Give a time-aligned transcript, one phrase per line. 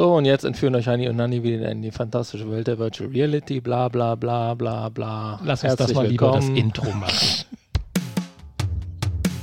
[0.00, 3.10] So, und jetzt entführen euch Hani und Nani wieder in die fantastische Welt der Virtual
[3.10, 5.38] Reality, bla bla bla bla bla.
[5.44, 7.44] Lass uns das mal lieber das Intro machen.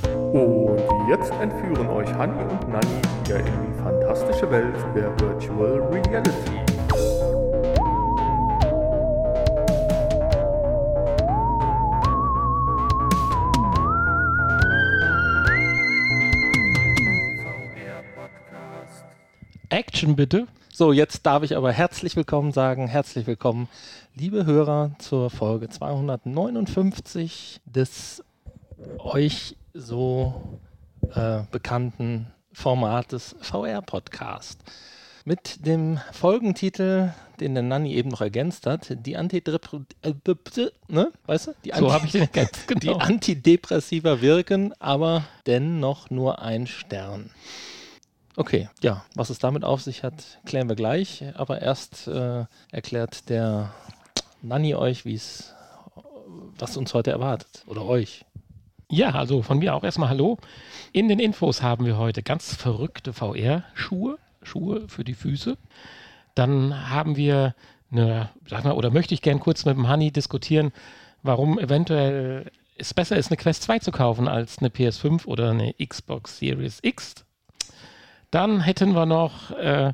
[0.32, 2.86] Und jetzt entführen euch Hani und Nani
[3.24, 6.67] wieder in die fantastische Welt der Virtual Reality.
[19.98, 20.46] Action bitte.
[20.72, 22.86] So, jetzt darf ich aber herzlich willkommen sagen.
[22.86, 23.68] Herzlich willkommen,
[24.14, 28.22] liebe Hörer, zur Folge 259 des
[28.98, 30.60] euch so
[31.16, 34.60] äh, bekannten Formates VR-Podcast.
[35.24, 40.12] Mit dem Folgentitel, den der Nanny eben noch ergänzt hat, die Antidepre äh,
[40.86, 41.10] ne?
[41.26, 41.54] weißt du?
[41.64, 42.80] Die so habe ich den ergänzt, genau.
[42.80, 47.32] Die Antidepressiva wirken, aber dennoch nur ein Stern.
[48.38, 51.24] Okay, ja, was es damit auf sich hat, klären wir gleich.
[51.34, 53.74] Aber erst äh, erklärt der
[54.42, 55.52] Nanni euch, wie es,
[56.56, 58.24] was uns heute erwartet oder euch.
[58.88, 60.38] Ja, also von mir auch erstmal Hallo.
[60.92, 65.58] In den Infos haben wir heute ganz verrückte VR-Schuhe, Schuhe für die Füße.
[66.36, 67.56] Dann haben wir
[67.90, 70.70] eine, sag mal, oder möchte ich gern kurz mit dem Honey diskutieren,
[71.24, 75.74] warum eventuell es besser ist, eine Quest 2 zu kaufen als eine PS5 oder eine
[75.74, 77.24] Xbox Series X
[78.30, 79.92] dann hätten wir noch äh,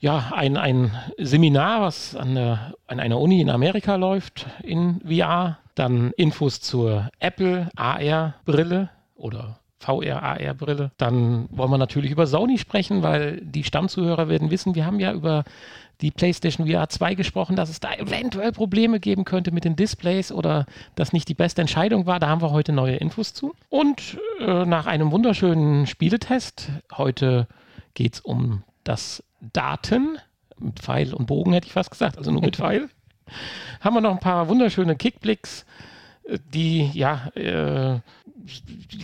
[0.00, 5.58] ja, ein, ein Seminar, was an, der, an einer Uni in Amerika läuft in VR.
[5.74, 10.90] Dann Infos zur Apple AR-Brille oder VR-AR-Brille.
[10.96, 15.12] Dann wollen wir natürlich über Sony sprechen, weil die Stammzuhörer werden wissen, wir haben ja
[15.12, 15.44] über
[16.00, 20.30] die PlayStation VR 2 gesprochen, dass es da eventuell Probleme geben könnte mit den Displays
[20.30, 22.20] oder das nicht die beste Entscheidung war.
[22.20, 23.54] Da haben wir heute neue Infos zu.
[23.70, 27.46] Und äh, nach einem wunderschönen Spieletest, heute
[27.96, 30.18] geht es um das Daten,
[30.58, 32.88] mit Pfeil und Bogen hätte ich fast gesagt, also nur mit Pfeil.
[33.80, 35.66] Haben wir noch ein paar wunderschöne Kickblicks,
[36.28, 37.98] äh, die, ja, äh,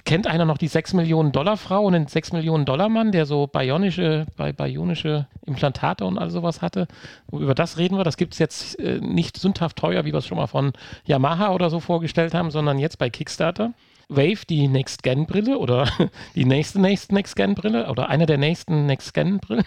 [0.05, 3.27] kennt einer noch die 6 Millionen Dollar Frau und den 6 Millionen Dollar Mann, der
[3.27, 6.87] so bionische, bionische Implantate und all sowas hatte.
[7.33, 8.05] Über das reden wir.
[8.05, 10.73] Das gibt es jetzt äh, nicht sündhaft teuer, wie wir es schon mal von
[11.07, 13.73] Yamaha oder so vorgestellt haben, sondern jetzt bei Kickstarter.
[14.17, 15.89] Wave die Next-Gen-Brille oder
[16.35, 19.65] die nächste, Next-Gen-Brille oder eine der nächsten Next-Gen-Brillen.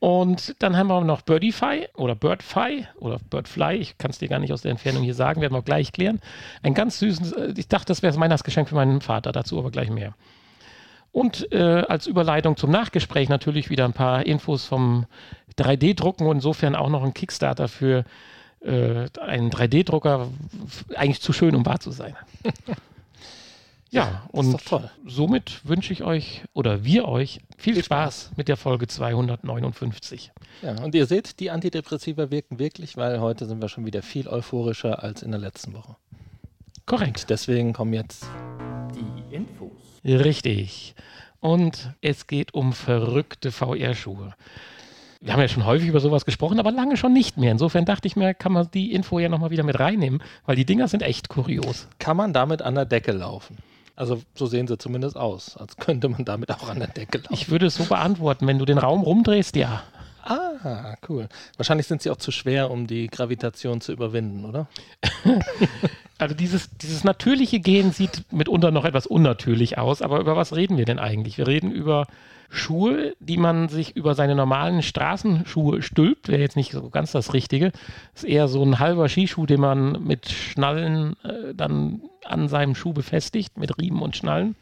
[0.00, 4.38] Und dann haben wir noch Birdify oder Birdfy oder Birdfly, ich kann es dir gar
[4.38, 6.20] nicht aus der Entfernung hier sagen, werden wir gleich klären.
[6.62, 9.70] Ein ganz süßes, äh, ich dachte, das wäre das Weihnachtsgeschenk für meinen Vater, dazu aber
[9.70, 10.14] gleich mehr.
[11.10, 15.06] Und äh, als Überleitung zum Nachgespräch natürlich wieder ein paar Infos vom
[15.58, 18.04] 3D-Drucken und insofern auch noch ein Kickstarter für
[18.60, 20.28] äh, einen 3D-Drucker,
[20.94, 22.14] eigentlich zu schön, um wahr zu sein.
[23.90, 24.56] Ja, und
[25.06, 30.30] somit wünsche ich euch oder wir euch viel, viel Spaß, Spaß, mit der Folge 259.
[30.62, 34.28] Ja, und ihr seht, die Antidepressiva wirken wirklich, weil heute sind wir schon wieder viel
[34.28, 35.96] euphorischer als in der letzten Woche.
[36.84, 37.20] Korrekt.
[37.22, 38.26] Und deswegen kommen jetzt
[38.94, 39.72] die Infos.
[40.04, 40.94] Richtig.
[41.40, 44.34] Und es geht um verrückte VR-Schuhe.
[45.20, 47.50] Wir haben ja schon häufig über sowas gesprochen, aber lange schon nicht mehr.
[47.50, 50.64] Insofern dachte ich mir, kann man die Info ja nochmal wieder mit reinnehmen, weil die
[50.64, 51.88] Dinger sind echt kurios.
[51.98, 53.58] Kann man damit an der Decke laufen?
[53.98, 57.34] Also so sehen sie zumindest aus, als könnte man damit auch an der Decke laufen.
[57.34, 59.82] Ich würde es so beantworten, wenn du den Raum rumdrehst, ja.
[60.22, 61.28] Ah, cool.
[61.56, 64.68] Wahrscheinlich sind sie auch zu schwer, um die Gravitation zu überwinden, oder?
[66.18, 70.76] also dieses, dieses natürliche Gehen sieht mitunter noch etwas unnatürlich aus, aber über was reden
[70.78, 71.36] wir denn eigentlich?
[71.36, 72.06] Wir reden über
[72.50, 77.34] Schuhe, die man sich über seine normalen Straßenschuhe stülpt, wäre jetzt nicht so ganz das
[77.34, 77.72] Richtige.
[78.14, 82.92] Ist eher so ein halber Skischuh, den man mit Schnallen äh, dann an seinem Schuh
[82.92, 84.56] befestigt, mit Riemen und Schnallen.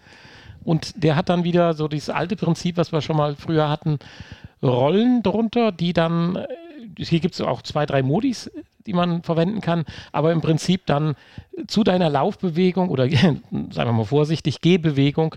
[0.64, 3.98] Und der hat dann wieder so dieses alte Prinzip, was wir schon mal früher hatten,
[4.62, 6.46] Rollen drunter, die dann, äh,
[6.98, 8.50] hier gibt es auch zwei, drei Modis,
[8.86, 11.14] die man verwenden kann, aber im Prinzip dann
[11.66, 15.36] zu deiner Laufbewegung oder sagen wir mal vorsichtig, Gehbewegung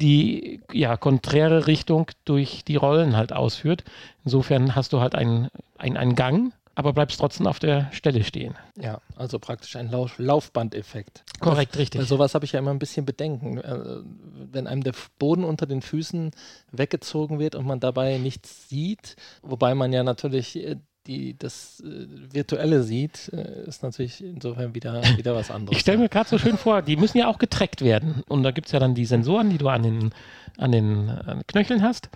[0.00, 3.84] die ja konträre Richtung durch die Rollen halt ausführt.
[4.24, 5.48] Insofern hast du halt einen,
[5.78, 8.54] einen, einen Gang, aber bleibst trotzdem auf der Stelle stehen.
[8.80, 11.24] Ja, also praktisch ein Lauf Laufbandeffekt.
[11.40, 12.00] Korrekt, richtig.
[12.00, 13.58] Bei sowas habe ich ja immer ein bisschen Bedenken.
[13.58, 14.00] Äh,
[14.52, 16.32] wenn einem der Boden unter den Füßen
[16.72, 20.76] weggezogen wird und man dabei nichts sieht, wobei man ja natürlich äh,
[21.06, 25.76] die das äh, Virtuelle sieht, äh, ist natürlich insofern wieder, wieder was anderes.
[25.76, 28.22] Ich stelle mir gerade so schön vor, die müssen ja auch getrackt werden.
[28.28, 30.10] Und da gibt es ja dann die Sensoren, die du an den,
[30.56, 32.08] an den an Knöcheln hast.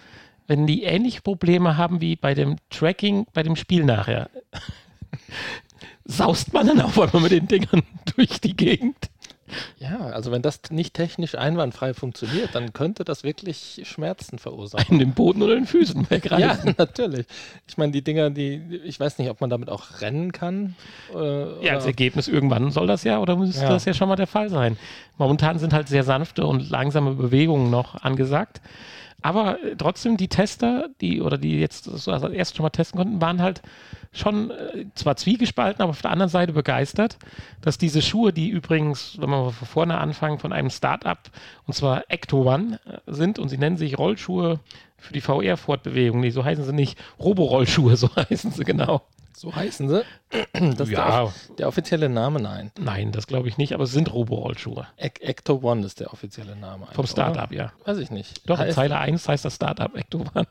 [0.48, 4.28] Wenn die ähnliche Probleme haben wie bei dem Tracking bei dem Spiel nachher,
[6.04, 7.82] saust man dann auch einmal mit den Dingern
[8.16, 8.96] durch die Gegend.
[9.78, 14.92] Ja, also wenn das nicht technisch einwandfrei funktioniert, dann könnte das wirklich Schmerzen verursachen.
[14.92, 16.06] In den Boden oder den Füßen.
[16.38, 17.26] Ja, natürlich.
[17.66, 20.76] Ich meine, die Dinger, die, ich weiß nicht, ob man damit auch rennen kann.
[21.14, 23.70] Äh, ja, als Ergebnis irgendwann soll das ja oder müsste Ja.
[23.70, 24.76] das ja schon mal der Fall sein.
[25.16, 28.60] Momentan sind halt sehr sanfte und langsame Bewegungen noch angesagt.
[29.20, 32.98] Aber äh, trotzdem, die Tester, die oder die jetzt so als erst schon mal testen
[32.98, 33.62] konnten, waren halt
[34.12, 37.18] schon äh, zwar zwiegespalten, aber auf der anderen Seite begeistert,
[37.60, 41.30] dass diese Schuhe, die übrigens, wenn wir von vorne anfangen, von einem Start-up,
[41.66, 44.60] und zwar Ecto One äh, sind und sie nennen sich Rollschuhe
[44.96, 46.20] für die VR-Fortbewegung.
[46.20, 46.98] Nee, so heißen sie nicht.
[47.18, 49.02] Roborollschuhe, so heißen sie genau.
[49.32, 50.02] So heißen sie.
[50.52, 51.22] Das ist der, Ja.
[51.22, 52.70] off- der offizielle Name, nein.
[52.78, 54.86] Nein, das glaube ich nicht, aber es sind Roborollschuhe.
[54.96, 56.86] Ec Ecto One ist der offizielle Name.
[56.92, 57.72] Vom Startup, ja.
[57.86, 58.42] Weiß ich nicht.
[58.48, 60.46] Doch, in Heißt- Zeile 1 heißt das Startup Ecto One.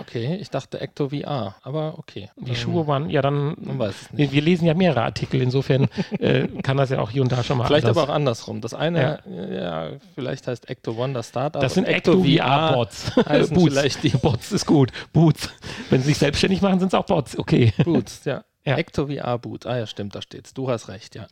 [0.00, 2.30] Okay, ich dachte Ecto VR, aber okay.
[2.36, 4.18] Die Ähm, Schuhe waren, ja dann, Man weiß es nicht.
[4.18, 5.88] wir, wir lesen ja mehrere Artikel, insofern
[6.18, 8.02] äh, kann das ja auch hier und da schon mal Vielleicht anders.
[8.02, 8.60] aber auch andersrum.
[8.60, 9.20] Das eine,
[9.54, 11.60] ja, vielleicht heißt Ecto One das Startup.
[11.62, 13.12] das sind Ecto VR-Bots.
[13.50, 13.62] Boots.
[13.74, 14.90] vielleicht die Bots ist gut.
[15.12, 15.48] Boots.
[15.90, 17.38] Wenn sie sich selbstständig machen, sind es auch Bots.
[17.38, 17.72] Okay.
[17.84, 18.42] Boots, ja.
[18.64, 18.76] Ja.
[18.76, 19.66] Ecto VR Boot.
[19.66, 20.54] Ah ja, stimmt, da steht's.
[20.54, 21.26] Du hast recht, ja.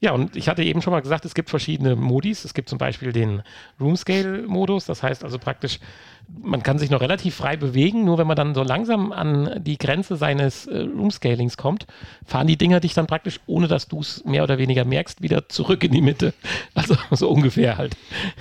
[0.00, 2.44] Ja, und ich hatte eben schon mal gesagt, es gibt verschiedene Modis.
[2.44, 3.42] Es gibt zum Beispiel den
[3.80, 4.84] Room Scale Modus.
[4.84, 5.80] Das heißt also praktisch,
[6.28, 9.78] man kann sich noch relativ frei bewegen, nur wenn man dann so langsam an die
[9.78, 11.86] Grenze seines äh, Room Scalings kommt,
[12.24, 15.48] fahren die Dinger dich dann praktisch, ohne dass du es mehr oder weniger merkst, wieder
[15.48, 16.32] zurück in die Mitte.
[16.74, 17.96] Also so ungefähr halt.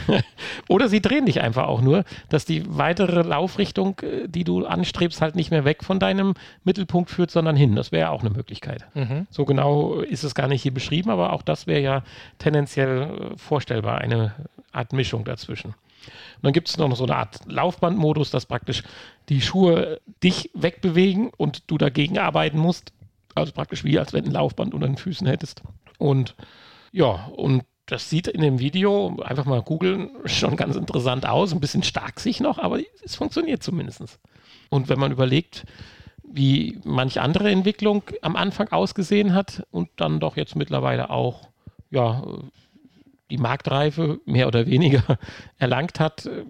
[0.68, 5.22] oder sie drehen dich einfach auch nur, dass die weitere Laufrichtung, äh, die du anstrebst,
[5.22, 6.34] halt nicht mehr weg von deinem
[6.64, 7.76] Mittelpunkt führt, sondern hin.
[7.76, 8.86] Das wäre auch eine Möglichkeit.
[8.94, 9.28] Mhm.
[9.30, 12.04] So genau ist es gar nicht hier beschrieben, aber auch das wäre ja
[12.40, 14.34] tendenziell äh, vorstellbar, eine
[14.72, 15.74] Art Mischung dazwischen.
[16.08, 18.84] Und dann gibt es noch so eine Art Laufbandmodus, dass praktisch
[19.30, 22.94] die Schuhe dich wegbewegen und du dagegen arbeiten musst.
[23.34, 25.62] Also praktisch wie als wenn du ein Laufband unter den Füßen hättest.
[25.98, 26.36] Und
[26.92, 31.54] ja, und das sieht in dem Video, einfach mal googeln, schon ganz interessant aus.
[31.54, 34.20] Ein bisschen stark sich noch, aber es funktioniert zumindest.
[34.70, 35.66] Und wenn man überlegt,
[36.24, 41.50] wie manch andere Entwicklung am Anfang ausgesehen hat und dann doch jetzt mittlerweile auch
[41.92, 42.24] ja,
[43.30, 45.18] die Marktreife mehr oder weniger
[45.58, 46.44] erlangt hat, äh,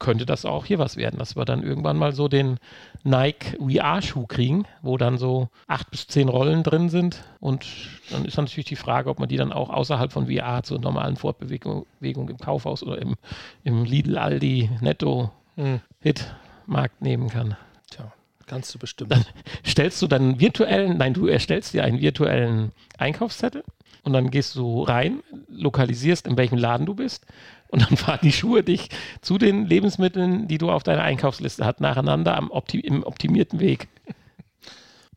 [0.00, 2.58] könnte das auch hier was werden, dass wir dann irgendwann mal so den
[3.04, 7.22] Nike VR-Schuh kriegen, wo dann so acht bis zehn Rollen drin sind.
[7.38, 7.64] Und
[8.10, 10.80] dann ist dann natürlich die Frage, ob man die dann auch außerhalb von VR zur
[10.80, 13.14] normalen Fortbewegung Bewegung im Kaufhaus oder im,
[13.62, 15.80] im Lidl, Aldi, Netto, Hm.
[16.00, 17.56] Hit-Markt nehmen kann.
[17.90, 18.12] Tja,
[18.46, 19.12] kannst du bestimmt.
[19.12, 19.24] Dann
[19.64, 23.64] stellst du dann virtuellen, nein, du erstellst dir einen virtuellen Einkaufszettel
[24.04, 27.26] und dann gehst du rein, lokalisierst, in welchem Laden du bist
[27.68, 28.88] und dann fahren die Schuhe dich
[29.20, 33.88] zu den Lebensmitteln, die du auf deiner Einkaufsliste hast, nacheinander am opti im optimierten Weg.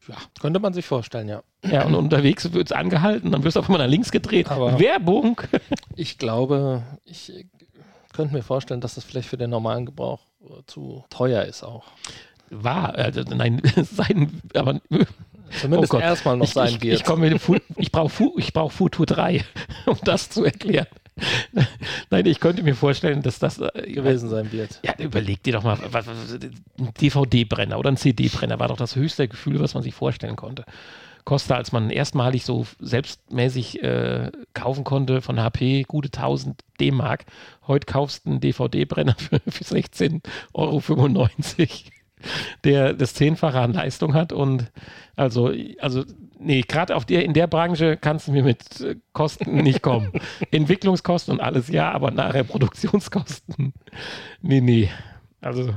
[0.07, 1.43] ja, könnte man sich vorstellen, ja.
[1.69, 4.49] Ja, und unterwegs wird es angehalten, dann wirst du auf einmal nach links gedreht.
[4.49, 5.41] Aber- Werbung!
[5.99, 7.31] Ich glaube, ich
[8.13, 10.21] könnte mir vorstellen, dass das vielleicht für den normalen Gebrauch
[10.67, 11.85] zu teuer ist auch.
[12.51, 14.79] War, also, nein, sein, aber
[15.61, 16.95] Zumindest Oh erstmal noch sein ich, wird.
[16.99, 19.43] ich, komme mit Fu- ich brauche ich brauch Futur 3,
[19.85, 20.87] um das zu erklären.
[22.11, 24.79] Nein, ich könnte mir vorstellen, dass das äh, gewesen sein wird.
[24.85, 29.59] Ja, überleg dir doch mal, ein DVD-Brenner oder ein CD-Brenner war doch das höchste Gefühl,
[29.59, 30.63] was man sich vorstellen konnte.
[31.25, 37.25] Kostet, als man erstmalig so selbstmäßig äh, kaufen konnte von HP, gute 1000 D-Mark.
[37.67, 40.21] Heute kaufst du einen DVD-Brenner für, für 16,95
[40.53, 41.27] Euro,
[42.63, 44.31] der das Zehnfache an Leistung hat.
[44.31, 44.71] Und
[45.17, 46.05] also, also
[46.37, 50.11] nee, gerade auf der, in der Branche kannst du mir mit äh, Kosten nicht kommen.
[50.51, 53.73] Entwicklungskosten und alles ja, aber nachher Produktionskosten.
[54.41, 54.89] Nee, nee.
[55.41, 55.73] Also,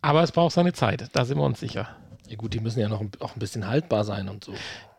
[0.00, 1.88] aber es braucht seine Zeit, da sind wir uns sicher.
[2.28, 4.54] Ja gut, die müssen ja noch ein, auch ein bisschen haltbar sein und so.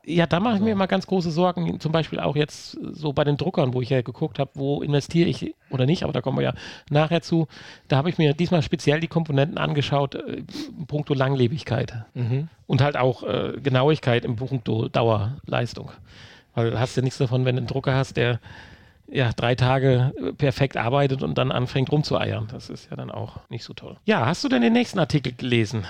[0.08, 3.24] Ja, da mache ich mir immer ganz große Sorgen, zum Beispiel auch jetzt so bei
[3.24, 6.38] den Druckern, wo ich ja geguckt habe, wo investiere ich oder nicht, aber da kommen
[6.38, 6.54] wir ja
[6.90, 7.48] nachher zu.
[7.88, 10.44] Da habe ich mir diesmal speziell die Komponenten angeschaut, äh,
[10.78, 12.50] in puncto Langlebigkeit Mhm.
[12.68, 15.92] und halt auch äh, Genauigkeit im puncto Dauerleistung.
[16.54, 18.40] Weil du hast ja nichts davon, wenn du einen Drucker hast, der
[19.08, 22.48] ja drei Tage äh, perfekt arbeitet und dann anfängt rumzueiern.
[22.52, 23.98] Das ist ja dann auch nicht so toll.
[24.06, 25.86] Ja, hast du denn den nächsten Artikel gelesen?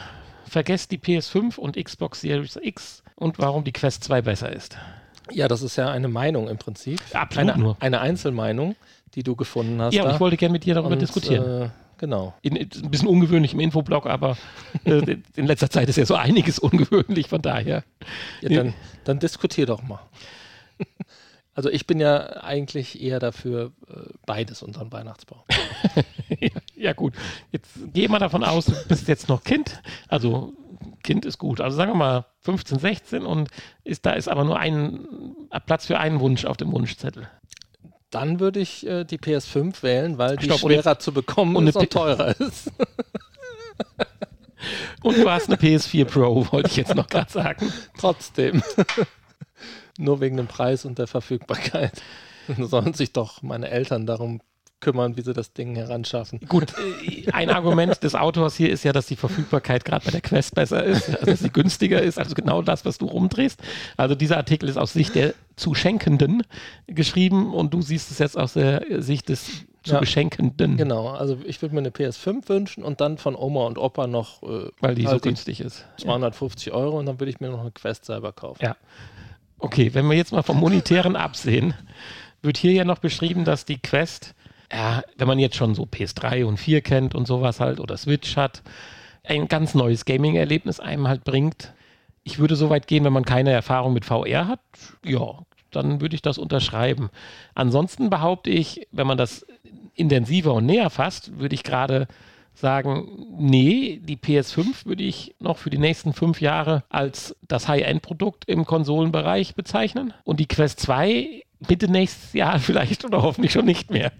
[0.47, 4.77] Vergesst die PS5 und Xbox Series X und warum die Quest 2 besser ist.
[5.31, 7.01] Ja, das ist ja eine Meinung im Prinzip.
[7.13, 7.77] Absolut eine, nur.
[7.79, 8.75] eine Einzelmeinung,
[9.15, 9.93] die du gefunden hast.
[9.93, 10.15] Ja, und da.
[10.15, 11.63] ich wollte gerne mit dir darüber Und, diskutieren.
[11.63, 12.33] Äh, genau.
[12.41, 14.37] In, in, ein bisschen ungewöhnlich im Infoblog, aber
[14.83, 17.83] äh, in letzter Zeit ist ja so einiges ungewöhnlich, von daher.
[18.41, 19.99] Ja, dann, dann diskutier doch mal.
[21.57, 23.93] Also ich bin ja eigentlich eher dafür äh,
[24.25, 25.39] beides unseren Weihnachtsbaum.
[26.41, 27.13] ja, ja, gut.
[27.53, 29.81] Jetzt geh mal davon aus, du bist jetzt noch Kind.
[30.09, 30.51] Also
[31.03, 31.61] Kind ist gut.
[31.61, 33.49] Also sagen wir mal 15, 16 und
[33.83, 35.05] ist, da ist aber nur ein
[35.65, 37.29] Platz für einen Wunsch auf dem Wunschzettel.
[38.11, 41.67] Dann würde ich äh, die PS5 wählen, weil die Stopp, und- schwerer zu bekommen und
[41.67, 42.71] ist und teurer ist.
[45.03, 47.71] Und du hast eine PS4 Pro, wollte ich jetzt noch gerade sagen.
[47.99, 48.63] Trotzdem.
[49.99, 52.01] Nur wegen dem Preis und der Verfügbarkeit.
[52.57, 54.41] Sollen sich doch meine Eltern darum
[54.85, 56.39] kümmern, wie sie das Ding heranschaffen.
[56.47, 60.21] Gut, äh, ein Argument des Autors hier ist ja, dass die Verfügbarkeit gerade bei der
[60.21, 63.59] Quest besser ist, also dass sie günstiger ist, also genau das, was du rumdrehst.
[63.97, 66.43] Also dieser Artikel ist aus Sicht der zu Schenkenden
[66.85, 70.01] geschrieben und du siehst es jetzt aus der Sicht des zu Ja.
[70.57, 74.41] Genau, also ich würde mir eine PS5 wünschen und dann von Oma und Opa noch
[74.41, 75.85] äh, weil die so halt günstig ist.
[75.97, 78.63] 250 Euro und dann würde ich mir noch eine Quest selber kaufen.
[78.63, 78.75] Ja.
[79.59, 81.75] Okay, wenn wir jetzt mal vom Monetären absehen,
[82.45, 84.33] wird hier ja noch beschrieben, dass die Quest,
[84.75, 88.35] ja, wenn man jetzt schon so PS3 und 4 kennt und sowas halt oder Switch
[88.35, 88.61] hat,
[89.23, 91.73] ein ganz neues Gaming-Erlebnis einem halt bringt.
[92.25, 94.59] Ich würde so weit gehen, wenn man keine Erfahrung mit VR hat,
[95.05, 95.39] ja,
[95.71, 97.09] dann würde ich das unterschreiben.
[97.53, 99.45] Ansonsten behaupte ich, wenn man das
[99.95, 102.07] intensiver und näher fasst, würde ich gerade
[102.53, 108.45] sagen, nee, die PS5 würde ich noch für die nächsten fünf Jahre als das High-End-Produkt
[108.45, 110.13] im Konsolenbereich bezeichnen.
[110.23, 114.11] Und die Quest 2 bitte nächstes Jahr vielleicht oder hoffentlich schon nicht mehr.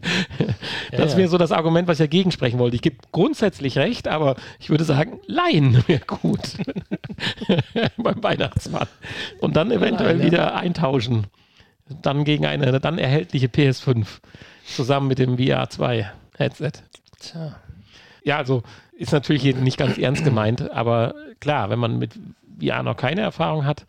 [0.91, 1.17] Das ja.
[1.17, 2.75] wäre so das Argument, was ich dagegen sprechen wollte.
[2.75, 6.41] Ich gebe grundsätzlich recht, aber ich würde sagen, Laien wäre gut
[7.97, 8.87] beim Weihnachtsmann.
[9.39, 11.27] Und dann eventuell wieder eintauschen.
[12.01, 14.07] Dann gegen eine dann erhältliche PS5
[14.65, 16.71] zusammen mit dem VR 2 Headset.
[17.19, 17.55] Tja.
[18.23, 18.63] Ja, also
[18.97, 22.13] ist natürlich nicht ganz ernst gemeint, aber klar, wenn man mit
[22.59, 23.85] VR noch keine Erfahrung hat,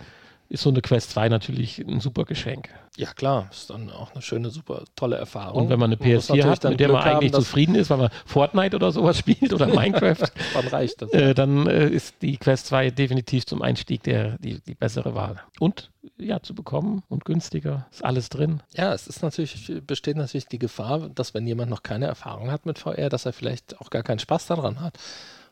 [0.48, 2.68] ist so eine Quest 2 natürlich ein super Geschenk.
[2.96, 5.62] Ja, klar, ist dann auch eine schöne, super tolle Erfahrung.
[5.64, 7.44] Und wenn man eine muss PS4 natürlich hat, mit der man Glück haben, eigentlich dass-
[7.44, 10.16] zufrieden ist, weil man Fortnite oder sowas spielt oder Minecraft,
[10.54, 11.10] Dann reicht das.
[11.12, 15.40] äh, dann äh, ist die Quest 2 definitiv zum Einstieg der, die, die bessere Wahl.
[15.58, 18.62] Und ja, zu bekommen und günstiger, ist alles drin.
[18.74, 22.64] Ja, es ist natürlich, besteht natürlich die Gefahr, dass wenn jemand noch keine Erfahrung hat
[22.64, 24.96] mit VR, dass er vielleicht auch gar keinen Spaß daran hat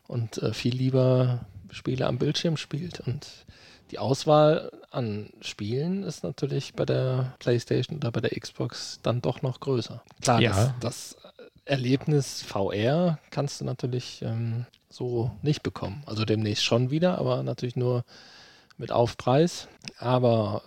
[0.07, 3.01] und äh, viel lieber Spiele am Bildschirm spielt.
[3.01, 3.27] Und
[3.91, 9.41] die Auswahl an Spielen ist natürlich bei der PlayStation oder bei der Xbox dann doch
[9.41, 10.01] noch größer.
[10.21, 10.51] Klar, Ja.
[10.79, 11.17] das, das
[11.65, 16.03] Erlebnis VR kannst du natürlich ähm, so nicht bekommen.
[16.05, 18.03] Also demnächst schon wieder, aber natürlich nur
[18.77, 19.67] mit Aufpreis.
[19.99, 20.61] Aber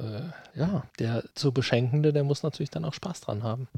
[0.54, 3.68] äh, ja, der zu Beschenkende, der muss natürlich dann auch Spaß dran haben.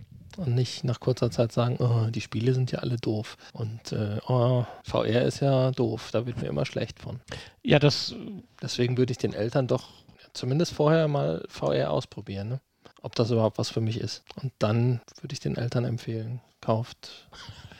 [0.41, 3.37] Und nicht nach kurzer Zeit sagen, oh, die Spiele sind ja alle doof.
[3.53, 7.21] Und äh, oh, VR ist ja doof, da wird mir immer schlecht von.
[7.63, 8.15] Ja, das
[8.63, 9.89] Deswegen würde ich den Eltern doch
[10.33, 12.61] zumindest vorher mal VR ausprobieren, ne?
[13.03, 14.23] ob das überhaupt was für mich ist.
[14.43, 17.29] Und dann würde ich den Eltern empfehlen, kauft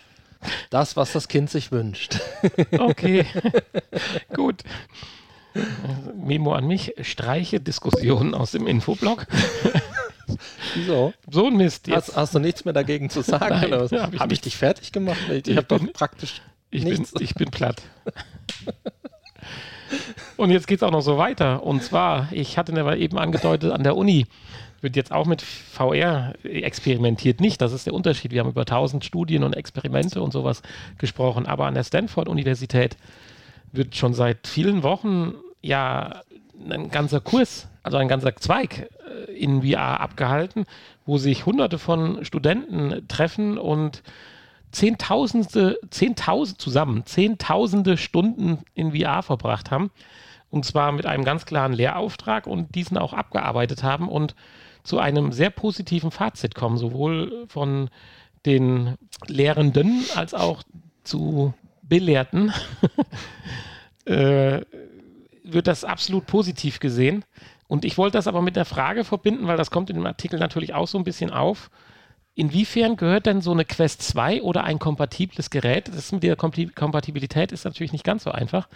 [0.71, 2.19] das, was das Kind sich wünscht.
[2.79, 3.27] Okay,
[4.35, 4.63] gut.
[6.15, 9.27] Memo an mich, streiche Diskussionen aus dem Infoblog.
[10.75, 11.13] Wieso?
[11.31, 11.87] So ein Mist.
[11.89, 12.09] Jetzt.
[12.09, 13.47] Hast, hast du nichts mehr dagegen zu sagen?
[13.51, 13.93] Nein, oder was?
[13.93, 15.19] hab ich Habe ich dich fertig gemacht?
[15.31, 17.13] Ich, Ich habe bin- doch praktisch Ich bin, nichts.
[17.21, 17.83] ich bin platt.
[20.37, 21.63] Und jetzt geht es auch noch so weiter.
[21.65, 24.27] Und zwar, ich hatte aber eben angedeutet, an der Uni
[24.81, 27.41] wird jetzt auch mit VR experimentiert.
[27.41, 28.31] Nicht, das ist der Unterschied.
[28.31, 30.63] Wir haben über 1000 Studien und Experimente und sowas
[30.97, 31.47] gesprochen.
[31.47, 32.97] Aber an der Stanford-Universität
[33.73, 36.23] wird schon seit vielen Wochen ja
[36.71, 38.89] ein ganzer Kurs, also ein ganzer Zweig
[39.35, 40.65] in VR abgehalten,
[41.07, 44.03] wo sich hunderte von Studenten treffen und
[44.73, 49.91] Zehntausende, Zehntausend zusammen, Zehntausende Stunden in VR verbracht haben.
[50.51, 54.35] Und zwar mit einem ganz klaren Lehrauftrag und diesen auch abgearbeitet haben und
[54.83, 57.91] zu einem sehr positiven Fazit kommen, sowohl von
[58.47, 60.63] den Lehrenden als auch
[61.05, 62.53] zu Belehrten.
[64.05, 64.61] äh,
[65.43, 67.25] wird das absolut positiv gesehen.
[67.71, 70.41] Und ich wollte das aber mit der Frage verbinden, weil das kommt in dem Artikel
[70.41, 71.71] natürlich auch so ein bisschen auf.
[72.35, 75.87] Inwiefern gehört denn so eine Quest 2 oder ein kompatibles Gerät?
[75.87, 78.69] Das mit der Kompatibilität ist natürlich nicht ganz so einfach,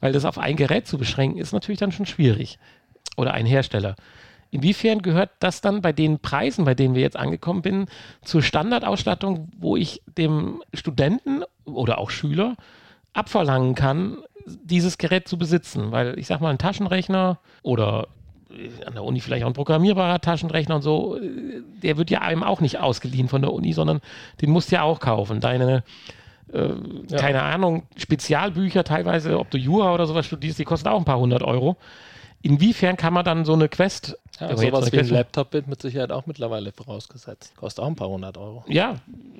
[0.00, 2.58] weil das auf ein Gerät zu beschränken ist natürlich dann schon schwierig.
[3.16, 3.94] Oder ein Hersteller.
[4.50, 7.88] Inwiefern gehört das dann bei den Preisen, bei denen wir jetzt angekommen sind,
[8.24, 12.56] zur Standardausstattung, wo ich dem Studenten oder auch Schüler
[13.12, 15.92] abverlangen kann, dieses Gerät zu besitzen?
[15.92, 18.08] Weil ich sag mal, ein Taschenrechner oder
[18.86, 22.42] an der Uni vielleicht auch ein programmierbarer Taschenrechner und so, äh, der wird ja einem
[22.42, 24.00] auch nicht ausgeliehen von der Uni, sondern
[24.40, 25.40] den musst du ja auch kaufen.
[25.40, 25.82] Deine,
[26.52, 26.68] äh,
[27.16, 31.18] keine Ahnung, Spezialbücher teilweise, ob du Jura oder sowas studierst, die kosten auch ein paar
[31.18, 31.76] hundert Euro.
[32.42, 35.52] Inwiefern kann man dann so eine Quest, Ja, jetzt sowas eine wie ein Quest- Laptop
[35.52, 37.54] wird mit Sicherheit auch mittlerweile vorausgesetzt.
[37.56, 38.64] Kostet auch ein paar hundert Euro.
[38.66, 38.96] ja,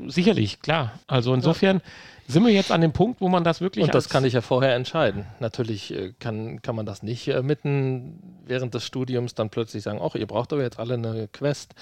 [0.07, 0.93] sicherlich, klar.
[1.07, 1.81] Also insofern
[2.31, 4.41] sind wir jetzt an dem Punkt, wo man das wirklich Und das kann ich ja
[4.41, 5.27] vorher entscheiden.
[5.41, 9.83] Natürlich äh, kann, kann man das nicht äh, mit einem während des Studiums dann plötzlich
[9.83, 11.75] sagen, ach, ihr braucht aber jetzt alle eine Quest.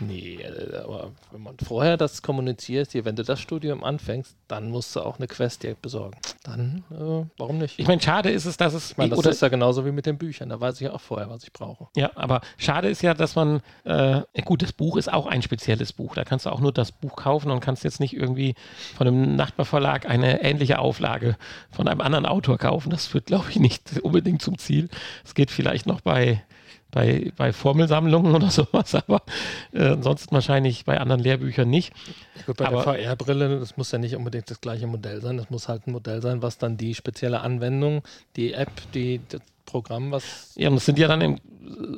[0.00, 4.70] Nee, äh, aber wenn man vorher das kommuniziert, hier, wenn du das Studium anfängst, dann
[4.70, 6.18] musst du auch eine Quest dir besorgen.
[6.44, 7.78] Dann, äh, warum nicht?
[7.78, 8.92] Ich meine, schade ist es, dass es.
[8.92, 10.48] Ich meine, das ist ja genauso wie mit den Büchern.
[10.48, 11.88] Da weiß ich ja auch vorher, was ich brauche.
[11.96, 15.92] Ja, aber schade ist ja, dass man, äh, gut, das Buch ist auch ein spezielles
[15.92, 16.14] Buch.
[16.14, 18.54] Da kannst du auch nur das Buch kaufen und kannst jetzt nicht irgendwie
[18.96, 21.36] von einem Nachbarverlag eine ähnliche Auflage
[21.70, 22.90] von einem anderen Autor kaufen.
[22.90, 24.88] Das führt, glaube ich, nicht unbedingt zum Ziel.
[25.24, 26.42] Es geht vielleicht noch bei
[26.92, 29.22] bei, bei Formelsammlungen oder sowas, aber
[29.72, 31.92] äh, ansonsten wahrscheinlich bei anderen Lehrbüchern nicht.
[32.36, 35.38] Ja, gut, bei aber, der VR-Brille, das muss ja nicht unbedingt das gleiche Modell sein,
[35.38, 38.02] das muss halt ein Modell sein, was dann die spezielle Anwendung,
[38.36, 40.52] die App, die, das Programm, was.
[40.54, 41.40] Ja, und das sind ja dann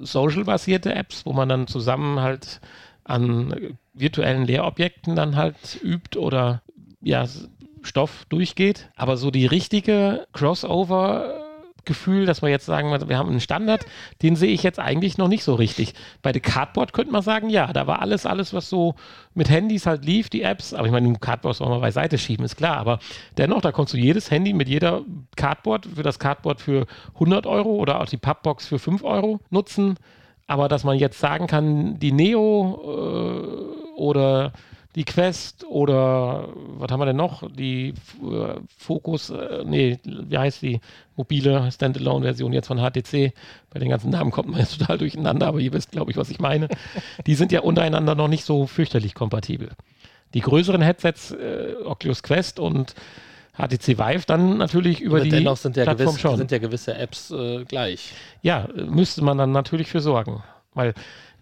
[0.02, 2.60] social-basierte Apps, wo man dann zusammen halt
[3.02, 6.62] an virtuellen Lehrobjekten dann halt übt oder
[7.02, 7.26] ja,
[7.84, 8.90] Stoff durchgeht.
[8.96, 11.40] Aber so die richtige Crossover-
[11.84, 13.86] Gefühl, dass wir jetzt sagen, wir haben einen Standard,
[14.22, 15.94] den sehe ich jetzt eigentlich noch nicht so richtig.
[16.22, 18.94] Bei The Cardboard könnte man sagen, ja, da war alles, alles, was so
[19.34, 22.56] mit Handys halt lief, die Apps, aber ich meine, Cardboard soll man beiseite schieben, ist
[22.56, 22.98] klar, aber
[23.36, 25.02] dennoch, da konntest du jedes Handy mit jeder
[25.36, 29.96] Cardboard, für das Cardboard für 100 Euro oder auch die Pappbox für 5 Euro nutzen,
[30.46, 34.52] aber dass man jetzt sagen kann, die Neo äh, oder
[34.94, 36.48] die Quest oder
[36.78, 37.42] was haben wir denn noch?
[37.50, 40.80] Die äh, Focus, äh, nee, wie heißt die
[41.16, 43.32] mobile Standalone-Version jetzt von HTC?
[43.70, 46.30] Bei den ganzen Namen kommt man jetzt total durcheinander, aber ihr wisst, glaube ich, was
[46.30, 46.68] ich meine.
[47.26, 49.70] Die sind ja untereinander noch nicht so fürchterlich kompatibel.
[50.32, 52.94] Die größeren Headsets, äh, Oculus Quest und
[53.56, 56.36] HTC Vive dann natürlich über aber die dennoch sind ja Plattform gewiss, schon.
[56.36, 58.12] sind ja gewisse Apps äh, gleich.
[58.42, 60.42] Ja, müsste man dann natürlich für sorgen,
[60.74, 60.94] weil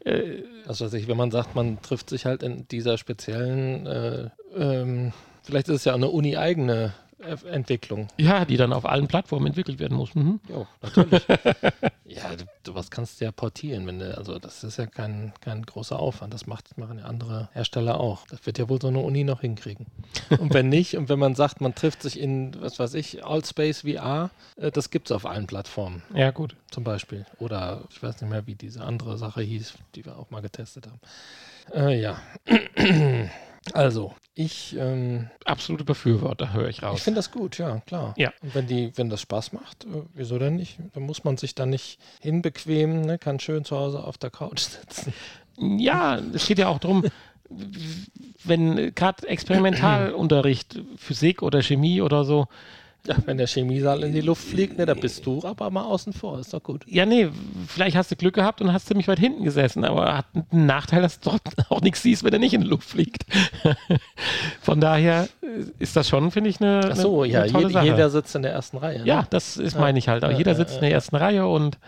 [0.04, 5.12] äh, also ich, wenn man sagt, man trifft sich halt in dieser speziellen, äh, ähm,
[5.42, 8.08] vielleicht ist es ja eine uni-eigene Entwicklung.
[8.18, 10.14] Ja, die dann auf allen Plattformen entwickelt werden muss.
[10.14, 10.40] Mhm.
[10.48, 11.26] Ja, natürlich.
[12.04, 12.22] ja,
[12.62, 15.98] du, was kannst du ja portieren, wenn du, also das ist ja kein, kein großer
[15.98, 16.34] Aufwand.
[16.34, 18.26] Das macht, machen ja andere Hersteller auch.
[18.28, 19.86] Das wird ja wohl so eine Uni noch hinkriegen.
[20.38, 23.82] und wenn nicht, und wenn man sagt, man trifft sich in, was weiß ich, Allspace
[23.82, 26.02] VR, äh, das gibt es auf allen Plattformen.
[26.14, 26.56] Ja, gut.
[26.70, 27.26] Zum Beispiel.
[27.38, 30.86] Oder ich weiß nicht mehr, wie diese andere Sache hieß, die wir auch mal getestet
[30.86, 31.00] haben.
[31.72, 32.20] Äh, ja.
[33.72, 34.76] Also, ich.
[34.78, 36.98] Ähm, Absolute Befürworter, höre ich raus.
[36.98, 38.14] Ich finde das gut, ja, klar.
[38.16, 38.32] Ja.
[38.42, 40.78] Und wenn, die, wenn das Spaß macht, äh, wieso denn nicht?
[40.94, 43.18] Dann muss man sich da nicht hinbequemen, ne?
[43.18, 45.12] kann schön zu Hause auf der Couch sitzen.
[45.58, 47.04] Ja, es geht ja auch darum,
[48.44, 52.48] wenn gerade Experimentalunterricht, Physik oder Chemie oder so,
[53.06, 56.12] ja, wenn der Chemiesaal in die Luft fliegt, ne, da bist du aber mal außen
[56.12, 56.84] vor, ist doch gut.
[56.86, 57.28] Ja, nee,
[57.66, 61.02] vielleicht hast du Glück gehabt und hast ziemlich weit hinten gesessen, aber hat einen Nachteil,
[61.02, 63.24] dass du dort auch nichts siehst, wenn er nicht in die Luft fliegt.
[64.60, 65.28] Von daher
[65.80, 68.42] ist das schon, finde ich, eine, Ach so, eine, ja, tolle jeder, jeder sitzt in
[68.42, 69.00] der ersten Reihe.
[69.00, 69.06] Ne?
[69.06, 70.22] Ja, das ist, meine ich halt.
[70.22, 71.78] Ja, jeder sitzt in der ersten Reihe und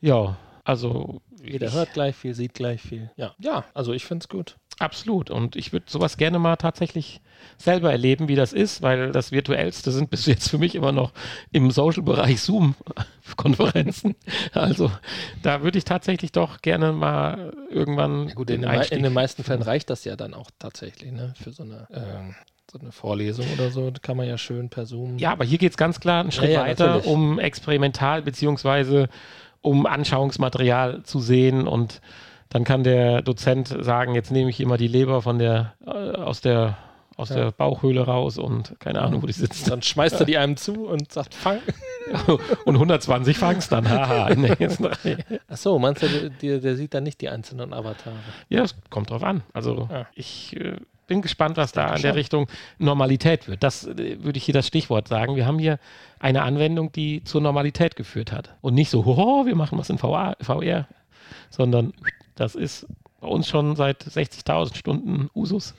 [0.00, 1.20] ja, also.
[1.42, 3.10] Jeder hört gleich viel, sieht gleich viel.
[3.16, 4.56] Ja, ja also ich finde es gut.
[4.78, 5.30] Absolut.
[5.30, 7.20] Und ich würde sowas gerne mal tatsächlich
[7.56, 11.12] selber erleben, wie das ist, weil das Virtuellste sind bis jetzt für mich immer noch
[11.50, 14.14] im Social-Bereich Zoom-Konferenzen.
[14.52, 14.90] Also
[15.42, 18.28] da würde ich tatsächlich doch gerne mal irgendwann.
[18.28, 21.34] Ja gut, in, den, in den meisten Fällen reicht das ja dann auch tatsächlich, ne?
[21.40, 21.86] Für so eine.
[21.92, 22.34] Ähm
[22.70, 25.16] so eine Vorlesung oder so, kann man ja schön per Zoom.
[25.16, 27.06] Ja, aber hier geht es ganz klar einen Schritt ja, ja, weiter, natürlich.
[27.06, 29.08] um experimental beziehungsweise
[29.62, 32.02] um Anschauungsmaterial zu sehen und
[32.50, 36.40] dann kann der Dozent sagen, jetzt nehme ich immer die Leber von der, äh, aus
[36.40, 36.78] der
[37.16, 37.36] aus ja.
[37.36, 39.68] der Bauchhöhle raus und keine Ahnung, wo die sitzt.
[39.68, 41.58] Dann schmeißt er die einem zu und sagt, fang.
[42.64, 43.90] und 120 fangst dann.
[43.90, 44.30] Haha.
[45.48, 48.14] Ach so, meinst du, der, der, sieht dann nicht die einzelnen Avatare?
[48.48, 49.42] Ja, es kommt drauf an.
[49.52, 50.06] Also ja.
[50.14, 50.76] ich äh,
[51.08, 52.46] bin gespannt, was da in der Richtung
[52.78, 53.64] Normalität wird.
[53.64, 55.34] Das äh, würde ich hier das Stichwort sagen.
[55.34, 55.80] Wir haben hier
[56.20, 58.54] eine Anwendung, die zur Normalität geführt hat.
[58.60, 60.86] Und nicht so, hoho, wir machen was in VR, VR
[61.50, 61.92] sondern
[62.38, 62.86] das ist
[63.20, 65.74] bei uns schon seit 60.000 Stunden Usus.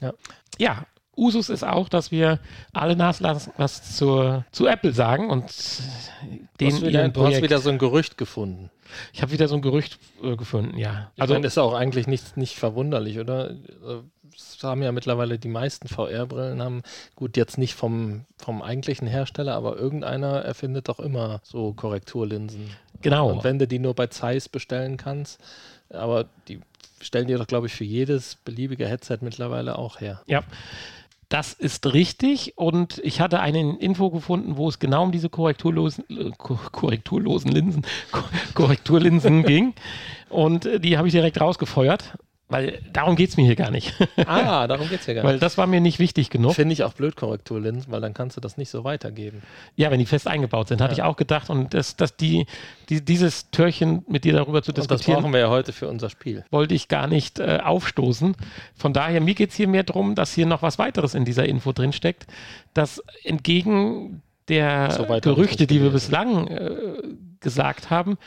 [0.00, 0.12] Ja.
[0.58, 2.38] ja, Usus ist auch, dass wir
[2.72, 5.44] alle naslassen, was zur, zu Apple sagen und
[6.60, 8.70] den du hast, wieder, du hast wieder so ein Gerücht gefunden.
[9.12, 11.10] Ich habe wieder so ein Gerücht äh, gefunden, ja.
[11.18, 13.54] Also meine, ist auch eigentlich nicht, nicht verwunderlich, oder?
[14.32, 16.82] Das haben ja mittlerweile die meisten VR-Brillen haben,
[17.14, 22.70] gut, jetzt nicht vom, vom eigentlichen Hersteller, aber irgendeiner erfindet doch immer so Korrekturlinsen.
[23.02, 23.30] Genau.
[23.30, 25.40] Und wenn du die nur bei Zeiss bestellen kannst,
[25.92, 26.60] aber die
[27.00, 30.22] stellen die doch, glaube ich, für jedes beliebige Headset mittlerweile auch her.
[30.26, 30.42] Ja.
[31.28, 36.04] Das ist richtig und ich hatte eine Info gefunden, wo es genau um diese korrekturlosen,
[36.10, 37.86] äh, korrekturlosen Linsen,
[38.52, 39.72] Korrekturlinsen ging
[40.28, 42.18] und äh, die habe ich direkt rausgefeuert,
[42.52, 43.92] Weil darum geht es mir hier gar nicht.
[44.26, 45.42] Ah, darum geht es ja gar Weil nicht.
[45.42, 46.54] das war mir nicht wichtig genug.
[46.54, 49.42] Finde ich auch blöd, Korrekturlinsen, weil dann kannst du das nicht so weitergeben.
[49.74, 50.98] Ja, wenn die fest eingebaut sind, hatte Ja.
[50.98, 51.50] ich auch gedacht.
[51.50, 52.46] Und das, dass die,
[52.88, 55.88] die, dieses Türchen mit dir darüber zu Und das diskutieren, brauchen wir ja heute für
[55.88, 56.44] unser Spiel.
[56.50, 58.36] wollte ich gar nicht äh, aufstoßen.
[58.76, 61.46] Von daher, mir geht es hier mehr darum, dass hier noch was weiteres in dieser
[61.46, 62.26] Info drinsteckt,
[62.74, 66.70] dass entgegen der So Gerüchte, die wir bislang äh,
[67.40, 68.18] gesagt haben,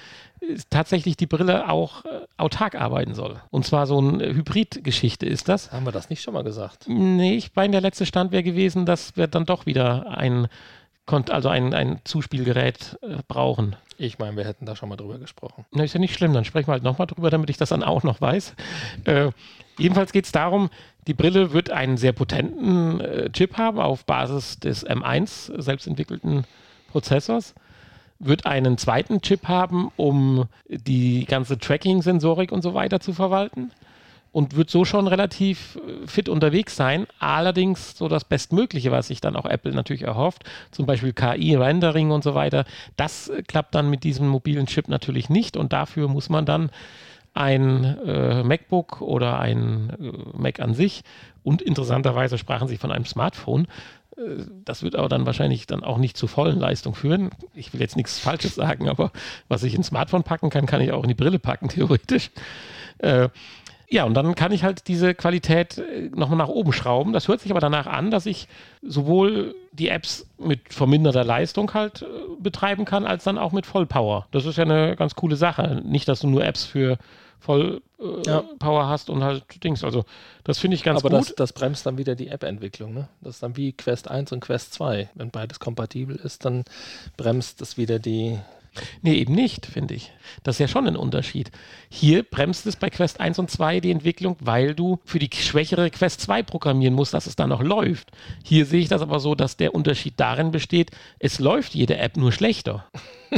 [0.70, 3.42] tatsächlich die Brille auch äh, autark arbeiten soll.
[3.52, 5.72] Und zwar so eine Hybrid-Geschichte ist das.
[5.72, 6.86] Haben wir das nicht schon mal gesagt?
[6.88, 10.48] Nee, ich meine, der letzte Stand wäre gewesen, dass wir dann doch wieder ein,
[11.08, 13.76] Kont- also ein, ein Zuspielgerät äh, brauchen.
[13.98, 15.66] Ich meine, wir hätten da schon mal drüber gesprochen.
[15.72, 17.84] Na, ist ja nicht schlimm, dann sprechen wir halt nochmal drüber, damit ich das dann
[17.84, 18.54] auch noch weiß.
[19.06, 19.32] Äh,
[19.78, 20.70] jedenfalls geht es darum,
[21.08, 26.44] die Brille wird einen sehr potenten äh, Chip haben auf Basis des M1 selbstentwickelten
[26.92, 27.54] Prozessors,
[28.20, 33.72] wird einen zweiten Chip haben, um die ganze Tracking-Sensorik und so weiter zu verwalten
[34.36, 37.08] und wird so schon relativ äh, fit unterwegs sein.
[37.20, 42.12] Allerdings so das Bestmögliche, was sich dann auch Apple natürlich erhofft, zum Beispiel KI, Rendering
[42.12, 42.66] und so weiter,
[42.98, 46.70] das äh, klappt dann mit diesem mobilen Chip natürlich nicht und dafür muss man dann
[47.36, 51.04] ein äh, MacBook oder ein äh, Mac an sich
[51.44, 53.68] und interessanterweise sprachen sie von einem Smartphone.
[54.18, 57.32] Äh, Das wird aber dann wahrscheinlich dann auch nicht zur vollen Leistung führen.
[57.54, 59.12] Ich will jetzt nichts Falsches sagen, aber
[59.50, 62.32] was ich ins Smartphone packen kann, kann ich auch in die Brille packen, theoretisch.
[63.00, 63.28] Äh,
[63.88, 67.12] ja, und dann kann ich halt diese Qualität äh, nochmal nach oben schrauben.
[67.12, 68.48] Das hört sich aber danach an, dass ich
[68.82, 72.06] sowohl die Apps mit verminderter Leistung halt
[72.40, 74.26] betreiben kann, als dann auch mit Vollpower.
[74.32, 75.82] Das ist ja eine ganz coole Sache.
[75.86, 76.98] Nicht, dass du nur Apps für
[77.40, 77.82] Vollpower
[78.26, 78.44] äh, Ja.
[78.60, 79.84] Power hast und halt Dings.
[79.84, 80.06] Also,
[80.44, 81.30] das finde ich ganz Aber gut.
[81.30, 82.94] das, das bremst dann wieder die App-Entwicklung.
[82.94, 83.08] Ne?
[83.22, 85.10] Das ist dann wie Quest 1 und Quest 2.
[85.14, 86.64] Wenn beides kompatibel ist, dann
[87.18, 88.40] bremst es wieder die.
[89.02, 90.12] Nee, eben nicht, finde ich.
[90.44, 91.50] Das ist ja schon ein Unterschied.
[91.90, 95.90] Hier bremst es bei Quest 1 und 2 die Entwicklung, weil du für die schwächere
[95.90, 98.12] Quest 2 programmieren musst, dass es dann noch läuft.
[98.44, 102.18] Hier sehe ich das aber so, dass der Unterschied darin besteht, es läuft jede App
[102.18, 102.86] nur schlechter.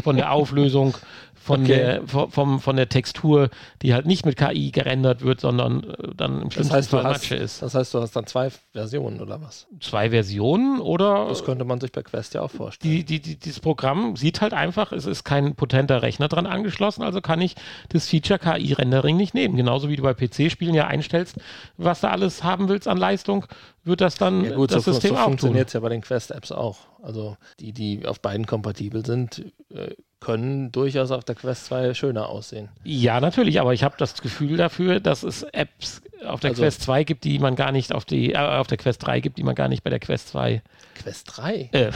[0.03, 0.97] Von der Auflösung,
[1.41, 1.67] von, Okay.
[1.67, 3.49] der, vom, von der Textur,
[3.81, 6.97] die halt nicht mit KI gerendert wird, sondern äh, dann im Das schlimmsten heißt, du
[6.97, 7.61] Fall Matsche ist.
[7.61, 9.67] das heißt, du hast dann zwei Versionen oder was?
[9.79, 12.91] Zwei Versionen oder Das könnte man sich bei Quest ja auch vorstellen.
[12.93, 17.03] die, die, die, dieses Programm sieht halt einfach, es ist kein potenter Rechner dran angeschlossen,
[17.03, 17.55] also kann ich
[17.89, 19.55] das Feature KI-Rendering nicht nehmen.
[19.55, 21.37] Genauso wie du bei PC-Spielen ja einstellst,
[21.77, 23.45] was du alles haben willst an Leistung,
[23.83, 26.01] wird das dann Ja gut, das so, System so auch funktioniert es ja bei den
[26.01, 26.79] Quest-Apps auch.
[27.01, 32.27] Also die, die auf beiden kompatibel sind, äh, können durchaus auf der Quest 2 schöner
[32.29, 32.69] aussehen.
[32.83, 36.81] Ja, natürlich, aber ich habe das Gefühl dafür, dass es Apps auf der Also- Quest
[36.81, 39.43] 2 gibt, die man gar nicht auf die, äh, auf der Quest 3 gibt, die
[39.43, 40.63] man gar nicht bei der Quest 2,
[40.95, 41.69] Quest 3?
[41.71, 41.91] äh,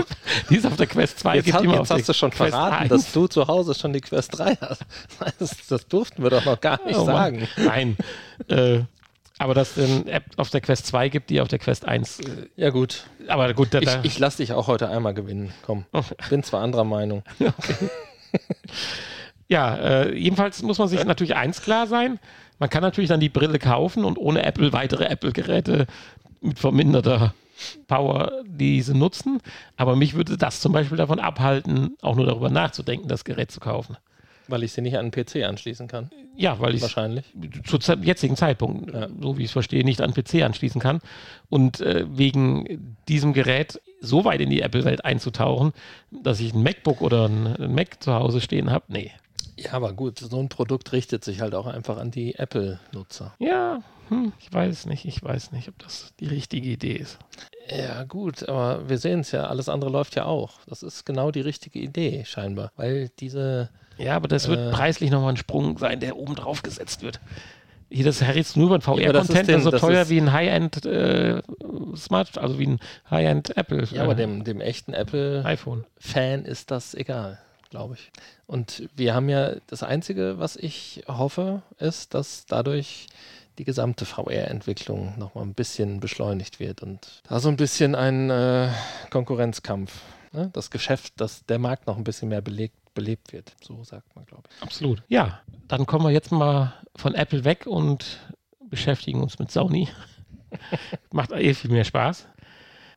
[0.50, 2.30] die es auf der Quest 2 Jetzt, gibt, hat, die man jetzt hast du schon
[2.30, 4.82] Quest verraten, 1 dass du zu Hause schon die Quest 3 hast.
[5.38, 7.14] Das, das durften wir doch noch gar nicht Oh Mann.
[7.14, 7.48] sagen.
[7.58, 7.96] Nein.
[8.48, 8.80] äh,
[9.38, 12.20] aber dass es eine App auf der Quest 2 gibt, die auf der Quest 1.
[12.20, 12.24] Äh,
[12.56, 15.52] Ja gut, aber gut, da, ich, da, ich lasse dich auch heute einmal gewinnen.
[15.64, 15.84] Komm,
[16.30, 17.22] bin zwar anderer Meinung.
[19.48, 22.18] ja, äh, jedenfalls muss man sich natürlich eins klar sein.
[22.58, 25.86] Man kann natürlich dann die Brille kaufen und ohne Apple weitere Apple-Geräte
[26.40, 27.34] mit verminderter
[27.86, 29.40] Power diese nutzen.
[29.76, 33.60] Aber mich würde das zum Beispiel davon abhalten, auch nur darüber nachzudenken, das Gerät zu
[33.60, 33.96] kaufen.
[34.48, 36.10] Weil ich sie nicht an den PC anschließen kann.
[36.36, 37.24] Ja, weil ich Wahrscheinlich.
[37.64, 39.08] zu jetzigen Zeitpunkt, Ja.
[39.20, 41.00] so wie ich es verstehe, nicht an PC anschließen kann.
[41.48, 45.72] Und äh, wegen diesem Gerät so weit in die Apple-Welt einzutauchen,
[46.10, 49.10] dass ich ein MacBook oder ein, ein Mac zu Hause stehen habe, nee.
[49.58, 53.34] Ja, aber gut, so ein Produkt richtet sich halt auch einfach an die Apple-Nutzer.
[53.38, 53.80] Ja,
[54.10, 57.18] hm, ich weiß nicht, ich weiß nicht, ob das die richtige Idee ist.
[57.74, 60.60] Ja, gut, aber wir sehen es ja, alles andere läuft ja auch.
[60.68, 62.70] Das ist genau die richtige Idee, scheinbar.
[62.76, 63.70] Weil diese.
[63.98, 64.70] Ja, aber das wird Äh.
[64.70, 67.20] preislich nochmal ein Sprung sein, der oben drauf gesetzt wird.
[67.88, 70.10] Hier, das jetzt nur über den Ja, aber das ist VR-Content, so das teuer ist-
[70.10, 71.40] wie ein High-End äh,
[71.96, 72.80] Smart, also wie ein
[73.10, 75.84] High-End Apple Ja, aber äh, dem, dem echten Apple-Fan iPhone.
[76.44, 77.38] ist das egal,
[77.70, 78.10] glaube ich.
[78.48, 83.06] Und wir haben ja das Einzige, was ich hoffe, ist, dass dadurch
[83.58, 88.68] die gesamte VR-Entwicklung nochmal ein bisschen beschleunigt wird und da so ein bisschen ein äh,
[89.10, 89.92] Konkurrenzkampf,
[90.32, 90.50] ne?
[90.52, 93.54] das Geschäft, dass der Markt noch ein bisschen mehr belegt, belebt wird.
[93.62, 94.62] So sagt man, glaube ich.
[94.62, 95.04] Absolut.
[95.06, 98.18] Ja, dann kommen wir jetzt mal von Apple weg und
[98.58, 99.88] beschäftigen uns mit Sony.
[101.12, 102.26] Macht eh viel mehr Spaß.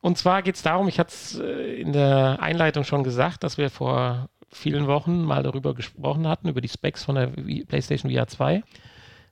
[0.00, 3.58] Und zwar geht es darum, ich hatte es äh, in der Einleitung schon gesagt, dass
[3.58, 7.26] wir vor vielen Wochen mal darüber gesprochen hatten, über die Specs von der
[7.66, 8.62] PlayStation VR 2.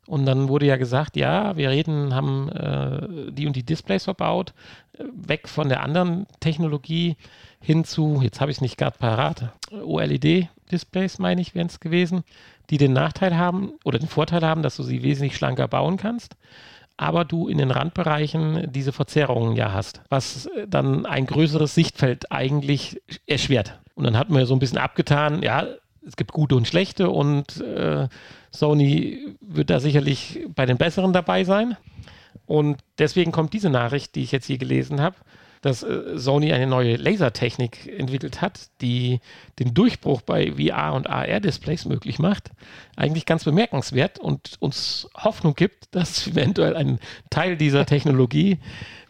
[0.09, 4.55] Und dann wurde ja gesagt, ja, wir reden, haben äh, die und die Displays verbaut,
[4.95, 7.17] äh, weg von der anderen Technologie
[7.61, 11.79] hin zu, jetzt habe ich es nicht gerade parat, OLED Displays, meine ich, wären es
[11.79, 12.25] gewesen,
[12.71, 16.37] die den Nachteil haben oder den Vorteil haben, dass du sie wesentlich schlanker bauen kannst,
[16.97, 22.33] aber du in den Randbereichen diese Verzerrungen ja hast, was äh, dann ein größeres Sichtfeld
[22.33, 23.79] eigentlich erschwert.
[23.95, 25.67] Und dann hat man so ein bisschen abgetan, ja,
[26.07, 28.09] es gibt gute und schlechte und äh,
[28.51, 31.77] Sony wird da sicherlich bei den besseren dabei sein.
[32.47, 35.17] Und deswegen kommt diese Nachricht, die ich jetzt hier gelesen habe,
[35.61, 39.21] dass äh, Sony eine neue Lasertechnik entwickelt hat, die
[39.59, 42.51] den Durchbruch bei VR- und AR-Displays möglich macht,
[42.97, 46.99] eigentlich ganz bemerkenswert und uns Hoffnung gibt, dass eventuell ein
[47.31, 48.59] Teil dieser Technologie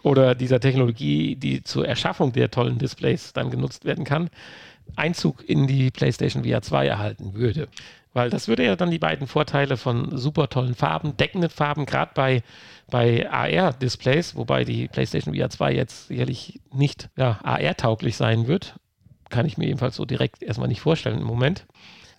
[0.02, 4.30] oder dieser Technologie, die zur Erschaffung der tollen Displays dann genutzt werden kann,
[4.96, 7.68] Einzug in die PlayStation VR 2 erhalten würde.
[8.14, 12.12] Weil das würde ja dann die beiden Vorteile von super tollen Farben, deckenden Farben, gerade
[12.14, 12.42] bei,
[12.90, 18.76] bei AR-Displays, wobei die PlayStation VR 2 jetzt sicherlich nicht ja, AR-tauglich sein wird.
[19.28, 21.66] Kann ich mir jedenfalls so direkt erstmal nicht vorstellen im Moment.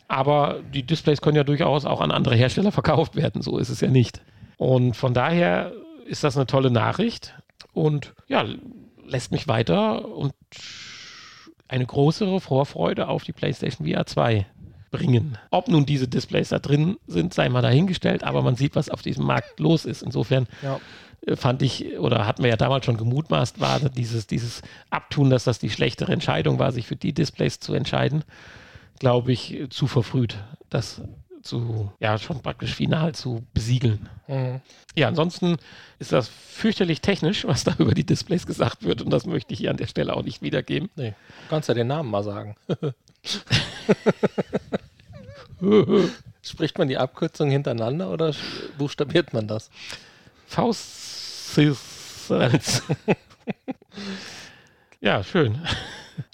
[0.08, 3.42] Aber die Displays können ja durchaus auch an andere Hersteller verkauft werden.
[3.42, 4.22] So ist es ja nicht.
[4.58, 5.72] Und von daher
[6.06, 7.36] ist das eine tolle Nachricht
[7.74, 8.46] und ja,
[9.06, 10.34] lässt mich weiter und
[11.70, 14.46] eine größere Vorfreude auf die PlayStation VR 2
[14.92, 15.38] bringen.
[15.52, 19.02] Ob nun diese Displays da drin sind, sei mal dahingestellt, aber man sieht, was auf
[19.02, 20.02] diesem Markt los ist.
[20.02, 20.80] Insofern ja.
[21.26, 25.44] Äh, fand ich, oder hatten wir ja damals schon gemutmaßt, war dieses, dieses Abtun, dass
[25.44, 28.24] das die schlechtere Entscheidung war, sich für die Displays zu entscheiden,
[29.00, 30.38] glaube ich, zu verfrüht.
[30.70, 31.02] Das
[31.41, 34.10] zu, ja, schon praktisch final zu besiegeln.
[34.28, 34.62] Mhm.
[34.95, 35.58] Ja, ansonsten
[35.99, 39.60] ist das fürchterlich technisch, was da über die Displays gesagt wird und das möchte ich
[39.60, 40.89] hier an der Stelle auch nicht wiedergeben.
[40.95, 42.56] Nee, du kannst ja den Namen mal sagen.
[46.41, 48.34] Spricht man die Abkürzung hintereinander oder
[48.78, 49.69] buchstabiert man das?
[50.47, 51.58] Faust.
[55.02, 55.60] ja, schön.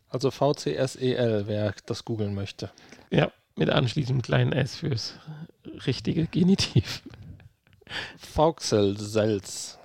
[0.09, 2.69] Also VCSEL, wer das googeln möchte.
[3.09, 5.15] Ja, mit anschließendem kleinen S fürs
[5.85, 7.01] richtige Genitiv.
[8.17, 9.79] Vauxhall-Selz.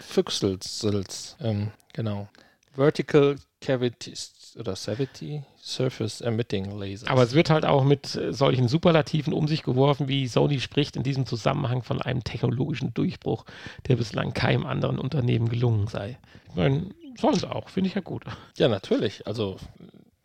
[0.00, 1.36] Füchselselz.
[1.40, 2.28] Ähm, genau.
[2.74, 7.08] Vertical Cavities oder Cavity Surface Emitting Lasers.
[7.08, 10.96] Aber es wird halt auch mit äh, solchen Superlativen um sich geworfen, wie Sony spricht
[10.96, 13.44] in diesem Zusammenhang von einem technologischen Durchbruch,
[13.88, 16.18] der bislang keinem anderen Unternehmen gelungen sei.
[16.48, 18.24] Ich meine, sollen sie auch, finde ich ja gut.
[18.56, 19.26] Ja, natürlich.
[19.26, 19.56] Also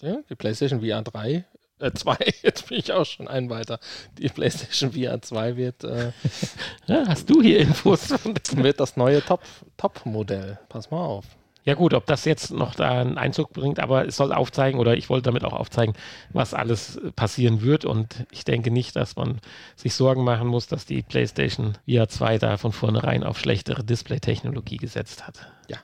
[0.01, 1.45] ja, die PlayStation VR 3
[1.79, 3.79] äh, 2, jetzt bin ich auch schon ein weiter.
[4.17, 5.83] Die PlayStation VR 2 wird.
[5.83, 6.11] Äh,
[6.87, 8.09] ja, hast du hier Infos?
[8.55, 10.55] wird das neue Top-Modell.
[10.55, 11.25] Top Pass mal auf.
[11.65, 14.95] Ja gut, ob das jetzt noch da einen Einzug bringt, aber es soll aufzeigen oder
[14.95, 15.93] ich wollte damit auch aufzeigen,
[16.31, 19.39] was alles passieren wird und ich denke nicht, dass man
[19.75, 24.77] sich Sorgen machen muss, dass die PlayStation VR 2 da von vornherein auf schlechtere Display-Technologie
[24.77, 25.51] gesetzt hat.
[25.67, 25.77] Ja.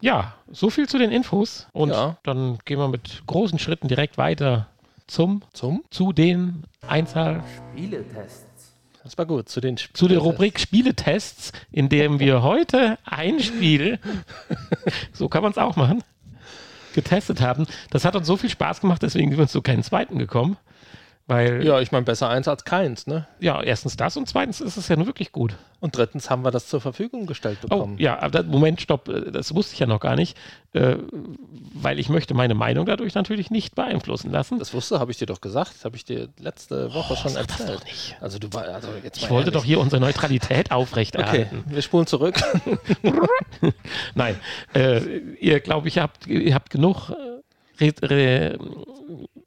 [0.00, 2.16] Ja, so viel zu den Infos und ja.
[2.22, 4.68] dann gehen wir mit großen Schritten direkt weiter
[5.10, 5.82] zum, zum?
[5.90, 7.42] zu den Einzahl
[7.72, 8.76] Spieletests.
[9.02, 9.48] Das war gut.
[9.48, 13.98] Zu, den zu der Rubrik Spieletests, in dem wir heute ein Spiel,
[15.12, 16.04] so kann man es auch machen,
[16.94, 17.66] getestet haben.
[17.90, 20.56] Das hat uns so viel Spaß gemacht, deswegen sind wir zu keinen zweiten gekommen.
[21.30, 23.24] Weil, ja, ich meine, besser eins als keins, ne?
[23.38, 25.54] Ja, erstens das und zweitens ist es ja nur wirklich gut.
[25.78, 27.96] Und drittens haben wir das zur Verfügung gestellt oh, bekommen.
[28.00, 30.36] Oh, ja, aber Moment, stopp, äh, das wusste ich ja noch gar nicht,
[30.72, 30.96] äh,
[31.72, 34.58] weil ich möchte meine Meinung dadurch natürlich nicht beeinflussen lassen.
[34.58, 37.36] Das wusste, habe ich dir doch gesagt, das habe ich dir letzte Woche oh, schon
[37.36, 37.78] erzählt.
[37.78, 38.16] Doch nicht.
[38.20, 39.54] Also du war, also jetzt Ich wollte ehrlich.
[39.54, 41.60] doch hier unsere Neutralität aufrechterhalten.
[41.60, 42.40] Okay, wir spulen zurück.
[44.16, 44.34] Nein,
[44.74, 48.58] äh, ihr glaube ich habt, ihr habt genug äh, re, re,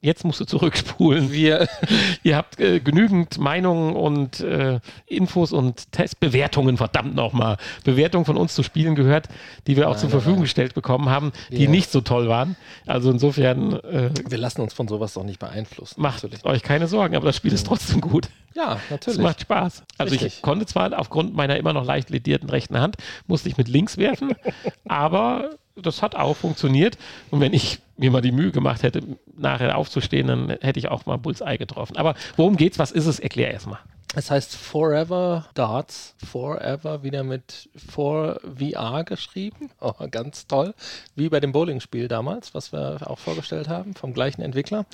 [0.04, 1.32] jetzt musst du zurückspulen.
[1.32, 1.66] Wir,
[2.22, 8.54] ihr habt äh, genügend Meinungen und äh, Infos und Testbewertungen, verdammt nochmal, Bewertungen von uns
[8.54, 9.28] zu Spielen gehört,
[9.66, 10.44] die wir auch nein, zur Verfügung nein.
[10.44, 11.70] gestellt bekommen haben, die ja.
[11.70, 12.56] nicht so toll waren.
[12.86, 13.72] Also insofern.
[13.80, 16.00] Äh, wir lassen uns von sowas doch nicht beeinflussen.
[16.00, 16.44] Macht natürlich.
[16.44, 18.28] euch keine Sorgen, aber das Spiel ist trotzdem gut.
[18.54, 19.18] Ja, natürlich.
[19.18, 19.82] Es macht Spaß.
[19.98, 20.36] Also Richtig.
[20.36, 23.96] ich konnte zwar aufgrund meiner immer noch leicht ledierten rechten Hand, musste ich mit links
[23.96, 24.34] werfen,
[24.84, 26.98] aber das hat auch funktioniert.
[27.30, 29.02] Und wenn ich mir mal die Mühe gemacht hätte,
[29.36, 31.96] nachher aufzustehen, dann hätte ich auch mal Bullseye getroffen.
[31.96, 32.78] Aber worum geht's?
[32.78, 33.18] Was ist es?
[33.18, 33.78] Erklär erstmal.
[34.16, 36.14] Es heißt Forever Darts.
[36.24, 39.70] Forever wieder mit 4VR geschrieben.
[39.80, 40.74] Oh, ganz toll.
[41.14, 44.86] Wie bei dem Bowling-Spiel damals, was wir auch vorgestellt haben, vom gleichen Entwickler.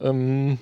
[0.00, 0.58] Ähm,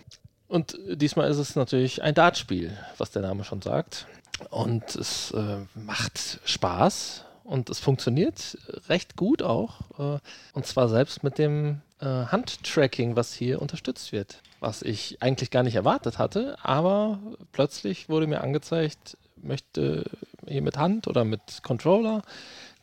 [0.49, 4.07] und diesmal ist es natürlich ein Dartspiel, was der Name schon sagt.
[4.49, 8.57] Und es äh, macht Spaß und es funktioniert
[8.89, 9.81] recht gut auch.
[9.99, 10.19] Äh,
[10.53, 14.41] und zwar selbst mit dem äh, Handtracking, was hier unterstützt wird.
[14.61, 17.19] Was ich eigentlich gar nicht erwartet hatte, aber
[17.53, 20.05] plötzlich wurde mir angezeigt, möchte
[20.47, 22.23] hier mit Hand oder mit Controller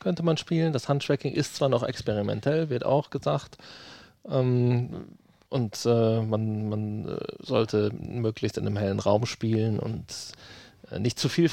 [0.00, 0.72] könnte man spielen.
[0.72, 3.56] Das Handtracking ist zwar noch experimentell, wird auch gesagt.
[4.28, 5.06] Ähm,
[5.50, 10.04] Und äh, man, man äh, sollte möglichst in einem hellen Raum spielen und
[10.98, 11.50] nicht zu viel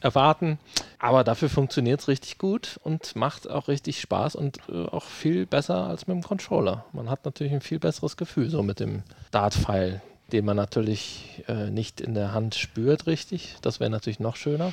[0.00, 0.58] erwarten.
[0.98, 5.46] Aber dafür funktioniert es richtig gut und macht auch richtig Spaß und äh, auch viel
[5.46, 6.84] besser als mit dem Controller.
[6.92, 10.00] Man hat natürlich ein viel besseres Gefühl so mit dem Dart-Pfeil,
[10.32, 13.56] den man natürlich äh, nicht in der Hand spürt, richtig.
[13.62, 14.72] Das wäre natürlich noch schöner.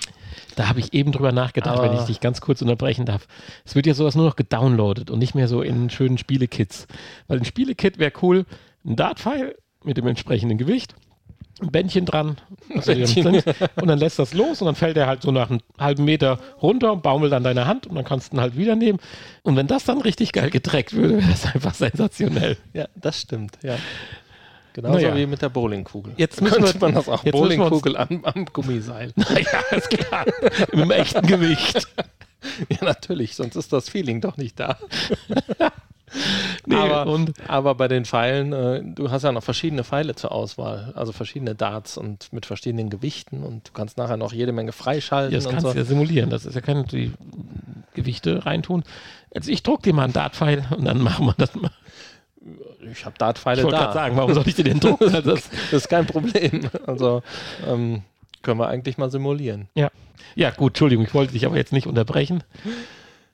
[0.56, 3.28] Da habe ich eben drüber nachgedacht, Aber wenn ich dich ganz kurz unterbrechen darf.
[3.66, 6.88] Es wird ja sowas nur noch gedownloadet und nicht mehr so in schönen Spielekits.
[7.28, 8.46] Weil ein Spielekit wäre cool,
[8.86, 10.96] ein Dart-Pfeil mit dem entsprechenden Gewicht
[11.62, 12.38] ein Bändchen dran
[12.86, 13.28] Bändchen.
[13.76, 16.39] und dann lässt das los und dann fällt er halt so nach einem halben Meter
[16.62, 19.00] runter und baumelt an deiner Hand und dann kannst du ihn halt wieder nehmen.
[19.43, 22.58] Und wenn das dann richtig geil getreckt würde, wäre das einfach sensationell.
[22.74, 23.78] Ja, das stimmt, ja.
[24.74, 25.15] Genauso naja.
[25.15, 26.13] wie mit der Bowlingkugel.
[26.17, 29.12] Jetzt müssen wir, man das auch Bowlingkugel am, am Gummiseil.
[29.15, 30.26] Naja, ist klar.
[30.72, 31.88] Dem echten Gewicht.
[32.69, 34.78] Ja, natürlich, sonst ist das Feeling doch nicht da.
[36.65, 40.32] nee, aber, und aber bei den Pfeilen, äh, du hast ja noch verschiedene Pfeile zur
[40.32, 44.71] Auswahl, also verschiedene Darts und mit verschiedenen Gewichten und du kannst nachher noch jede Menge
[44.71, 45.34] freischalten.
[45.34, 47.13] Ja, das kannst du ja simulieren, das ist ja keine die
[47.93, 48.84] Gewichte reintun.
[49.34, 51.71] Also ich druck dir mal einen Dartpfeil und dann machen wir das mal.
[52.91, 53.67] Ich habe Dartpfeile da.
[53.67, 55.12] Ich wollte sagen, warum soll ich dir den drucken?
[55.12, 56.69] das, das ist kein Problem.
[56.88, 57.21] Also
[57.67, 58.03] ähm,
[58.41, 59.67] können wir eigentlich mal simulieren.
[59.75, 59.91] Ja.
[60.36, 62.43] Ja, gut, Entschuldigung, ich wollte dich aber jetzt nicht unterbrechen.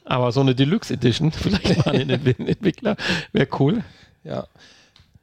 [0.05, 2.95] Aber so eine Deluxe Edition, vielleicht mal einen Entwickler,
[3.33, 3.83] wäre cool.
[4.23, 4.47] Ja.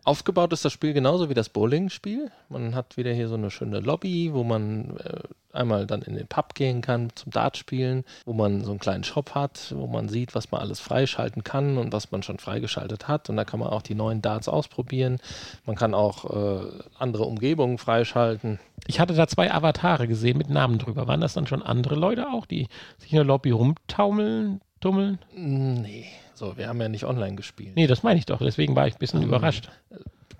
[0.04, 2.32] Aufgebaut ist das Spiel genauso wie das Bowling-Spiel.
[2.48, 5.20] Man hat wieder hier so eine schöne Lobby, wo man äh,
[5.52, 9.36] einmal dann in den Pub gehen kann zum Dartspielen, wo man so einen kleinen Shop
[9.36, 13.30] hat, wo man sieht, was man alles freischalten kann und was man schon freigeschaltet hat.
[13.30, 15.20] Und da kann man auch die neuen Darts ausprobieren.
[15.66, 16.66] Man kann auch äh,
[16.98, 18.58] andere Umgebungen freischalten.
[18.88, 21.06] Ich hatte da zwei Avatare gesehen mit Namen drüber.
[21.06, 22.66] Waren das dann schon andere Leute auch, die
[22.98, 24.60] sich in der Lobby rumtaumeln?
[24.82, 25.18] Tummeln?
[25.34, 27.76] Nee, so, wir haben ja nicht online gespielt.
[27.76, 28.38] Nee, das meine ich doch.
[28.38, 29.70] Deswegen war ich ein bisschen ähm, überrascht.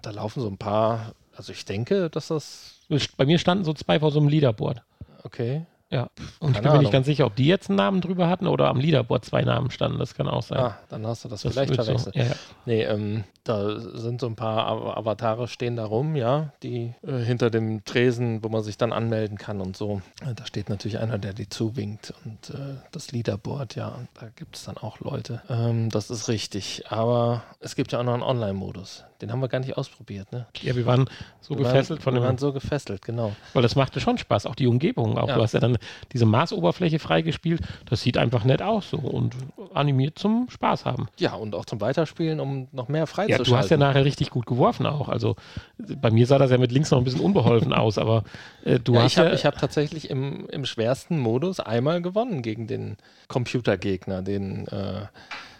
[0.03, 2.81] Da laufen so ein paar, also ich denke, dass das.
[3.17, 4.83] Bei mir standen so zwei vor so einem Leaderboard.
[5.23, 5.65] Okay.
[5.93, 6.09] Ja,
[6.41, 8.69] und ich bin mir nicht ganz sicher, ob die jetzt einen Namen drüber hatten oder
[8.69, 9.99] am Leaderboard zwei Namen standen.
[9.99, 10.59] Das kann auch sein.
[10.59, 12.15] Ah, dann hast du das, das vielleicht verwechselt.
[12.15, 12.35] So, ja, ja.
[12.65, 17.51] Nee, ähm, da sind so ein paar Avatare stehen da rum, ja, die äh, hinter
[17.51, 20.01] dem Tresen, wo man sich dann anmelden kann und so.
[20.21, 24.57] Äh, da steht natürlich einer, der die zuwinkt und äh, das Leaderboard, ja, da gibt
[24.57, 25.43] es dann auch Leute.
[25.49, 26.85] Ähm, das ist richtig.
[26.89, 29.05] Aber es gibt ja auch noch einen Online-Modus.
[29.23, 30.47] Den haben wir gar nicht ausprobiert, ne?
[30.63, 31.09] Ja, wir waren
[31.41, 32.23] so wir gefesselt waren, von dem.
[32.23, 33.37] Wir waren so gefesselt, genau.
[33.53, 35.17] Weil das machte schon Spaß, auch die Umgebung.
[35.17, 35.37] Auch ja.
[35.37, 35.79] du hast ja dann
[36.13, 37.61] diese Marsoberfläche freigespielt.
[37.87, 39.37] Das sieht einfach nett aus so und
[39.75, 41.07] animiert zum Spaß haben.
[41.19, 43.32] Ja, und auch zum Weiterspielen, um noch mehr freizuschalten.
[43.33, 45.09] Ja, du hast ja nachher richtig gut geworfen auch.
[45.09, 45.37] Also
[45.79, 48.25] bei mir sah das ja mit links noch ein bisschen unbeholfen aus, aber
[48.65, 49.35] äh, du ja, hast ich hab, ja.
[49.35, 52.97] Ich habe tatsächlich im, im schwersten Modus einmal gewonnen gegen den
[53.29, 55.07] Computergegner, den äh,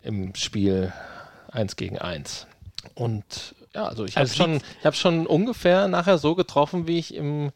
[0.03, 0.93] im Spiel
[1.51, 2.47] 1 gegen 1.
[2.95, 7.15] Und ja, also ich also habe schon, hab schon ungefähr nachher so getroffen, wie ich
[7.15, 7.53] im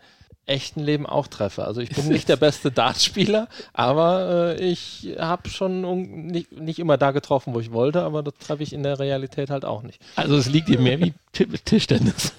[0.46, 1.64] echten Leben auch treffe.
[1.64, 6.96] Also ich bin nicht der beste Dartspieler, aber äh, ich habe schon nicht, nicht immer
[6.96, 10.00] da getroffen, wo ich wollte, aber das treffe ich in der Realität halt auch nicht.
[10.14, 11.14] Also es liegt dir mehr wie
[11.64, 12.32] Tischtennis.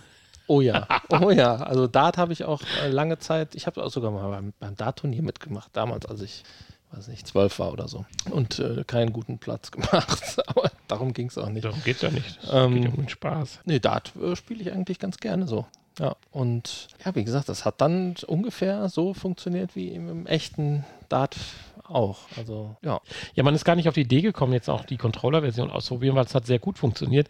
[0.47, 1.57] Oh ja, oh ja.
[1.57, 4.75] Also Dart habe ich auch äh, lange Zeit, ich habe auch sogar mal beim, beim
[4.75, 6.43] Dart-Turnier mitgemacht, damals, als ich
[6.91, 8.05] weiß nicht, zwölf war oder so.
[8.29, 10.37] Und äh, keinen guten Platz gemacht.
[10.47, 11.65] Aber darum ging es auch nicht.
[11.65, 12.39] Darum geht es ja nicht.
[12.41, 13.59] Es ähm, geht um den Spaß.
[13.65, 15.65] Nee, Dart äh, spiele ich eigentlich ganz gerne so.
[15.99, 20.85] Ja, und ja, wie gesagt, das hat dann ungefähr so funktioniert wie im, im echten
[21.09, 21.35] Dart
[21.87, 22.19] auch.
[22.37, 22.99] Also, ja.
[23.33, 26.25] Ja, man ist gar nicht auf die Idee gekommen, jetzt auch die Controller-Version auszuprobieren, weil
[26.25, 27.29] es hat sehr gut funktioniert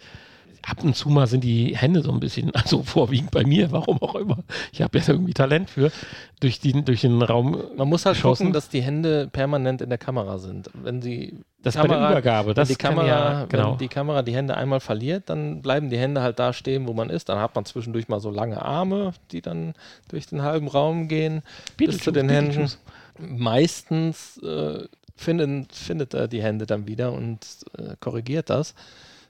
[0.67, 4.01] ab und zu mal sind die Hände so ein bisschen, also vorwiegend bei mir, warum
[4.01, 4.39] auch immer.
[4.71, 5.91] Ich habe ja irgendwie Talent für,
[6.39, 7.57] durch, die, durch den Raum.
[7.75, 8.45] Man muss halt geschossen.
[8.45, 10.69] gucken, dass die Hände permanent in der Kamera sind.
[10.73, 13.71] Wenn sie das Kamera, bei der Übergabe, das die Kamera, ja, genau.
[13.71, 16.93] wenn die Kamera die Hände einmal verliert, dann bleiben die Hände halt da stehen, wo
[16.93, 17.29] man ist.
[17.29, 19.73] Dann hat man zwischendurch mal so lange Arme, die dann
[20.09, 21.43] durch den halben Raum gehen,
[21.77, 22.71] bis zu den Händen.
[23.19, 27.39] Meistens äh, finden, findet er die Hände dann wieder und
[27.77, 28.75] äh, korrigiert das.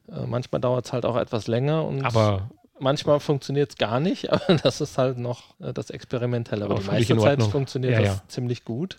[0.09, 4.31] Äh, manchmal dauert es halt auch etwas länger und aber manchmal funktioniert es gar nicht,
[4.31, 6.65] aber das ist halt noch äh, das Experimentelle.
[6.65, 8.21] Aber, aber die meiste Zeit funktioniert ja, das ja.
[8.27, 8.97] ziemlich gut.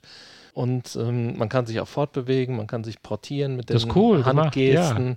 [0.58, 5.10] Und ähm, man kann sich auch fortbewegen, man kann sich portieren mit den cool, Handgesten.
[5.10, 5.16] Ja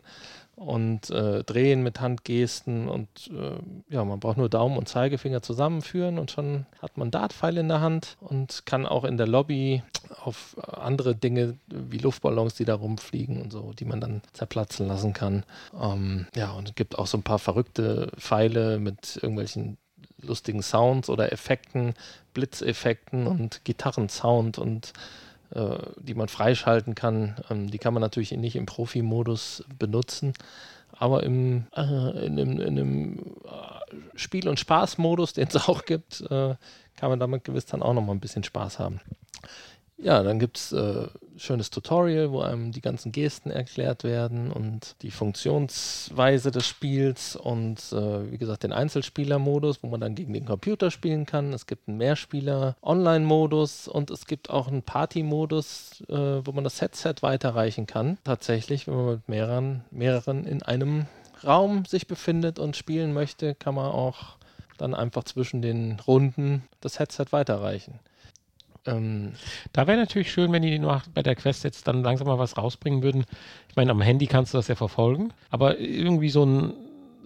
[0.56, 3.56] und äh, drehen mit Handgesten und äh,
[3.92, 7.82] ja, man braucht nur Daumen und Zeigefinger zusammenführen und schon hat man Dartpfeil in der
[7.82, 9.82] Hand und kann auch in der Lobby
[10.24, 15.14] auf andere Dinge wie Luftballons, die da rumfliegen und so, die man dann zerplatzen lassen
[15.14, 15.44] kann.
[15.82, 19.78] Ähm, ja, und es gibt auch so ein paar verrückte Pfeile mit irgendwelchen
[20.22, 21.96] lustigen Sounds oder Effekten,
[22.36, 24.94] Blitzeffekten und Gitarrensound und
[26.00, 27.36] die man freischalten kann.
[27.50, 30.34] Ähm, die kann man natürlich nicht im Profi-Modus benutzen,
[30.98, 36.22] Aber im, äh, in, einem, in einem äh, Spiel- und Spaßmodus, den es auch gibt,
[36.22, 36.56] äh,
[36.96, 39.02] kann man damit gewiss dann auch nochmal ein bisschen Spaß haben.
[40.04, 44.96] Ja, dann gibt es äh, schönes Tutorial, wo einem die ganzen Gesten erklärt werden und
[45.04, 50.46] die Funktionsweise des Spiels und äh, wie gesagt den Einzelspieler-Modus, wo man dann gegen den
[50.46, 51.54] Computer spielen kann.
[51.54, 57.16] Es gibt einen Mehrspieler-Online-Modus und es gibt auch einen Party-Modus, äh, wo man das Headset
[57.22, 58.18] weiterreichen kann.
[58.24, 61.06] Tatsächlich, wenn man mit mehreren, mehreren in einem
[61.44, 64.38] Raum sich befindet und spielen möchte, kann man auch
[64.80, 68.00] dann einfach zwischen den Runden das Headset weiterreichen.
[68.88, 69.34] Ähm,
[69.74, 72.58] da wäre natürlich schön, wenn die noch bei der Quest jetzt dann langsam mal was
[72.58, 73.26] rausbringen würden.
[73.70, 76.74] Ich meine, am Handy kannst du das ja verfolgen, aber irgendwie so ein.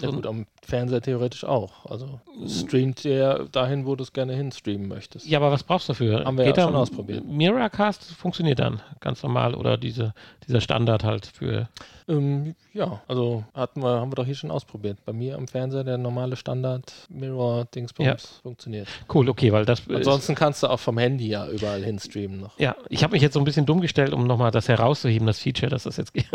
[0.02, 1.86] Ja gut, am Fernseher theoretisch auch.
[1.86, 5.26] Also streamt der dahin, wo du es gerne hinstreamen möchtest.
[5.26, 6.26] Ja, aber was brauchst du dafür?
[6.26, 7.26] Haben wir Geht ja schon ausprobiert.
[7.26, 10.14] Miracast funktioniert dann ganz normal oder diese,
[10.48, 11.70] dieser Standard halt für.
[12.08, 14.98] Ähm, ja, also hatten wir, haben wir doch hier schon ausprobiert.
[15.06, 18.42] Bei mir am Fernseher der normale Standard Mirror Dingsbums ja.
[18.44, 18.88] funktioniert.
[19.12, 19.82] Cool, okay, weil das.
[19.90, 22.60] Ansonsten kannst du auch vom Handy ja überall hin streamen noch.
[22.60, 25.40] Ja, ich habe mich jetzt so ein bisschen dumm gestellt, um nochmal das herauszuheben, das
[25.40, 26.28] Feature, dass das jetzt geht.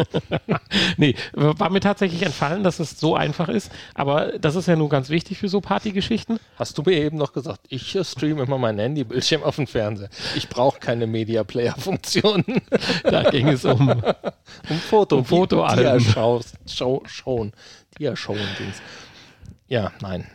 [0.96, 4.88] nee, war mir tatsächlich entfallen, dass es so einfach ist, aber das ist ja nun
[4.88, 6.38] ganz wichtig für so Partygeschichten.
[6.56, 10.08] Hast du mir eben noch gesagt, ich streame immer mein Handybildschirm auf den Fernseher.
[10.36, 12.44] Ich brauche keine Media Player Funktion.
[13.04, 13.88] da ging es um,
[14.70, 15.18] um Foto.
[15.18, 16.42] Um Foto Dia-Shown.
[16.66, 17.50] Show,
[17.98, 18.82] Dia-Shown-Dings.
[19.68, 20.26] Ja, nein.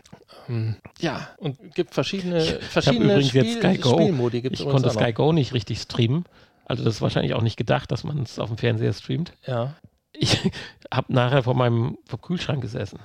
[0.48, 3.94] Ähm, ja, und gibt verschiedene, verschiedene ich Spiel, jetzt Sky Go.
[3.94, 4.42] Spielmodi.
[4.42, 6.26] Gibt's ich konnte Sky Go nicht richtig streamen.
[6.66, 9.34] Also das ist wahrscheinlich auch nicht gedacht, dass man es auf dem Fernseher streamt.
[9.46, 9.76] Ja.
[10.20, 10.52] Ich
[10.94, 13.00] habe nachher vor meinem vor Kühlschrank gesessen.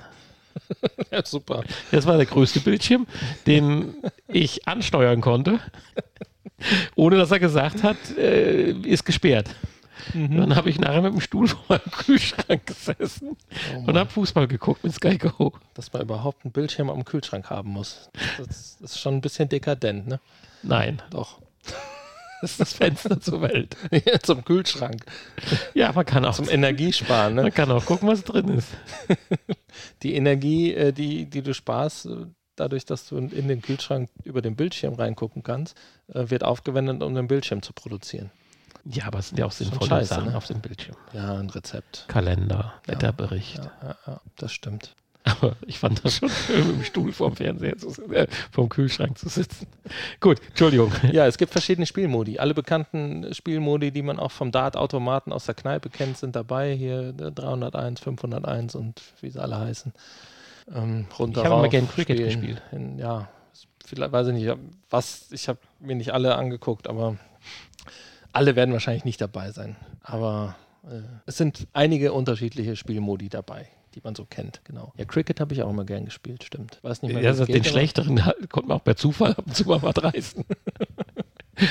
[1.10, 1.64] ja, super.
[1.90, 3.06] Das war der größte Bildschirm,
[3.46, 3.94] den
[4.28, 5.60] ich ansteuern konnte,
[6.96, 9.50] ohne dass er gesagt hat, äh, ist gesperrt.
[10.14, 10.36] Mhm.
[10.36, 13.36] Dann habe ich nachher mit dem Stuhl vor meinem Kühlschrank gesessen
[13.74, 15.52] oh und habe Fußball geguckt mit Sky Go.
[15.74, 18.10] Dass man überhaupt einen Bildschirm am Kühlschrank haben muss.
[18.38, 20.20] Das, ist schon ein bisschen dekadent, ne?
[20.62, 21.02] Nein.
[21.10, 21.38] Doch.
[22.40, 23.76] Das ist das Fenster zur Welt.
[23.90, 25.04] Ja, zum Kühlschrank.
[25.74, 26.34] Ja, man kann auch.
[26.34, 27.42] Zum Energiesparen, ne?
[27.42, 28.68] Man kann auch gucken, was drin ist.
[30.02, 32.26] Die Energie, äh, die, die du sparst, äh,
[32.56, 35.76] dadurch, dass du in den Kühlschrank über den Bildschirm reingucken kannst,
[36.08, 38.30] äh, wird aufgewendet, um den Bildschirm zu produzieren.
[38.84, 40.36] Ja, aber es sind ja auch sinnvolle Sachen ne?
[40.36, 40.96] auf dem Bildschirm.
[41.12, 42.06] Ja, ein Rezept.
[42.08, 43.58] Kalender, Wetterbericht.
[43.58, 44.94] Ja, ja, ja, das stimmt.
[45.24, 49.28] Aber ich fand das schon schön, dem Stuhl vorm Fernseher, zu, äh, vorm Kühlschrank zu
[49.28, 49.66] sitzen.
[50.18, 50.92] Gut, Entschuldigung.
[51.12, 52.38] Ja, es gibt verschiedene Spielmodi.
[52.38, 56.74] Alle bekannten Spielmodi, die man auch vom Dart-Automaten aus der Kneipe kennt, sind dabei.
[56.74, 59.92] Hier 301, 501 und wie sie alle heißen.
[60.74, 62.40] Ähm, runter ich habe mal gerne Cricket spielen.
[62.40, 62.62] gespielt.
[62.72, 63.28] In, ja,
[63.84, 64.56] vielleicht weiß ich nicht,
[64.88, 67.16] was, ich habe mir nicht alle angeguckt, aber
[68.32, 74.00] alle werden wahrscheinlich nicht dabei sein, aber äh, es sind einige unterschiedliche Spielmodi dabei, die
[74.02, 74.92] man so kennt, genau.
[74.96, 76.78] Ja, Cricket habe ich auch immer gern gespielt, stimmt.
[76.82, 78.16] Weiß nicht, ja, also den schlechteren
[78.50, 80.44] konnte man auch per Zufall ab und zu mal was reißen.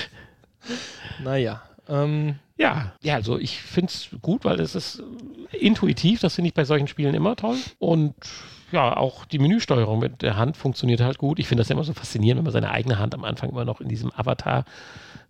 [1.23, 1.61] naja.
[1.87, 5.01] Ähm, ja, ja, also ich finde es gut, weil es ist
[5.51, 7.57] intuitiv, das finde ich bei solchen Spielen immer toll.
[7.79, 8.13] Und
[8.71, 11.39] ja, auch die Menüsteuerung mit der Hand funktioniert halt gut.
[11.39, 13.65] Ich finde das ja immer so faszinierend, wenn man seine eigene Hand am Anfang immer
[13.65, 14.65] noch in diesem Avatar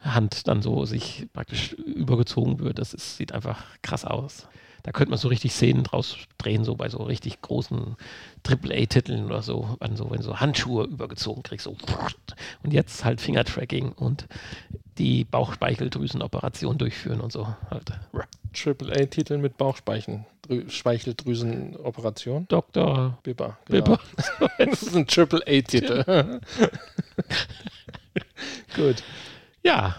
[0.01, 2.79] Hand dann so sich praktisch übergezogen wird.
[2.79, 4.47] Das ist, sieht einfach krass aus.
[4.83, 7.95] Da könnte man so richtig Szenen draus drehen, so bei so richtig großen
[8.47, 11.75] AAA-Titeln oder so, wenn so, wenn so Handschuhe übergezogen kriegst, so
[12.63, 14.27] und jetzt halt Fingertracking und
[14.97, 17.91] die Bauchspeicheldrüsenoperation durchführen und so halt.
[18.53, 22.47] AAA-Titel mit Bauchspeicheldrüsenoperation?
[22.47, 23.17] Dr.
[23.23, 23.57] Bibber.
[23.65, 23.83] Genau.
[23.83, 23.99] Bibber.
[24.57, 26.03] das ist ein AAA-Titel.
[28.75, 29.03] Gut.
[29.63, 29.95] Ja,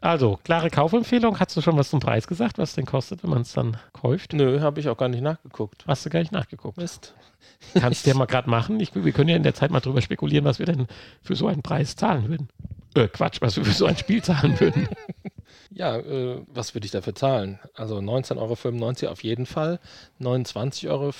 [0.00, 1.40] also, klare Kaufempfehlung.
[1.40, 4.32] Hast du schon was zum Preis gesagt, was denn kostet, wenn man es dann kauft?
[4.34, 5.84] Nö, habe ich auch gar nicht nachgeguckt.
[5.86, 6.76] Hast du gar nicht nachgeguckt?
[6.76, 7.14] Mist.
[7.74, 8.78] Kannst du ja mal gerade machen.
[8.80, 10.86] Ich, wir können ja in der Zeit mal drüber spekulieren, was wir denn
[11.22, 12.48] für so einen Preis zahlen würden.
[12.94, 14.88] Äh, Quatsch, was wir für so ein Spiel zahlen würden.
[15.70, 17.58] Ja, äh, was würde ich dafür zahlen?
[17.74, 19.78] Also 19,95 Euro auf jeden Fall.
[20.22, 21.12] 29,95 Euro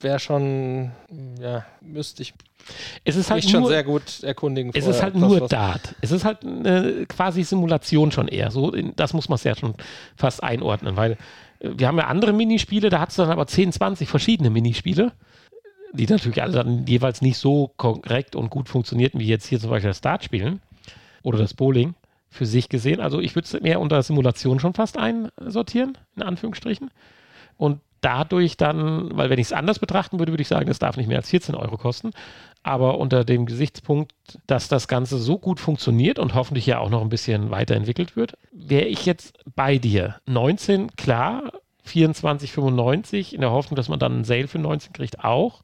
[0.00, 0.92] wäre schon,
[1.40, 2.34] ja, müsste ich
[3.04, 4.70] es ist halt nur, schon sehr gut erkundigen.
[4.74, 5.94] Es ist halt nur Dart.
[6.00, 8.50] Es ist halt eine quasi Simulation schon eher.
[8.50, 9.74] So, das muss man es ja schon
[10.16, 11.12] fast einordnen, weil
[11.60, 15.12] äh, wir haben ja andere Minispiele, da hat es dann aber 10, 20 verschiedene Minispiele,
[15.92, 19.70] die natürlich alle dann jeweils nicht so korrekt und gut funktionierten, wie jetzt hier zum
[19.70, 20.60] Beispiel das Dart spielen
[21.22, 21.94] oder das Bowling
[22.28, 23.00] für sich gesehen.
[23.00, 26.90] Also ich würde es mehr unter Simulation schon fast einsortieren, in Anführungsstrichen.
[27.56, 30.96] Und dadurch dann, weil wenn ich es anders betrachten würde, würde ich sagen, es darf
[30.96, 32.10] nicht mehr als 14 Euro kosten.
[32.62, 34.12] Aber unter dem Gesichtspunkt,
[34.46, 38.36] dass das Ganze so gut funktioniert und hoffentlich ja auch noch ein bisschen weiterentwickelt wird,
[38.52, 40.16] wäre ich jetzt bei dir.
[40.26, 41.52] 19, klar,
[41.86, 45.62] 24,95 in der Hoffnung, dass man dann einen Sale für 19 kriegt, auch.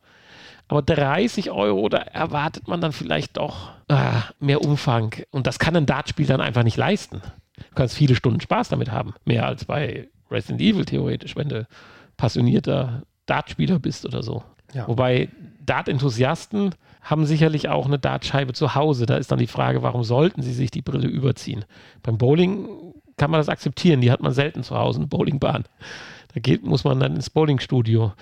[0.69, 5.15] Aber 30 Euro, da erwartet man dann vielleicht doch ah, mehr Umfang.
[5.31, 7.23] Und das kann ein Dartspiel dann einfach nicht leisten.
[7.57, 9.15] Du kannst viele Stunden Spaß damit haben.
[9.25, 11.69] Mehr als bei Resident Evil theoretisch, wenn du
[12.17, 14.43] passionierter Dartspieler bist oder so.
[14.73, 14.89] Ja.
[14.89, 15.29] Wobei
[15.65, 19.07] Dart-Enthusiasten haben sicherlich auch eine Dartscheibe zu Hause.
[19.07, 21.65] Da ist dann die Frage, warum sollten sie sich die Brille überziehen?
[22.03, 22.69] Beim Bowling
[23.17, 24.01] kann man das akzeptieren.
[24.01, 25.65] Die hat man selten zu Hause, eine Bowlingbahn.
[26.35, 28.13] Da geht, muss man dann ins Bowlingstudio.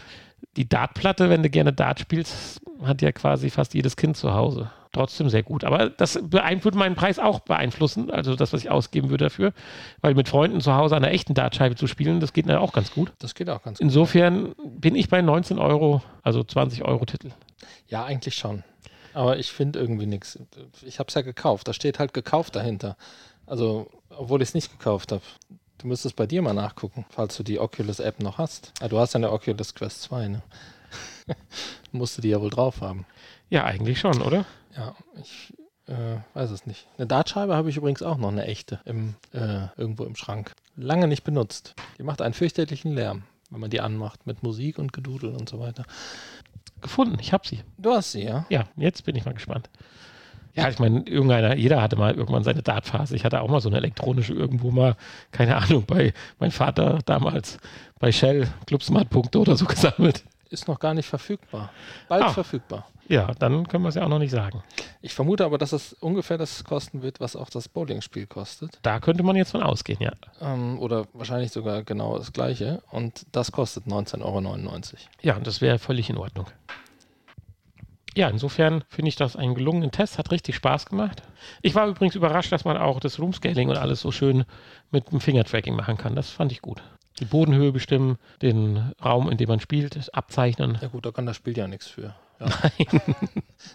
[0.57, 4.71] Die Dartplatte, wenn du gerne Dart spielst, hat ja quasi fast jedes Kind zu Hause.
[4.95, 5.65] Trotzdem sehr gut.
[5.65, 9.53] Aber das würde meinen Preis auch beeinflussen, also das, was ich ausgeben würde dafür.
[10.01, 12.73] Weil mit Freunden zu Hause an einer echten Dartscheibe zu spielen, das geht dann auch
[12.73, 13.13] ganz gut.
[13.19, 13.85] Das geht auch ganz gut.
[13.85, 17.33] Insofern bin ich bei 19 Euro, also 20 Euro Titel.
[17.89, 18.63] Ja, eigentlich schon.
[19.15, 20.39] Aber ich finde irgendwie nichts.
[20.83, 21.67] Ich habe es ja gekauft.
[21.67, 22.97] Da steht halt gekauft dahinter.
[23.47, 25.23] Also, obwohl ich es nicht gekauft habe.
[25.79, 28.73] Du müsstest bei dir mal nachgucken, falls du die Oculus App noch hast.
[28.81, 30.43] Ah, du hast ja eine Oculus Quest 2, ne?
[31.93, 33.07] Musst du die ja wohl drauf haben.
[33.51, 34.45] Ja, eigentlich schon, oder?
[34.77, 35.53] Ja, ich
[35.87, 36.87] äh, weiß es nicht.
[36.99, 40.53] Eine Dartscheibe habe ich übrigens auch noch, eine echte, im, äh, irgendwo im Schrank.
[40.77, 41.75] Lange nicht benutzt.
[41.99, 45.61] Die macht einen fürchterlichen Lärm, wenn man die anmacht, mit Musik und Gedudel und so
[45.61, 45.85] weiter.
[46.81, 47.63] Gefunden, ich habe sie.
[47.79, 48.47] Du hast sie, ja?
[48.49, 49.71] Ja, jetzt bin ich mal gespannt.
[50.55, 53.17] Ja, ich meine, irgendeiner, jeder hatte mal irgendwann seine Dartphase.
[53.17, 54.97] Ich hatte auch mal so eine elektronische irgendwo mal,
[55.33, 57.59] keine Ahnung, bei mein Vater damals
[57.99, 60.25] bei Shell Clubsmart-Punkte oder so gesammelt.
[60.51, 61.71] Ist noch gar nicht verfügbar.
[62.09, 62.29] Bald Ah.
[62.31, 62.87] verfügbar.
[63.09, 64.63] Ja, dann können wir es ja auch noch nicht sagen.
[65.03, 68.79] Ich vermute aber, dass es ungefähr das kosten wird, was auch das Bowling-Spiel kostet.
[68.83, 70.13] Da könnte man jetzt von ausgehen, ja.
[70.41, 72.83] Ähm, oder wahrscheinlich sogar genau das gleiche.
[72.91, 74.69] Und das kostet 19,99 Euro.
[75.23, 76.47] Ja, und das wäre völlig in Ordnung.
[78.17, 81.23] Ja, insofern finde ich das einen gelungenen Test, hat richtig Spaß gemacht.
[81.63, 84.45] Ich war übrigens überrascht, dass man auch das Roomscaling und alles so schön
[84.93, 86.15] mit dem Fingertracking machen kann.
[86.15, 86.81] Das fand ich gut.
[87.19, 90.79] Die Bodenhöhe bestimmen, den Raum, in dem man spielt, abzeichnen.
[90.81, 92.15] Ja gut, da kann das Spiel ja nichts für.
[92.41, 92.47] Ja.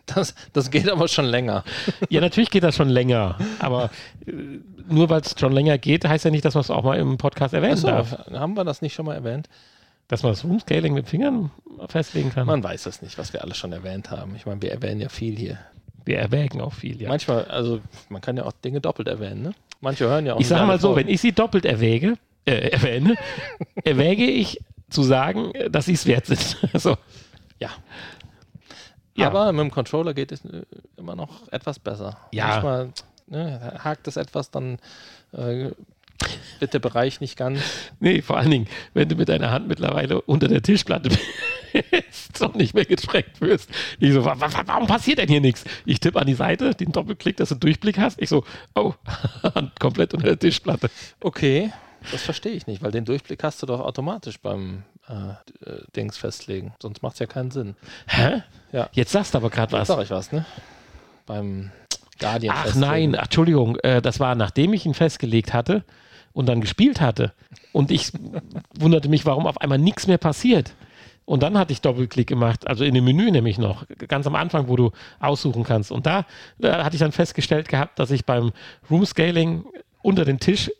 [0.05, 1.63] Das, das geht aber schon länger.
[2.09, 3.89] Ja, natürlich geht das schon länger, aber
[4.25, 4.31] äh,
[4.87, 7.17] nur weil es schon länger geht, heißt ja nicht, dass man es auch mal im
[7.17, 8.17] Podcast erwähnen Achso, darf.
[8.31, 9.49] haben wir das nicht schon mal erwähnt?
[10.07, 11.51] Dass man das Roomscaling mit Fingern
[11.87, 12.47] festlegen kann.
[12.47, 14.35] Man weiß das nicht, was wir alles schon erwähnt haben.
[14.35, 15.59] Ich meine, wir erwähnen ja viel hier.
[16.05, 17.09] Wir erwägen auch viel, ja.
[17.09, 17.79] Manchmal, also
[18.09, 19.51] man kann ja auch Dinge doppelt erwähnen, ne?
[19.81, 21.09] Manche hören ja auch Ich sage mal so, wenn Folgen.
[21.09, 23.15] ich sie doppelt erwäge, äh, erwähne,
[23.83, 26.57] erwäge ich zu sagen, äh, dass sie es wert sind.
[26.73, 26.97] so.
[27.59, 27.69] Ja.
[29.19, 29.27] Ja.
[29.27, 30.63] Aber mit dem Controller geht es äh,
[30.97, 32.17] immer noch etwas besser.
[32.31, 32.47] Ja.
[32.47, 32.89] Manchmal
[33.27, 34.77] ne, hakt es etwas, dann
[35.31, 35.71] äh,
[36.59, 37.59] wird der Bereich nicht ganz.
[38.01, 41.09] Nee, vor allen Dingen, wenn du mit deiner Hand mittlerweile unter der Tischplatte
[41.73, 43.69] bist und nicht mehr gestreckt wirst.
[43.99, 45.65] Ich so, wa wa warum passiert denn hier nichts?
[45.85, 48.21] Ich tippe an die Seite, den Doppelklick, dass du Durchblick hast.
[48.21, 48.43] Ich so,
[48.75, 48.93] oh,
[49.55, 50.89] Hand komplett unter der Tischplatte.
[51.19, 51.71] Okay,
[52.11, 56.17] das verstehe ich nicht, weil den Durchblick hast du doch automatisch beim äh, äh, Dings
[56.17, 56.73] festlegen.
[56.79, 57.75] Sonst macht es ja keinen Sinn.
[58.07, 58.43] Hä?
[58.71, 58.89] Ja.
[58.91, 59.95] Jetzt sagst du aber gerade Jetzt was.
[59.95, 60.45] sag ich was, ne?
[61.25, 61.71] Beim
[62.19, 65.83] Guardian Ach nein, ach, Entschuldigung, äh, das war nachdem ich ihn festgelegt hatte
[66.33, 67.33] und dann gespielt hatte.
[67.71, 68.11] Und ich
[68.79, 70.73] wunderte mich, warum auf einmal nichts mehr passiert.
[71.25, 74.67] Und dann hatte ich Doppelklick gemacht, also in dem Menü nämlich noch, ganz am Anfang,
[74.67, 75.91] wo du aussuchen kannst.
[75.91, 76.25] Und da,
[76.57, 78.51] da hatte ich dann festgestellt gehabt, dass ich beim
[78.89, 79.63] Room Scaling
[80.01, 80.71] unter den Tisch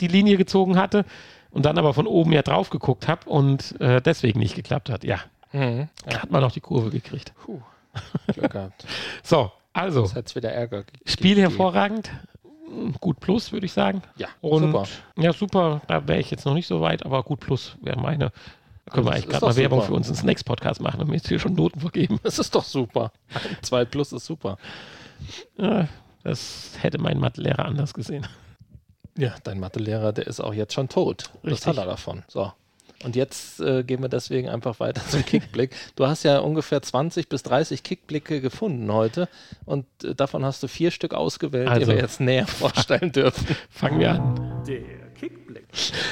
[0.00, 1.04] die Linie gezogen hatte
[1.52, 5.04] und dann aber von oben ja drauf geguckt habe und äh, deswegen nicht geklappt hat.
[5.04, 5.20] Ja,
[5.52, 5.88] Mhm.
[6.06, 7.32] da hat man noch die Kurve gekriegt.
[7.44, 7.60] Puh.
[8.32, 8.86] Glück gehabt.
[9.22, 11.50] So, also, Das hätte wieder Ärger ge- Spiel gegeben.
[11.50, 12.10] hervorragend.
[13.00, 14.00] Gut plus, würde ich sagen.
[14.16, 14.84] Ja, Und super.
[15.18, 18.32] ja, super, da wäre ich jetzt noch nicht so weit, aber gut plus wäre meine.
[18.86, 19.88] Da können wir eigentlich gerade mal Werbung super.
[19.88, 22.18] für uns ins Next Podcast machen, wenn wir jetzt hier schon Noten vergeben.
[22.22, 23.12] Das ist doch super.
[23.60, 24.56] 2 plus ist super.
[25.58, 25.86] Ja,
[26.24, 28.26] das hätte mein Mathelehrer anders gesehen.
[29.22, 31.30] Ja, dein Mathelehrer, der ist auch jetzt schon tot.
[31.44, 31.66] Das Richtig.
[31.68, 32.24] hat er davon.
[32.26, 32.52] So.
[33.04, 35.70] Und jetzt äh, gehen wir deswegen einfach weiter zum Kickblick.
[35.94, 39.28] Du hast ja ungefähr 20 bis 30 Kickblicke gefunden heute
[39.64, 41.86] und äh, davon hast du vier Stück ausgewählt, die Also.
[41.92, 43.56] wir jetzt näher vorstellen dürfen.
[43.70, 44.64] Fangen wir an.
[44.66, 44.80] Der
[45.14, 45.66] Kickblick.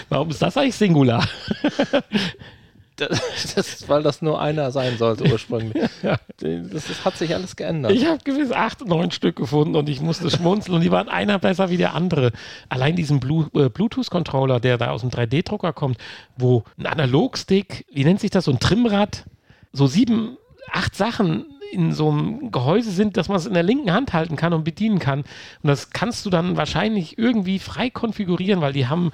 [0.08, 1.26] Warum ist das eigentlich Singular?
[3.00, 3.20] Das,
[3.54, 5.82] das ist, weil das nur einer sein sollte ursprünglich.
[6.02, 6.18] Ja.
[6.38, 7.92] Das ist, hat sich alles geändert.
[7.92, 11.38] Ich habe gewiss acht, neun Stück gefunden und ich musste schmunzeln und die waren einer
[11.38, 12.32] besser wie der andere.
[12.70, 15.98] Allein diesen äh, Bluetooth-Controller, der da aus dem 3D-Drucker kommt,
[16.38, 19.26] wo ein Analogstick, wie nennt sich das, so ein Trimmrad,
[19.72, 20.38] so sieben,
[20.72, 24.36] acht Sachen in so einem Gehäuse sind, dass man es in der linken Hand halten
[24.36, 25.20] kann und bedienen kann.
[25.20, 29.12] Und das kannst du dann wahrscheinlich irgendwie frei konfigurieren, weil die haben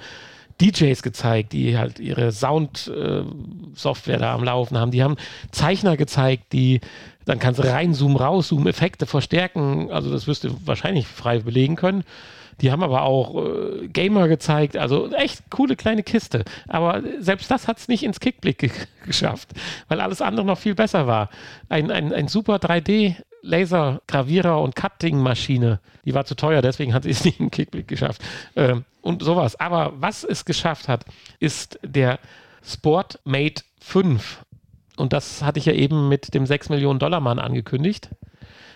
[0.61, 4.91] DJs gezeigt, die halt ihre Sound-Software da am Laufen haben.
[4.91, 5.17] Die haben
[5.51, 6.81] Zeichner gezeigt, die
[7.25, 9.91] dann kannst du reinzoomen, rauszoomen, Effekte verstärken.
[9.91, 12.03] Also das wirst du wahrscheinlich frei belegen können.
[12.61, 16.43] Die haben aber auch äh, Gamer gezeigt, also echt coole kleine Kiste.
[16.67, 18.71] Aber selbst das hat es nicht ins Kickblick ge
[19.05, 19.49] geschafft,
[19.89, 21.29] weil alles andere noch viel besser war.
[21.69, 23.15] Ein, ein, ein super 3D
[23.47, 25.79] Lasergravierer und Cutting-Maschine.
[26.05, 28.21] Die war zu teuer, deswegen hat sie es nicht im Kickblick geschafft.
[28.55, 29.59] Ähm, und sowas.
[29.59, 31.05] Aber was es geschafft hat,
[31.39, 32.19] ist der
[32.63, 34.43] Sportmate 5.
[34.97, 38.09] Und das hatte ich ja eben mit dem 6 Millionen Dollar Mann angekündigt.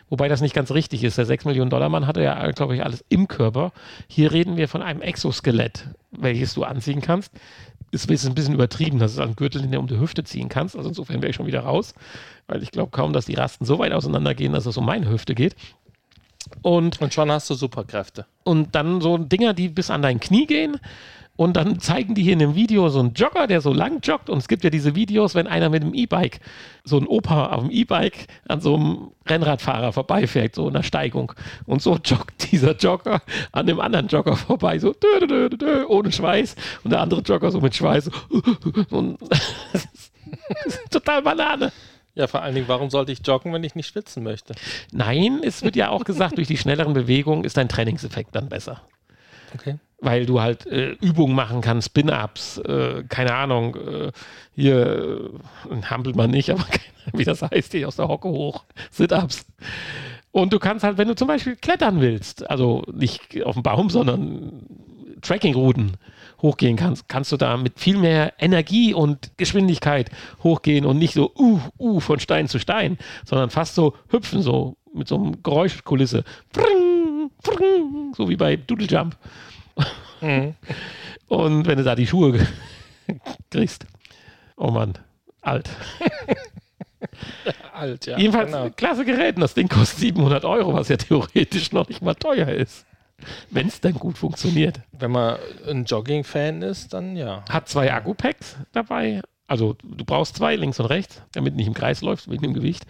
[0.09, 1.17] Wobei das nicht ganz richtig ist.
[1.17, 3.71] Der 6 Millionen Dollar Mann hatte ja, glaube ich, alles im Körper.
[4.07, 7.31] Hier reden wir von einem Exoskelett, welches du anziehen kannst.
[7.91, 10.75] Ist ein bisschen übertrieben, dass du einen Gürtel in der um die Hüfte ziehen kannst.
[10.77, 11.93] Also insofern wäre ich schon wieder raus,
[12.47, 15.35] weil ich glaube kaum, dass die Rasten so weit auseinandergehen, dass es um meine Hüfte
[15.35, 15.55] geht.
[16.61, 18.25] Und, und schon hast du Superkräfte.
[18.43, 20.77] Und dann so Dinger, die bis an dein Knie gehen
[21.41, 24.29] und dann zeigen die hier in dem Video so einen Jogger, der so lang joggt.
[24.29, 26.39] Und es gibt ja diese Videos, wenn einer mit dem E-Bike,
[26.83, 31.33] so ein Opa auf dem E-Bike an so einem Rennradfahrer vorbeifährt, so in der Steigung.
[31.65, 33.23] Und so joggt dieser Jogger
[33.53, 36.55] an dem anderen Jogger vorbei, so dö, dö, dö, ohne Schweiß.
[36.83, 38.11] Und der andere Jogger so mit Schweiß.
[38.91, 39.17] Und
[39.73, 39.87] das
[40.65, 41.71] ist total Banane.
[42.13, 44.53] Ja, vor allen Dingen, warum sollte ich joggen, wenn ich nicht schwitzen möchte?
[44.91, 48.83] Nein, es wird ja auch gesagt, durch die schnelleren Bewegungen ist dein Trainingseffekt dann besser.
[49.55, 54.11] Okay weil du halt äh, Übungen machen kannst, Spin-Ups, äh, keine Ahnung, äh,
[54.53, 55.31] hier
[55.69, 56.65] äh, hampelt man nicht, aber
[57.13, 59.45] wie das heißt, hier aus der Hocke hoch, Sit-Ups.
[60.31, 63.89] Und du kannst halt, wenn du zum Beispiel klettern willst, also nicht auf dem Baum,
[63.89, 64.63] sondern
[65.21, 65.97] Trekkingrouten
[66.41, 70.09] hochgehen kannst, kannst du da mit viel mehr Energie und Geschwindigkeit
[70.43, 74.77] hochgehen und nicht so uh, uh, von Stein zu Stein, sondern fast so hüpfen, so
[74.93, 76.23] mit so einem Geräuschkulisse.
[78.15, 79.15] So wie bei Doodle Jump.
[80.21, 80.55] Mhm.
[81.27, 82.47] Und wenn du da die Schuhe
[83.49, 83.85] kriegst,
[84.57, 84.93] oh Mann,
[85.41, 85.69] alt.
[87.73, 88.17] alt, ja.
[88.17, 88.69] Jedenfalls, genau.
[88.69, 89.41] klasse Gerät.
[89.41, 92.85] Das Ding kostet 700 Euro, was ja theoretisch noch nicht mal teuer ist.
[93.49, 94.79] Wenn es dann gut funktioniert.
[94.91, 97.43] Wenn man ein Jogging-Fan ist, dann ja.
[97.49, 99.21] Hat zwei Akku-Packs dabei.
[99.47, 102.85] Also du brauchst zwei, links und rechts, damit nicht im Kreis läuft, wegen dem Gewicht.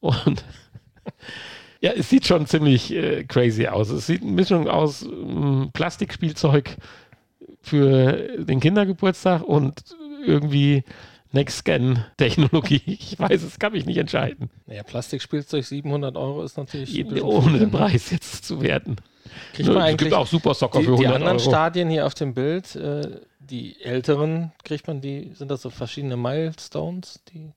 [0.00, 0.44] Und
[1.82, 3.90] ja, es sieht schon ziemlich äh, crazy aus.
[3.90, 6.76] Es sieht eine Mischung aus ähm, Plastikspielzeug
[7.60, 9.82] für den Kindergeburtstag und
[10.24, 10.84] irgendwie
[11.32, 12.82] Next-Scan-Technologie.
[12.86, 14.48] Ich weiß, es kann mich nicht entscheiden.
[14.66, 17.04] Naja, Plastikspielzeug 700 Euro ist natürlich.
[17.22, 18.96] Ohne den Preis jetzt zu werten.
[19.54, 21.50] Kriegt man eigentlich es gibt auch Super Soccer die, für 100 Die anderen Euro.
[21.50, 26.16] Stadien hier auf dem Bild, äh, die älteren, kriegt man die, sind das so verschiedene
[26.16, 27.20] Milestones?
[27.32, 27.50] Die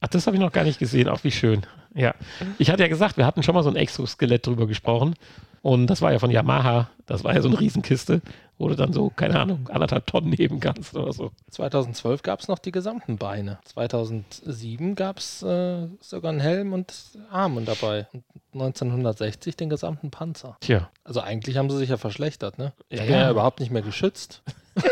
[0.00, 1.08] Ach, das habe ich noch gar nicht gesehen.
[1.08, 1.62] Auch wie schön.
[1.94, 2.14] Ja.
[2.58, 5.14] Ich hatte ja gesagt, wir hatten schon mal so ein Exoskelett drüber gesprochen.
[5.62, 6.90] Und das war ja von Yamaha.
[7.06, 8.20] Das war ja so eine Riesenkiste,
[8.58, 11.30] wo du dann so, keine Ahnung, anderthalb Tonnen heben kannst oder so.
[11.52, 13.58] 2012 gab es noch die gesamten Beine.
[13.64, 16.92] 2007 gab es äh, sogar einen Helm und
[17.30, 18.06] Armen dabei.
[18.12, 20.58] Und 1960 den gesamten Panzer.
[20.60, 20.90] Tja.
[21.02, 22.74] Also eigentlich haben sie sich ja verschlechtert, ne?
[22.90, 23.30] Ich Ja, bin ja ja.
[23.30, 24.42] überhaupt nicht mehr geschützt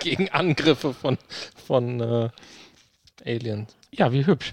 [0.00, 1.16] gegen Angriffe von,
[1.64, 2.28] von äh,
[3.24, 3.76] Aliens.
[3.92, 4.52] Ja, wie hübsch.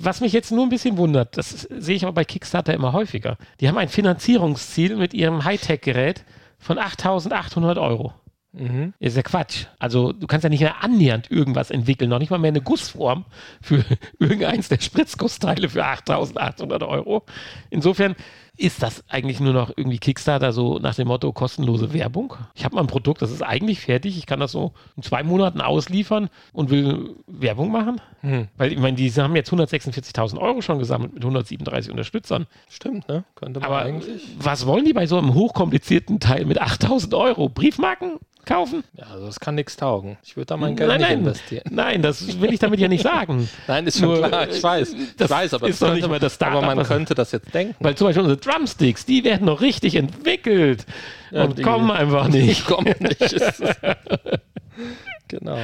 [0.00, 3.36] Was mich jetzt nur ein bisschen wundert, das sehe ich aber bei Kickstarter immer häufiger.
[3.60, 6.24] Die haben ein Finanzierungsziel mit ihrem Hightech-Gerät
[6.58, 8.14] von 8.800 Euro.
[8.52, 8.94] Mhm.
[9.00, 9.66] Ist ja Quatsch.
[9.78, 13.24] Also du kannst ja nicht mehr annähernd irgendwas entwickeln, noch nicht mal mehr eine Gussform
[13.60, 13.84] für
[14.18, 17.24] irgendeins der Spritzgussteile für 8.800 Euro.
[17.70, 18.14] Insofern
[18.56, 22.34] ist das eigentlich nur noch irgendwie Kickstarter so nach dem Motto kostenlose Werbung.
[22.54, 24.16] Ich habe mal ein Produkt, das ist eigentlich fertig.
[24.16, 28.00] Ich kann das so in zwei Monaten ausliefern und will Werbung machen.
[28.20, 28.48] Hm.
[28.56, 32.46] Weil ich meine, die haben jetzt 146.000 Euro schon gesammelt mit 137 Unterstützern.
[32.68, 33.24] Stimmt, ne?
[33.34, 34.22] Könnte man Aber eigentlich.
[34.38, 37.48] was wollen die bei so einem hochkomplizierten Teil mit 8.000 Euro?
[37.48, 38.84] Briefmarken kaufen?
[38.92, 40.18] Ja, also das kann nichts taugen.
[40.22, 41.18] Ich würde da mein Geld Nein, nicht nein.
[41.20, 41.64] investieren.
[41.70, 43.48] Nein, das will ich damit ja nicht sagen.
[43.66, 44.48] Nein, ist schon Nur, klar.
[44.48, 44.94] Ich weiß.
[45.16, 47.32] das ich weiß, aber ist doch nicht mal das Aber Startup, man was- könnte das
[47.32, 47.74] jetzt denken.
[47.80, 50.86] Weil zum Beispiel unsere Drumsticks, die werden noch richtig entwickelt
[51.30, 52.48] Ja, und die- kommen einfach nicht.
[52.50, 53.20] Ich komme nicht.
[55.28, 55.58] Genau.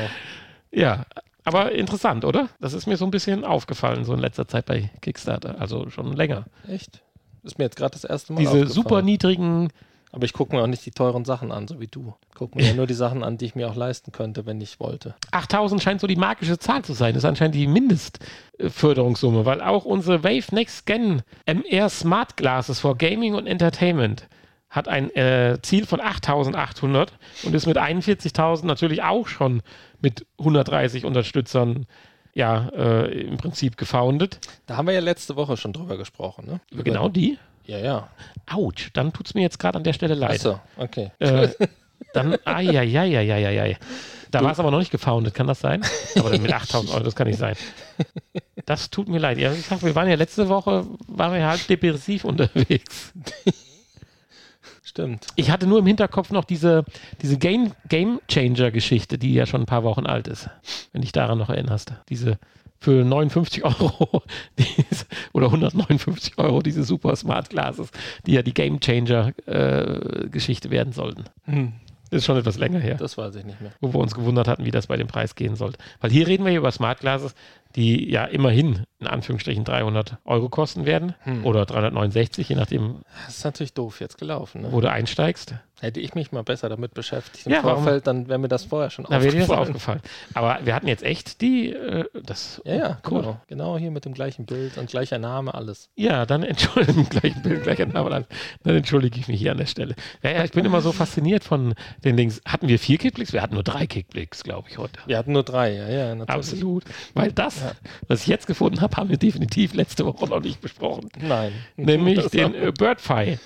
[0.70, 1.04] Ja,
[1.44, 2.48] aber interessant, oder?
[2.60, 6.12] Das ist mir so ein bisschen aufgefallen, so in letzter Zeit bei Kickstarter, also schon
[6.12, 6.44] länger.
[6.68, 7.02] Echt?
[7.42, 9.70] Ist mir jetzt gerade das erste Mal Diese super niedrigen,
[10.12, 12.14] Aber ich gucke mir auch nicht die teuren Sachen an, so wie du.
[12.30, 14.60] Ich gucke mir ja nur die Sachen an, die ich mir auch leisten könnte, wenn
[14.60, 15.14] ich wollte.
[15.30, 17.14] 8000 scheint so die magische Zahl zu sein.
[17.14, 22.96] Das ist anscheinend die Mindestförderungssumme, weil auch unsere Wave Next Gen MR Smart Glasses for
[22.96, 24.28] Gaming und Entertainment
[24.68, 29.62] hat ein äh, Ziel von 8800 und ist mit 41.000 natürlich auch schon
[30.00, 31.86] mit 130 Unterstützern
[32.34, 34.38] ja äh, im Prinzip gefoundet.
[34.66, 36.60] Da haben wir ja letzte Woche schon drüber gesprochen, ne?
[36.84, 37.38] Genau die.
[37.64, 38.08] Ja, ja.
[38.50, 40.32] Autsch, dann tut es mir jetzt gerade an der Stelle leid.
[40.32, 41.12] Achso, okay.
[41.18, 41.48] Äh,
[42.12, 43.76] Dann, ai,
[44.30, 45.82] Da war es aber noch nicht gefoundet, kann das sein?
[46.18, 47.54] Aber dann mit 8000 Euro, das kann nicht sein.
[48.66, 49.38] Das tut mir leid.
[49.38, 53.12] Ja, ich sag, wir waren ja letzte Woche, waren wir halt depressiv unterwegs.
[54.82, 55.28] Stimmt.
[55.36, 56.84] Ich hatte nur im Hinterkopf noch diese,
[57.22, 60.48] diese Game, Game Changer-Geschichte, die ja schon ein paar Wochen alt ist,
[60.92, 61.92] wenn dich daran noch erinnerst.
[62.08, 62.38] Diese
[62.80, 64.22] für 59 Euro
[64.58, 67.90] diese, oder 159 Euro diese super Smart Glasses,
[68.26, 71.24] die ja die Game Changer-Geschichte äh, werden sollten.
[71.44, 71.72] Hm.
[72.10, 72.96] Das ist schon etwas länger her.
[72.96, 73.70] Das weiß ich nicht mehr.
[73.80, 75.78] Wo wir uns gewundert hatten, wie das bei dem Preis gehen sollte.
[76.00, 77.34] Weil hier reden wir über Smart Glasses,
[77.76, 81.46] die ja immerhin in Anführungsstrichen 300 Euro kosten werden hm.
[81.46, 82.96] oder 369, je nachdem.
[83.26, 84.62] Das ist natürlich doof jetzt gelaufen.
[84.62, 84.72] Ne?
[84.72, 85.54] Wo du einsteigst.
[85.80, 88.90] Hätte ich mich mal besser damit beschäftigt im ja, Vorfeld, dann wäre mir das vorher
[88.90, 89.32] schon Na, aufgefallen.
[89.32, 90.00] Wäre dir das aufgefallen.
[90.34, 92.60] Aber wir hatten jetzt echt die, äh, das.
[92.66, 93.22] Ja, ja, cool.
[93.22, 93.40] Genau.
[93.46, 95.88] genau hier mit dem gleichen Bild und gleicher Name, alles.
[95.96, 98.26] Ja, dann entschuldige gleichen Bild, gleicher Name, dann
[98.76, 99.94] entschuldige ich mich hier an der Stelle.
[100.22, 101.72] Ja, ja, ich bin immer so fasziniert von
[102.04, 102.42] den Dings.
[102.44, 103.32] Hatten wir vier Kickblicks?
[103.32, 105.00] Wir hatten nur drei Kickblicks, glaube ich, heute.
[105.06, 106.28] Wir hatten nur drei, ja, ja, natürlich.
[106.28, 106.84] Absolut.
[107.14, 107.72] Weil das, ja.
[108.08, 111.08] was ich jetzt gefunden habe, haben wir definitiv letzte Woche noch nicht besprochen.
[111.20, 111.52] Nein.
[111.76, 113.38] Nämlich den äh, Birdfy.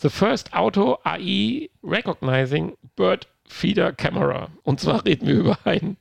[0.00, 4.48] The first Auto AI Recognizing Bird Feeder Camera.
[4.62, 5.96] Und zwar reden wir über ein,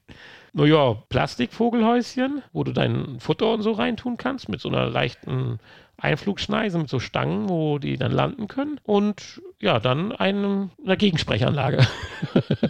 [0.54, 5.60] naja, Plastikvogelhäuschen, wo du dein Futter und so reintun kannst, mit so einer leichten
[5.98, 8.80] Einflugschneise, mit so Stangen, wo die dann landen können.
[8.84, 11.88] Und ja, dann eine, eine Gegensprechanlage.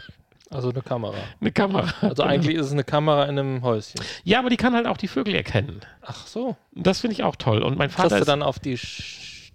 [0.50, 1.16] Also eine Kamera.
[1.42, 1.94] Eine Kamera.
[2.02, 4.00] Also eigentlich ist es eine Kamera in einem Häuschen.
[4.24, 5.82] Ja, aber die kann halt auch die Vögel erkennen.
[6.02, 6.56] Ach so.
[6.74, 7.64] Das finde ich auch toll.
[7.64, 8.10] Und mein Vater.
[8.10, 8.80] Kriegst du dann auf die,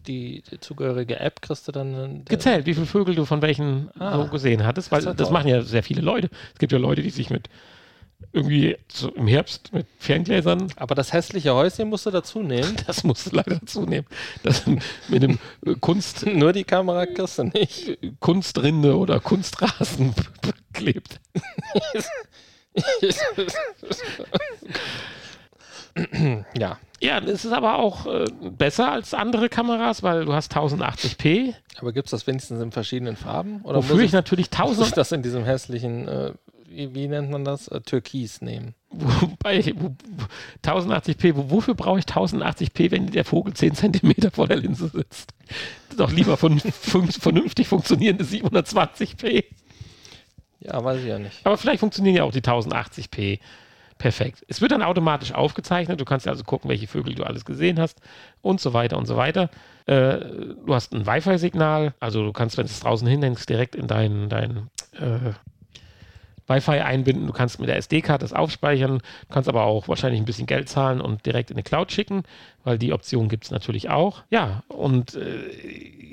[0.07, 2.25] die, zugehörige App, kriegst du dann.
[2.27, 5.49] Gezählt, wie viele Vögel du von welchen ah, so gesehen hattest, weil das, das machen
[5.49, 6.29] ja sehr viele Leute.
[6.53, 7.49] Es gibt ja Leute, die sich mit
[8.33, 8.77] irgendwie
[9.15, 10.73] im Herbst mit Ferngläsern.
[10.77, 12.77] Aber das hässliche Häuschen musst du dazu nehmen.
[12.87, 14.07] Das musst du leider dazu nehmen.
[14.43, 14.65] Das
[15.09, 16.27] mit dem äh, Kunst.
[16.33, 17.99] Nur die Kamera kriegst du nicht.
[18.21, 20.15] Kunstrinde oder Kunstrasen
[20.73, 21.21] klebt.
[26.55, 26.79] ja.
[27.03, 31.53] Ja, es ist aber auch äh, besser als andere Kameras, weil du hast 1080p.
[31.79, 33.61] Aber gibt es das wenigstens in verschiedenen Farben?
[33.63, 34.79] Oder Wofür ich, ich natürlich 1000.
[34.79, 36.33] Muss ich das in diesem hässlichen äh,
[36.75, 37.69] wie, wie nennt man das?
[37.69, 38.75] Äh, Türkis nehmen.
[38.91, 39.95] Wobei, wo,
[40.65, 45.35] 1080p, wo, wofür brauche ich 1080p, wenn der Vogel 10 cm vor der Linse sitzt?
[45.97, 49.45] Doch lieber von vernünftig funktionierende 720p.
[50.61, 51.45] Ja, weiß ich ja nicht.
[51.45, 53.41] Aber vielleicht funktionieren ja auch die 1080p.
[53.99, 54.45] Perfekt.
[54.49, 56.01] Es wird dann automatisch aufgezeichnet.
[56.01, 58.01] Du kannst ja also gucken, welche Vögel du alles gesehen hast
[58.41, 59.49] und so weiter und so weiter.
[59.87, 60.19] Äh,
[60.67, 64.29] du hast ein Wi-Fi-Signal, also du kannst, wenn du es draußen hinhängst, direkt in dein,
[64.29, 65.33] dein äh,
[66.53, 69.01] Wi-Fi einbinden, du kannst mit der SD-Karte das aufspeichern,
[69.31, 72.23] kannst aber auch wahrscheinlich ein bisschen Geld zahlen und direkt in die Cloud schicken,
[72.65, 74.23] weil die Option gibt es natürlich auch.
[74.31, 75.47] Ja, und äh,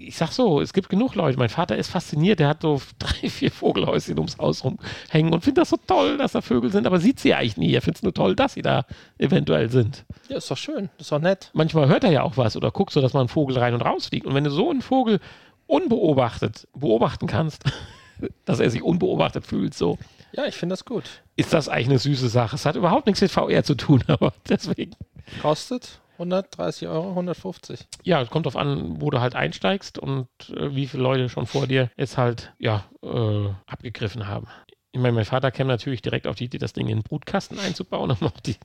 [0.10, 1.38] ich sag so, es gibt genug Leute.
[1.38, 5.62] Mein Vater ist fasziniert, der hat so drei, vier Vogelhäuschen ums Haus rumhängen und findet
[5.62, 7.74] das so toll, dass da Vögel sind, aber sieht sie eigentlich nie.
[7.74, 8.86] Er findet es nur toll, dass sie da
[9.18, 10.06] eventuell sind.
[10.30, 11.52] Ja, ist doch schön, ist doch nett.
[11.54, 13.82] Manchmal hört er ja auch was oder guckt so, dass mal ein Vogel rein und
[13.82, 14.26] raus fliegt.
[14.26, 15.20] Und wenn du so einen Vogel
[15.68, 17.64] unbeobachtet beobachten kannst,
[18.46, 19.98] dass er sich unbeobachtet fühlt, so
[20.32, 21.24] ja, ich finde das gut.
[21.36, 22.56] Ist das eigentlich eine süße Sache?
[22.56, 24.96] Es hat überhaupt nichts mit VR zu tun, aber deswegen.
[25.42, 27.88] Kostet 130 Euro, 150.
[28.04, 31.46] Ja, es kommt darauf an, wo du halt einsteigst und äh, wie viele Leute schon
[31.46, 34.48] vor dir es halt, ja, äh, abgegriffen haben.
[34.92, 37.60] Ich meine, mein Vater käme natürlich direkt auf die Idee, das Ding in den Brutkasten
[37.60, 38.58] einzubauen, um auch die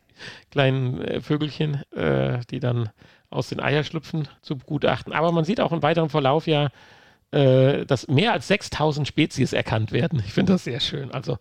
[0.50, 2.90] kleinen äh, Vögelchen, äh, die dann
[3.30, 5.12] aus den Eier schlüpfen, zu begutachten.
[5.12, 6.70] Aber man sieht auch im weiteren Verlauf ja,
[7.34, 10.22] äh, dass mehr als 6000 Spezies erkannt werden.
[10.24, 11.10] Ich finde das sehr schön.
[11.10, 11.38] Also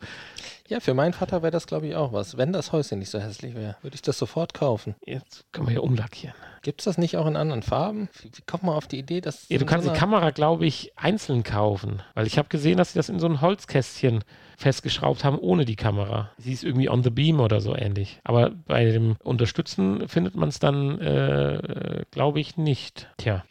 [0.69, 2.37] ja, für meinen Vater wäre das, glaube ich, auch was.
[2.37, 4.95] Wenn das Häuschen nicht so hässlich wäre, würde ich das sofort kaufen.
[5.05, 6.33] Jetzt können wir hier umlackieren.
[6.61, 8.07] Gibt es das nicht auch in anderen Farben?
[8.21, 9.49] Wie, wie kommt man auf die Idee, dass.
[9.49, 12.01] Ja, du kannst die Kamera, glaube ich, einzeln kaufen.
[12.13, 14.23] Weil ich habe gesehen, dass sie das in so ein Holzkästchen
[14.57, 16.31] festgeschraubt haben ohne die Kamera.
[16.37, 18.21] Sie ist irgendwie on the beam oder so ähnlich.
[18.23, 23.09] Aber bei dem Unterstützen findet man es dann, äh, glaube ich, nicht.
[23.17, 23.43] Tja.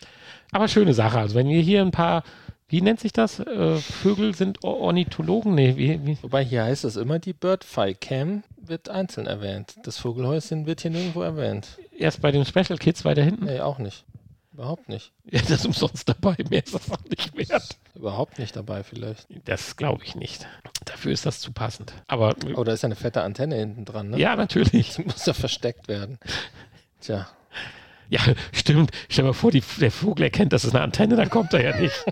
[0.53, 1.19] Aber schöne Sache.
[1.19, 2.23] Also wenn wir hier ein paar,
[2.69, 3.41] wie nennt sich das?
[3.41, 5.55] Äh, Vögel sind Ornithologen?
[5.55, 6.19] Nee, wie, wie?
[6.23, 9.77] Wobei hier heißt es immer, die Birdfy Cam wird einzeln erwähnt.
[9.83, 11.79] Das Vogelhäuschen wird hier nirgendwo erwähnt.
[11.97, 13.47] Erst bei den Special Kids weiter hinten?
[13.47, 14.05] Nee, auch nicht.
[14.53, 15.13] Überhaupt nicht.
[15.25, 16.37] Ja, das ist umsonst dabei.
[16.51, 17.79] Mehr ist das auch nicht wert.
[17.95, 19.27] Überhaupt nicht dabei, vielleicht.
[19.47, 20.47] Das glaube ich nicht.
[20.85, 21.95] Dafür ist das zu passend.
[22.07, 22.35] Aber.
[22.55, 24.19] Oh, da ist ja eine fette Antenne hinten dran, ne?
[24.19, 24.97] Ja, natürlich.
[24.97, 26.19] Die muss ja versteckt werden.
[27.01, 27.29] Tja.
[28.13, 28.21] Ja,
[28.53, 28.91] stimmt.
[29.09, 31.65] Stell dir mal vor, die, der Vogel erkennt, das ist eine Antenne, dann kommt er
[31.65, 32.05] ja nicht.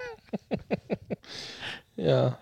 [1.96, 2.38] ja.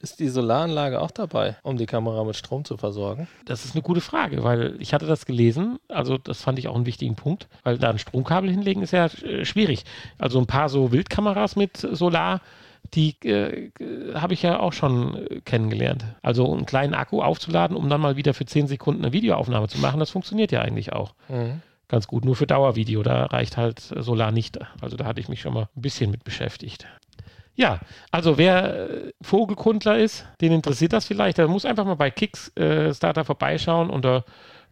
[0.00, 3.26] Ist die Solaranlage auch dabei, um die Kamera mit Strom zu versorgen?
[3.46, 6.76] Das ist eine gute Frage, weil ich hatte das gelesen, also das fand ich auch
[6.76, 9.84] einen wichtigen Punkt, weil da ein Stromkabel hinlegen ist ja äh, schwierig.
[10.18, 12.40] Also ein paar so Wildkameras mit Solar
[12.94, 13.72] die äh,
[14.14, 16.04] habe ich ja auch schon äh, kennengelernt.
[16.22, 19.78] Also einen kleinen Akku aufzuladen, um dann mal wieder für 10 Sekunden eine Videoaufnahme zu
[19.78, 21.12] machen, das funktioniert ja eigentlich auch.
[21.28, 21.62] Mhm.
[21.88, 22.24] Ganz gut.
[22.24, 24.58] Nur für Dauervideo, da reicht halt Solar nicht.
[24.80, 26.86] Also da hatte ich mich schon mal ein bisschen mit beschäftigt.
[27.54, 27.80] Ja,
[28.10, 33.24] also wer äh, Vogelkundler ist, den interessiert das vielleicht, der muss einfach mal bei Kickstarter
[33.24, 33.88] vorbeischauen.
[33.88, 34.24] Unter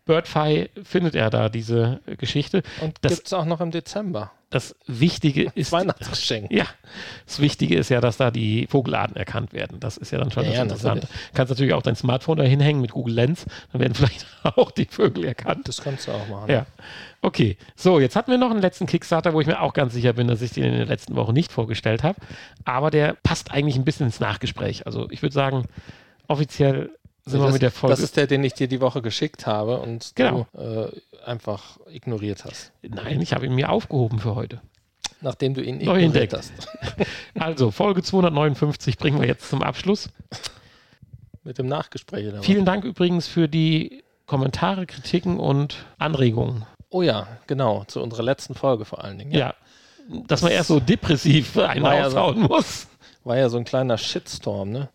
[0.07, 2.63] Birdfy findet er da diese Geschichte.
[2.81, 4.31] Und Das- gibt es auch noch im Dezember.
[4.51, 6.53] Das Wichtige ist, Weihnachtsgeschenk.
[6.53, 6.67] ja,
[7.27, 9.81] das Wichtige ist ja, dass da die Vogelarten erkannt werden.
[9.81, 11.01] Das ist ja dann schon Ja, das ja, Interessante.
[11.07, 11.33] natürlich.
[11.35, 14.85] Kannst natürlich auch dein Smartphone da hinhängen mit Google Lens, dann werden vielleicht auch die
[14.85, 15.67] Vögel erkannt.
[15.67, 16.51] Das kannst du auch machen.
[16.51, 16.67] Ja.
[17.21, 20.13] Okay, so, jetzt hatten wir noch einen letzten Kickstarter, wo ich mir auch ganz sicher
[20.13, 22.19] bin, dass ich den in der letzten Woche nicht vorgestellt habe.
[22.65, 24.87] Aber der passt eigentlich ein bisschen ins Nachgespräch.
[24.87, 25.65] Also ich würde sagen,
[26.29, 26.91] offiziell
[27.27, 27.93] sind wir das, mit der Folge.
[27.97, 30.47] das ist der, den ich dir die Woche geschickt habe und Genau.
[30.55, 32.73] du äh, einfach ignoriert hast.
[32.83, 34.61] Nein, ich habe ihn mir aufgehoben für heute.
[35.21, 36.33] Nachdem du ihn Neu ignoriert entdeckt.
[36.35, 36.53] hast.
[37.39, 40.11] Also, Folge 259 bringen wir jetzt zum Abschluss.
[41.43, 42.33] Mit dem Nachgespräch.
[42.33, 42.45] Was?
[42.45, 46.65] Vielen Dank übrigens für die Kommentare, Kritiken und Anregungen.
[46.91, 47.85] Oh ja, genau.
[47.85, 49.33] Zu unserer letzten Folge vor allen Dingen.
[49.33, 49.55] Ja.
[50.27, 52.19] Dass man erst so depressiv einen ja so.
[52.19, 52.87] raushauen muss.
[53.25, 54.89] War ja so ein kleiner Shitstorm, ne?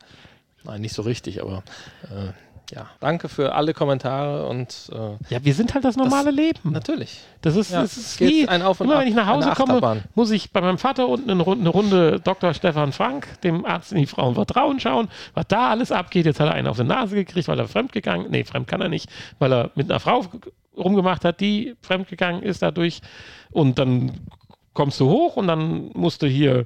[0.64, 1.64] Nein, nicht so richtig, aber
[2.04, 2.34] äh,
[2.74, 2.88] ja.
[3.00, 6.72] Danke für alle Kommentare und äh, Ja, wir sind halt das normale Leben.
[6.72, 7.20] natürlich.
[7.42, 9.52] Das ist, Ja, das ist wie, ein Auf und immer Ab, wenn ich nach Hause
[9.56, 12.54] komme, muss ich bei meinem Vater unten eine Runde, eine Runde Dr.
[12.54, 16.26] Stefan Frank, dem Arzt in die Frauen Vertrauen schauen, was da alles abgeht.
[16.26, 18.90] Jetzt hat er einen auf die Nase gekriegt, weil er fremdgegangen, nee, fremd kann er
[18.90, 20.26] nicht, weil er mit einer Frau
[20.78, 23.02] rumgemacht hat, die fremdgegangen ist dadurch.
[23.52, 24.12] Und dann
[24.74, 26.66] kommst du hoch und dann musst du hier,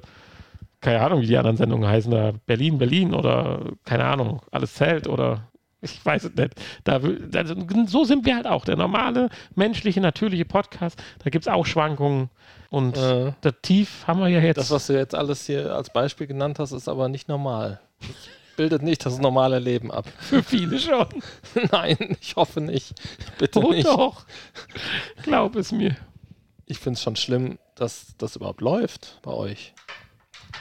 [0.84, 5.08] keine Ahnung, wie die anderen Sendungen heißen, da Berlin, Berlin oder keine Ahnung, alles zählt
[5.08, 5.48] oder
[5.80, 6.54] ich weiß es nicht.
[6.84, 7.00] Da,
[7.34, 7.54] also,
[7.86, 8.64] so sind wir halt auch.
[8.64, 11.02] Der normale, menschliche, natürliche Podcast.
[11.22, 12.30] Da gibt es auch Schwankungen.
[12.70, 14.56] Und Äh, das Tief haben wir ja jetzt.
[14.56, 17.80] das, was du jetzt alles hier als Beispiel genannt hast, ist aber nicht normal.
[18.00, 18.08] Das
[18.56, 20.06] bildet nicht das normale Leben ab.
[20.20, 21.06] für viele schon.
[21.72, 22.94] Nein, ich hoffe nicht.
[23.38, 23.86] Bitte Oh nicht.
[23.86, 24.24] doch.
[25.22, 25.96] Glaub es mir.
[26.66, 29.74] Ich finde es schon schlimm, dass das überhaupt läuft bei euch.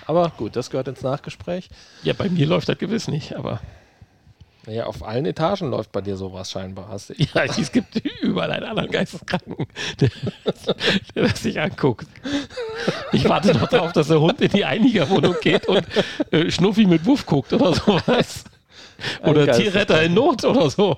[0.06, 1.70] Aber gut, das gehört ins Nachgespräch.
[2.04, 3.62] Ja, bei mir läuft das gewiss nicht, aber
[4.66, 6.88] Naja, auf allen Etagen läuft bei dir sowas scheinbar.
[6.90, 9.68] Hast du, ja, es gibt überall einen anderen Geisteskranken,
[10.00, 10.10] der,
[11.16, 12.08] der das sich anguckt.
[13.12, 15.86] Ich warte noch darauf, dass der Hund in die Einigerwohnung geht und
[16.32, 18.46] äh, Schnuffi mit Wuff guckt oder sowas.
[19.24, 20.98] Oder Tierretter in Not oder so.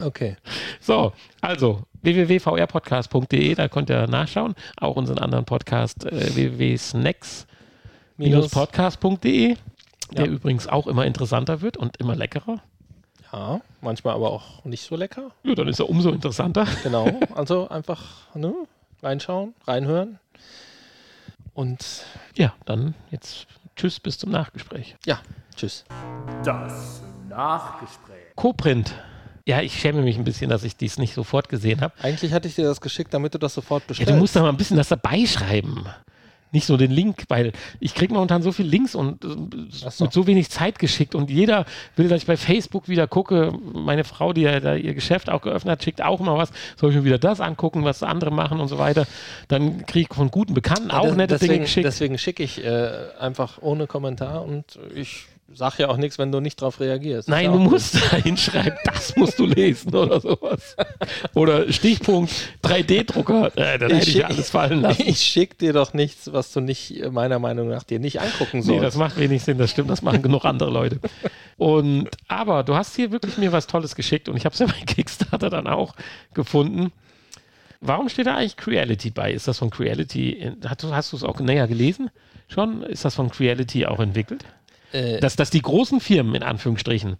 [0.00, 0.36] Okay.
[0.80, 4.54] So, also www.vrpodcast.de, da könnt ihr nachschauen.
[4.76, 6.34] Auch unseren anderen Podcast äh,
[8.18, 9.56] www.snacks-podcast.de,
[10.12, 10.30] der Ja.
[10.30, 12.60] übrigens auch immer interessanter wird und immer leckerer.
[13.32, 15.30] Ja, manchmal aber auch nicht so lecker.
[15.44, 16.66] Ja, dann ist er umso interessanter.
[16.82, 17.08] Genau.
[17.34, 18.02] Also einfach
[18.34, 18.54] ne,
[19.02, 20.18] reinschauen, reinhören.
[21.54, 22.04] Und
[22.36, 23.46] Ja, dann jetzt
[23.76, 24.96] tschüss, bis zum Nachgespräch.
[25.06, 25.20] ja,
[25.56, 25.84] tschüss.
[26.44, 28.34] Das Nachgespräch.
[28.36, 28.94] Coprint.
[29.46, 31.94] Ja, ich schäme mich ein bisschen, dass ich dies nicht sofort gesehen habe.
[32.02, 34.12] Eigentlich hatte ich dir das geschickt, damit du das sofort Ja, bestellst.
[34.12, 35.86] du musst da mal ein bisschen das dabei schreiben.
[36.50, 39.28] Nicht so den Link, weil ich kriege momentan so viel Links und äh,
[39.70, 40.04] so.
[40.04, 43.52] mit so wenig Zeit geschickt und jeder will, dass ich bei Facebook wieder gucke.
[43.74, 46.50] Meine Frau, die ja da ihr Geschäft auch geöffnet hat, schickt auch immer was.
[46.76, 49.06] Soll ich mir wieder das angucken, was andere machen und so weiter.
[49.48, 51.86] Dann kriege ich von guten Bekannten Ja, auch des- nette deswegen, Dinge geschickt.
[51.86, 52.90] Deswegen schicke ich äh,
[53.20, 57.28] einfach ohne Kommentar und ich sage ja auch nichts, wenn du nicht darauf reagierst.
[57.28, 60.76] Nein, du musst da hinschreiben, das musst du lesen oder sowas.
[61.34, 62.32] Oder Stichpunkt
[62.62, 63.56] 3D-Drucker.
[63.56, 65.02] Äh, dann Ich hätte ich ja schick- alles fallen lassen.
[65.06, 68.62] Ich schicke dir doch nichts, was du nicht meiner Meinung nach dir nicht angucken Nee,
[68.62, 68.84] sollst.
[68.84, 71.00] das macht wenig Sinn, das stimmt, das machen genug andere Leute.
[71.56, 74.66] Und aber du hast hier wirklich mir was Tolles geschickt und ich habe es ja
[74.66, 75.94] bei Kickstarter dann auch
[76.34, 76.92] gefunden.
[77.80, 79.32] Warum steht da eigentlich Creality bei?
[79.32, 82.10] Ist das von Creality, hast du hast du es auch näher gelesen
[82.48, 82.82] schon?
[82.82, 84.44] Ist das von Creality auch entwickelt?
[84.92, 87.16] Äh, Dass, dass die großen Firmen, in Anführungsstrichen,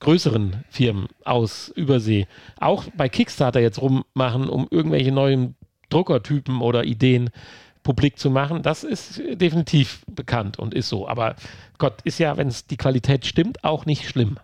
[0.00, 2.26] größeren Firmen aus Übersee,
[2.58, 5.54] auch bei Kickstarter jetzt rummachen, um irgendwelche neuen
[5.90, 7.30] Druckertypen oder Ideen
[7.82, 11.08] publik zu machen, das ist definitiv bekannt und ist so.
[11.08, 11.36] Aber
[11.78, 14.38] Gott, ist ja, wenn es die Qualität stimmt, auch nicht schlimm.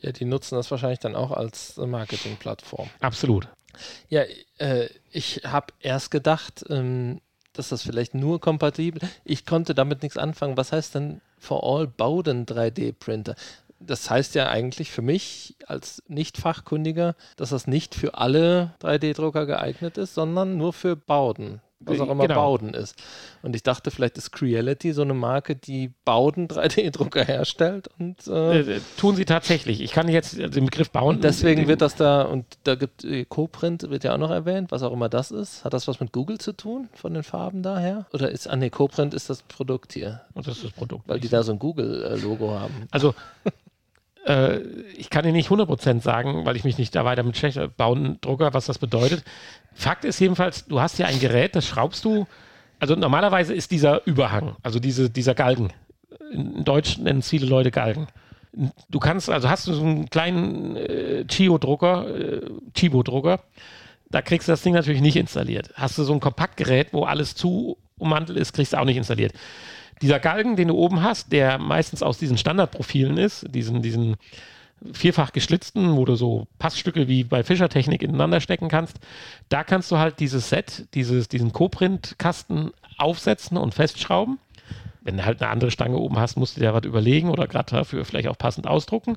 [0.00, 2.88] ja, die nutzen das wahrscheinlich dann auch als Marketingplattform.
[3.00, 3.48] Absolut.
[4.08, 4.22] Ja,
[4.58, 7.20] äh, ich habe erst gedacht, ähm,
[7.54, 9.00] dass das vielleicht nur kompatibel.
[9.24, 10.56] Ich konnte damit nichts anfangen.
[10.56, 13.36] Was heißt denn for all Bowden 3D-Printer?
[13.78, 19.98] Das heißt ja eigentlich für mich als Nicht-Fachkundiger, dass das nicht für alle 3D-Drucker geeignet
[19.98, 21.60] ist, sondern nur für Bowden.
[21.86, 22.46] Was auch immer Genau.
[22.50, 22.94] Bowden ist.
[23.42, 28.60] Und ich dachte, vielleicht ist Creality so eine Marke, die Bowden 3D-Drucker herstellt und äh,
[28.76, 29.80] Äh, tun sie tatsächlich.
[29.82, 31.20] Ich kann jetzt den Begriff bauen.
[31.20, 34.82] deswegen wird das da, und da gibt äh, CoPrint wird ja auch noch erwähnt, was
[34.82, 35.64] auch immer das ist.
[35.64, 38.06] Hat das was mit Google zu tun, von den Farben daher?
[38.12, 41.06] Oder ist, ah nee, CoPrint ist das Produkt hier, Das ist das Produkt.
[41.08, 42.86] weil die da so ein Google-Logo haben.
[42.90, 43.14] Also,
[44.24, 44.60] äh,
[44.96, 48.18] ich kann dir nicht 100% sagen, weil ich mich nicht da weiter mit schlechter bauen
[48.20, 49.24] Drucker, was das bedeutet.
[49.74, 52.26] Fakt ist jedenfalls, du hast hier ein Gerät, das schraubst du.
[52.78, 55.72] Also normalerweise ist dieser Überhang, also diese, dieser Galgen.
[56.32, 58.08] In Deutsch nennen es viele Leute Galgen.
[58.88, 62.40] Du kannst, also hast du so einen kleinen äh, Chio-Drucker, äh,
[62.74, 63.40] Chibo-Drucker,
[64.10, 65.70] da kriegst du das Ding natürlich nicht installiert.
[65.74, 69.32] Hast du so ein Kompaktgerät, wo alles zu ummantelt ist, kriegst du auch nicht installiert.
[70.02, 74.16] Dieser Galgen, den du oben hast, der meistens aus diesen Standardprofilen ist, diesen, diesen
[74.92, 78.98] vierfach geschlitzten, wo du so Passstücke wie bei Fischertechnik ineinander stecken kannst,
[79.48, 84.38] da kannst du halt dieses Set, dieses, diesen Co-Print-Kasten aufsetzen und festschrauben.
[85.00, 87.70] Wenn du halt eine andere Stange oben hast, musst du dir was überlegen oder gerade
[87.70, 89.16] dafür vielleicht auch passend ausdrucken.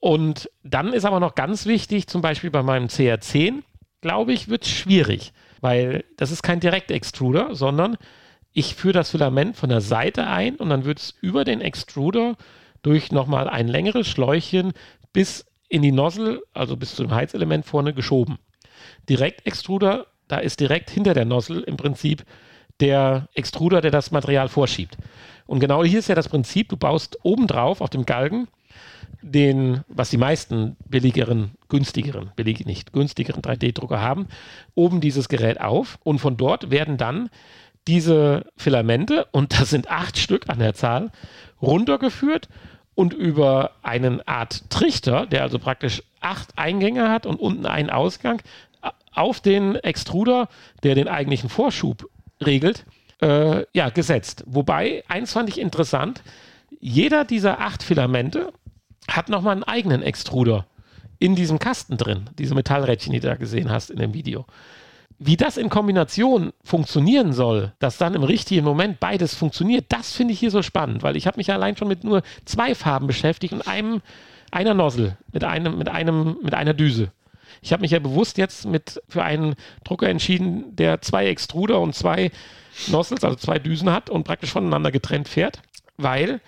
[0.00, 3.62] Und dann ist aber noch ganz wichtig, zum Beispiel bei meinem CR10,
[4.00, 7.96] glaube ich, wird es schwierig, weil das ist kein Direktextruder, sondern
[8.52, 12.36] ich führe das Filament von der Seite ein und dann wird es über den Extruder
[12.82, 14.72] durch nochmal ein längeres Schläuchchen
[15.12, 18.38] bis in die Nozzle, also bis zum Heizelement vorne geschoben.
[19.08, 22.24] Direktextruder, da ist direkt hinter der Nozzle im Prinzip
[22.80, 24.96] der Extruder, der das Material vorschiebt.
[25.46, 28.48] Und genau hier ist ja das Prinzip, du baust obendrauf auf dem Galgen
[29.20, 34.28] den, was die meisten billigeren, günstigeren, billig nicht, günstigeren 3D-Drucker haben,
[34.74, 37.30] oben dieses Gerät auf und von dort werden dann
[37.88, 41.10] diese Filamente, und das sind acht Stück an der Zahl,
[41.60, 42.48] runtergeführt
[42.94, 48.42] und über einen Art Trichter, der also praktisch acht Eingänge hat und unten einen Ausgang,
[49.14, 50.48] auf den Extruder,
[50.84, 52.08] der den eigentlichen Vorschub
[52.40, 52.84] regelt,
[53.20, 54.44] äh, ja, gesetzt.
[54.46, 56.22] Wobei, eins fand ich interessant,
[56.78, 58.52] jeder dieser acht Filamente
[59.08, 60.66] hat nochmal einen eigenen Extruder
[61.18, 64.46] in diesem Kasten drin, diese Metallrädchen, die du da gesehen hast in dem Video.
[65.20, 70.32] Wie das in Kombination funktionieren soll, dass dann im richtigen Moment beides funktioniert, das finde
[70.32, 73.52] ich hier so spannend, weil ich habe mich allein schon mit nur zwei Farben beschäftigt
[73.52, 74.00] und einem,
[74.52, 77.10] einer Nozzle, mit einem, mit einem, mit einer Düse.
[77.62, 81.96] Ich habe mich ja bewusst jetzt mit für einen Drucker entschieden, der zwei Extruder und
[81.96, 82.30] zwei
[82.86, 85.62] Nozzles, also zwei Düsen hat und praktisch voneinander getrennt fährt,
[85.96, 86.40] weil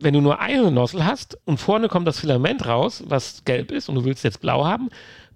[0.00, 3.88] wenn du nur eine Nozzle hast und vorne kommt das Filament raus, was gelb ist
[3.88, 4.88] und du willst jetzt blau haben,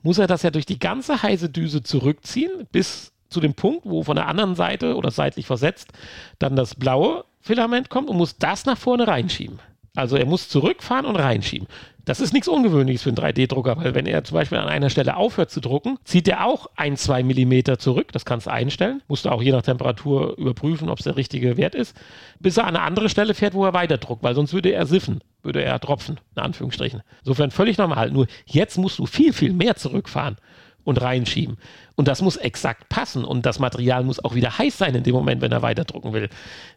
[0.03, 4.03] muss er das ja durch die ganze heiße Düse zurückziehen bis zu dem Punkt, wo
[4.03, 5.93] von der anderen Seite oder seitlich versetzt
[6.39, 9.59] dann das blaue Filament kommt und muss das nach vorne reinschieben.
[9.95, 11.69] Also er muss zurückfahren und reinschieben.
[12.07, 15.17] Das ist nichts Ungewöhnliches für einen 3D-Drucker, weil wenn er zum Beispiel an einer Stelle
[15.17, 18.13] aufhört zu drucken, zieht er auch ein, zwei Millimeter zurück.
[18.13, 19.03] Das kannst du einstellen.
[19.09, 21.97] Musst du auch je nach Temperatur überprüfen, ob es der richtige Wert ist,
[22.39, 24.87] bis er an eine andere Stelle fährt, wo er weiter druckt, weil sonst würde er
[24.87, 27.03] siffen, würde er tropfen, in Anführungsstrichen.
[27.25, 28.13] Insofern völlig normal.
[28.13, 30.37] Nur jetzt musst du viel, viel mehr zurückfahren
[30.85, 31.59] und reinschieben.
[31.97, 35.15] Und das muss exakt passen und das Material muss auch wieder heiß sein in dem
[35.15, 36.29] Moment, wenn er weiterdrucken will.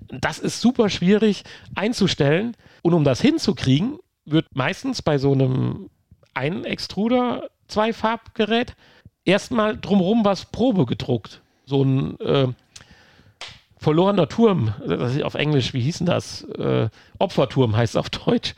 [0.10, 1.44] Das ist super schwierig
[1.76, 4.00] einzustellen und um das hinzukriegen,
[4.32, 5.90] wird meistens bei so einem
[6.34, 8.76] ein Extruder Zweifarbgerät
[9.26, 11.42] erstmal drumherum was Probe gedruckt.
[11.66, 12.48] So ein äh,
[13.78, 16.44] verlorener Turm, das ist auf Englisch, wie hieß denn das?
[16.44, 18.56] Äh, Opferturm heißt auf Deutsch.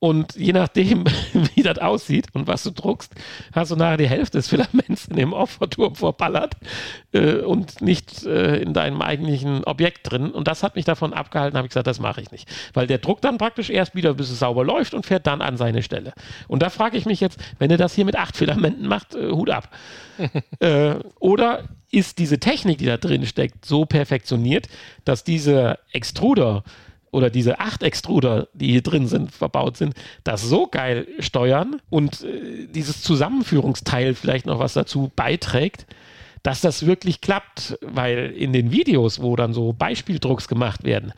[0.00, 1.04] Und je nachdem,
[1.54, 3.12] wie das aussieht und was du druckst,
[3.52, 6.54] hast du nachher die Hälfte des Filaments in dem Opferturm verballert
[7.12, 10.30] äh, und nicht äh, in deinem eigentlichen Objekt drin.
[10.30, 12.48] Und das hat mich davon abgehalten, habe ich gesagt, das mache ich nicht.
[12.74, 15.56] Weil der druckt dann praktisch erst wieder, bis es sauber läuft und fährt dann an
[15.56, 16.12] seine Stelle.
[16.46, 19.30] Und da frage ich mich jetzt, wenn er das hier mit acht Filamenten macht, äh,
[19.30, 19.68] Hut ab.
[20.60, 24.68] äh, oder ist diese Technik, die da drin steckt, so perfektioniert,
[25.04, 26.62] dass diese Extruder
[27.10, 29.94] oder diese acht Extruder, die hier drin sind, verbaut sind,
[30.24, 35.86] das so geil steuern und äh, dieses Zusammenführungsteil vielleicht noch was dazu beiträgt,
[36.42, 41.12] dass das wirklich klappt, weil in den Videos, wo dann so Beispieldrucks gemacht werden,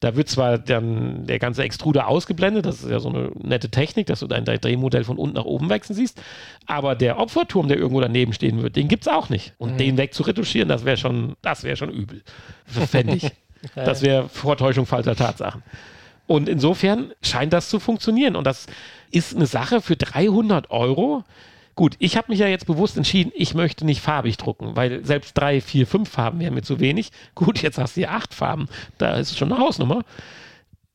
[0.00, 4.06] da wird zwar dann der ganze Extruder ausgeblendet, das ist ja so eine nette Technik,
[4.06, 6.20] dass du dein 3D-Modell von unten nach oben wechseln siehst,
[6.66, 9.54] aber der Opferturm, der irgendwo daneben stehen wird, den gibt es auch nicht.
[9.56, 12.22] Und den wegzuretuschieren, das wäre schon, das wäre schon übel.
[12.66, 13.30] Fände ich.
[13.74, 15.62] Das wäre Vortäuschung falscher Tatsachen.
[16.26, 18.36] Und insofern scheint das zu funktionieren.
[18.36, 18.66] Und das
[19.10, 21.24] ist eine Sache für 300 Euro.
[21.74, 25.36] Gut, ich habe mich ja jetzt bewusst entschieden, ich möchte nicht farbig drucken, weil selbst
[25.36, 27.10] drei, vier, fünf Farben wären mir zu wenig.
[27.34, 30.04] Gut, jetzt hast du hier acht Farben, da ist es schon eine Hausnummer.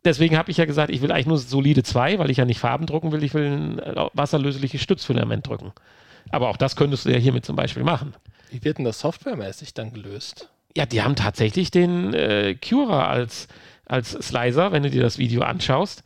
[0.05, 2.59] Deswegen habe ich ja gesagt, ich will eigentlich nur solide zwei, weil ich ja nicht
[2.59, 5.74] Farben drucken will, ich will ein äh, wasserlösliches Stützfilament drücken.
[6.32, 8.13] Aber auch das könntest du ja hiermit zum Beispiel machen.
[8.49, 10.49] Wie wird denn das softwaremäßig dann gelöst?
[10.76, 13.47] Ja, die haben tatsächlich den äh, Cura als,
[13.86, 16.03] als Slicer, wenn du dir das Video anschaust,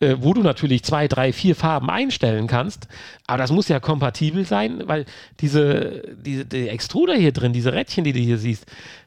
[0.00, 2.88] äh, wo du natürlich zwei, drei, vier Farben einstellen kannst.
[3.26, 5.06] Aber das muss ja kompatibel sein, weil
[5.40, 8.66] diese, diese die Extruder hier drin, diese Rädchen, die du hier siehst,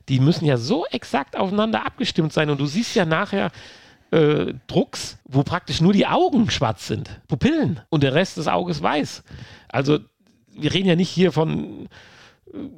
[0.10, 2.50] die müssen ja so exakt aufeinander abgestimmt sein.
[2.50, 3.52] Und du siehst ja nachher
[4.12, 8.82] äh, Drucks, wo praktisch nur die Augen schwarz sind, Pupillen und der Rest des Auges
[8.82, 9.24] weiß.
[9.68, 10.00] Also
[10.48, 11.88] wir reden ja nicht hier von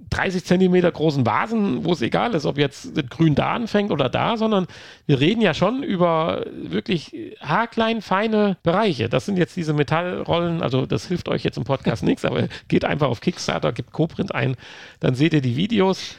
[0.09, 4.09] 30 Zentimeter großen Vasen, wo es egal ist, ob jetzt das Grün da anfängt oder
[4.09, 4.67] da, sondern
[5.05, 9.07] wir reden ja schon über wirklich haarklein, feine Bereiche.
[9.07, 12.85] Das sind jetzt diese Metallrollen, also das hilft euch jetzt im Podcast nichts, aber geht
[12.85, 14.55] einfach auf Kickstarter, gibt Coprint ein,
[14.99, 16.15] dann seht ihr die Videos.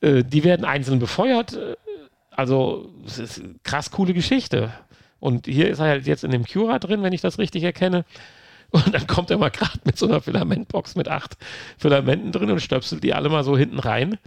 [0.00, 1.58] Äh, die werden einzeln befeuert.
[2.30, 4.72] Also, es ist eine krass coole Geschichte.
[5.20, 8.04] Und hier ist er halt jetzt in dem Cura drin, wenn ich das richtig erkenne.
[8.70, 11.36] Und dann kommt er mal gerade mit so einer Filamentbox mit acht
[11.78, 14.18] Filamenten drin und stöpselt die alle mal so hinten rein.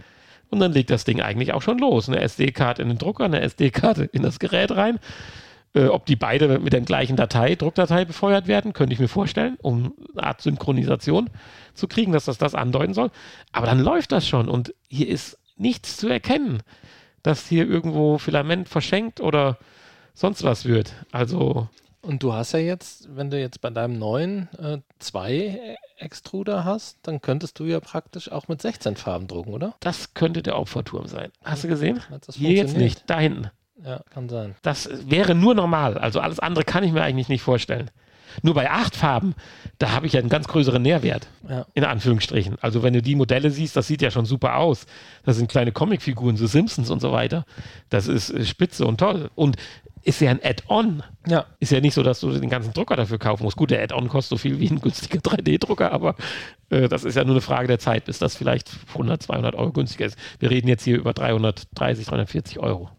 [0.50, 2.08] Und dann legt das Ding eigentlich auch schon los.
[2.08, 4.98] Eine SD-Karte in den Drucker, eine SD-Karte in das Gerät rein.
[5.74, 9.56] Äh, ob die beide mit der gleichen Datei, Druckdatei befeuert werden, könnte ich mir vorstellen,
[9.62, 11.30] um eine Art Synchronisation
[11.72, 13.10] zu kriegen, dass das das andeuten soll.
[13.52, 16.62] Aber dann läuft das schon und hier ist nichts zu erkennen,
[17.22, 19.58] dass hier irgendwo Filament verschenkt oder
[20.12, 20.92] sonst was wird.
[21.12, 21.68] Also
[22.02, 26.98] und du hast ja jetzt, wenn du jetzt bei deinem neuen äh, zwei Extruder hast,
[27.02, 29.74] dann könntest du ja praktisch auch mit 16 Farben drucken, oder?
[29.80, 31.30] Das könnte der Opferturm sein.
[31.44, 32.00] Hast du gesehen?
[32.26, 33.50] Das Hier jetzt nicht, da hinten.
[33.84, 34.54] Ja, kann sein.
[34.62, 35.98] Das wäre nur normal.
[35.98, 37.90] Also alles andere kann ich mir eigentlich nicht vorstellen.
[38.42, 39.34] Nur bei acht Farben,
[39.78, 41.28] da habe ich ja einen ganz größeren Nährwert.
[41.48, 41.66] Ja.
[41.74, 42.56] In Anführungsstrichen.
[42.60, 44.86] Also wenn du die Modelle siehst, das sieht ja schon super aus.
[45.24, 47.44] Das sind kleine Comicfiguren, so Simpsons und so weiter.
[47.90, 49.30] Das ist äh, spitze und toll.
[49.34, 49.56] Und
[50.04, 51.02] ist ja ein Add-on.
[51.26, 51.46] Ja.
[51.60, 53.56] Ist ja nicht so, dass du den ganzen Drucker dafür kaufen musst.
[53.56, 56.16] Gut, der Add-on kostet so viel wie ein günstiger 3D-Drucker, aber
[56.70, 59.72] äh, das ist ja nur eine Frage der Zeit, bis das vielleicht 100, 200 Euro
[59.72, 60.18] günstiger ist.
[60.40, 62.90] Wir reden jetzt hier über 330, 340 Euro.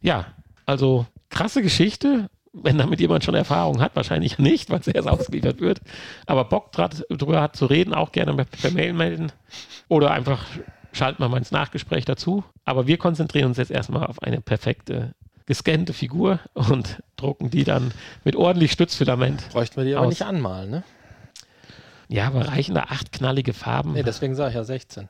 [0.00, 0.26] Ja,
[0.66, 2.28] also krasse Geschichte.
[2.52, 5.80] Wenn damit jemand schon Erfahrung hat, wahrscheinlich nicht, weil es erst ausgeliefert wird.
[6.26, 9.32] Aber Bock drüber hat zu reden, auch gerne per Mail melden.
[9.88, 10.44] Oder einfach
[10.92, 12.44] schalten wir mal ins Nachgespräch dazu.
[12.64, 15.14] Aber wir konzentrieren uns jetzt erstmal auf eine perfekte
[15.46, 17.92] gescannte Figur und drucken die dann
[18.24, 19.48] mit ordentlich Stützfilament.
[19.50, 20.10] Bräuchten wir die aber aus.
[20.10, 20.82] nicht anmalen, ne?
[22.08, 23.94] Ja, aber reichen da acht knallige Farben?
[23.94, 25.08] Nee, deswegen sage ich ja 16.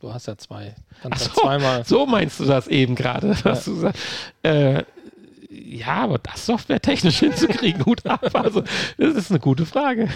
[0.00, 0.74] Du hast ja zwei.
[1.02, 1.84] Kannst Ach so, zweimal.
[1.84, 3.36] so meinst du das eben gerade.
[3.44, 3.92] Ja.
[4.50, 4.84] Äh,
[5.76, 8.34] ja, aber das softwaretechnisch hinzukriegen, gut ab.
[8.34, 8.62] Also,
[8.96, 10.08] das ist eine gute Frage.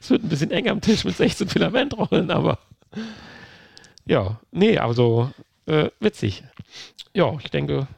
[0.00, 2.58] Es wird ein bisschen eng am Tisch mit 16 Filamentrollen, aber
[4.06, 5.30] ja, nee, also
[5.66, 6.44] äh, witzig
[7.16, 7.88] ja, ich denke,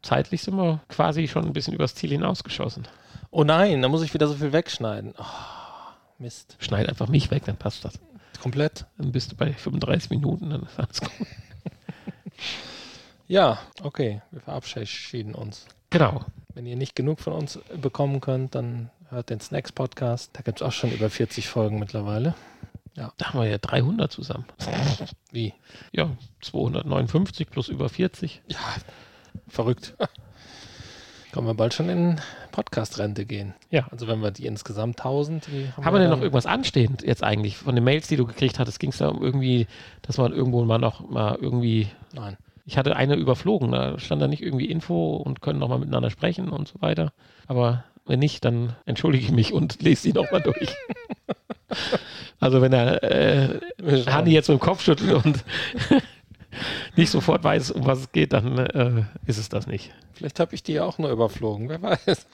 [0.00, 2.88] zeitlich sind wir quasi schon ein bisschen übers Ziel hinausgeschossen.
[3.30, 5.14] Oh nein, da muss ich wieder so viel wegschneiden.
[5.18, 5.24] Oh,
[6.18, 6.56] Mist.
[6.58, 8.00] Schneid einfach mich weg, dann passt das.
[8.40, 8.86] Komplett?
[8.96, 11.10] Dann bist du bei 35 Minuten, dann ist alles gut.
[13.32, 15.66] ja, okay, wir verabschieden uns.
[15.88, 16.26] Genau.
[16.52, 20.30] Wenn ihr nicht genug von uns bekommen könnt, dann hört den Snacks Podcast.
[20.34, 22.34] Da gibt es auch schon über 40 Folgen mittlerweile.
[22.94, 23.10] Ja.
[23.16, 24.44] Da haben wir ja 300 zusammen.
[25.30, 25.54] Wie?
[25.92, 26.10] Ja,
[26.42, 28.42] 259 plus über 40.
[28.48, 28.58] Ja,
[29.48, 29.94] verrückt.
[31.32, 32.20] Können wir bald schon in
[32.50, 33.54] Podcast-Rente gehen.
[33.70, 33.88] Ja.
[33.90, 37.24] Also wenn wir die insgesamt 1000, die haben, haben wir denn noch irgendwas anstehend jetzt
[37.24, 37.56] eigentlich?
[37.56, 39.68] Von den Mails, die du gekriegt hattest, ging es da um irgendwie,
[40.02, 41.88] dass man irgendwo mal noch mal irgendwie...
[42.12, 42.36] Nein.
[42.72, 46.48] Ich hatte eine überflogen, da stand da nicht irgendwie Info und können nochmal miteinander sprechen
[46.48, 47.12] und so weiter.
[47.46, 50.74] Aber wenn nicht, dann entschuldige ich mich und lese sie nochmal durch.
[52.40, 53.60] Also wenn er äh,
[54.06, 55.44] Hanni jetzt mit dem Kopf schüttelt und
[56.96, 59.92] nicht sofort weiß, um was es geht, dann äh, ist es das nicht.
[60.12, 62.26] Vielleicht habe ich die ja auch nur überflogen, wer weiß.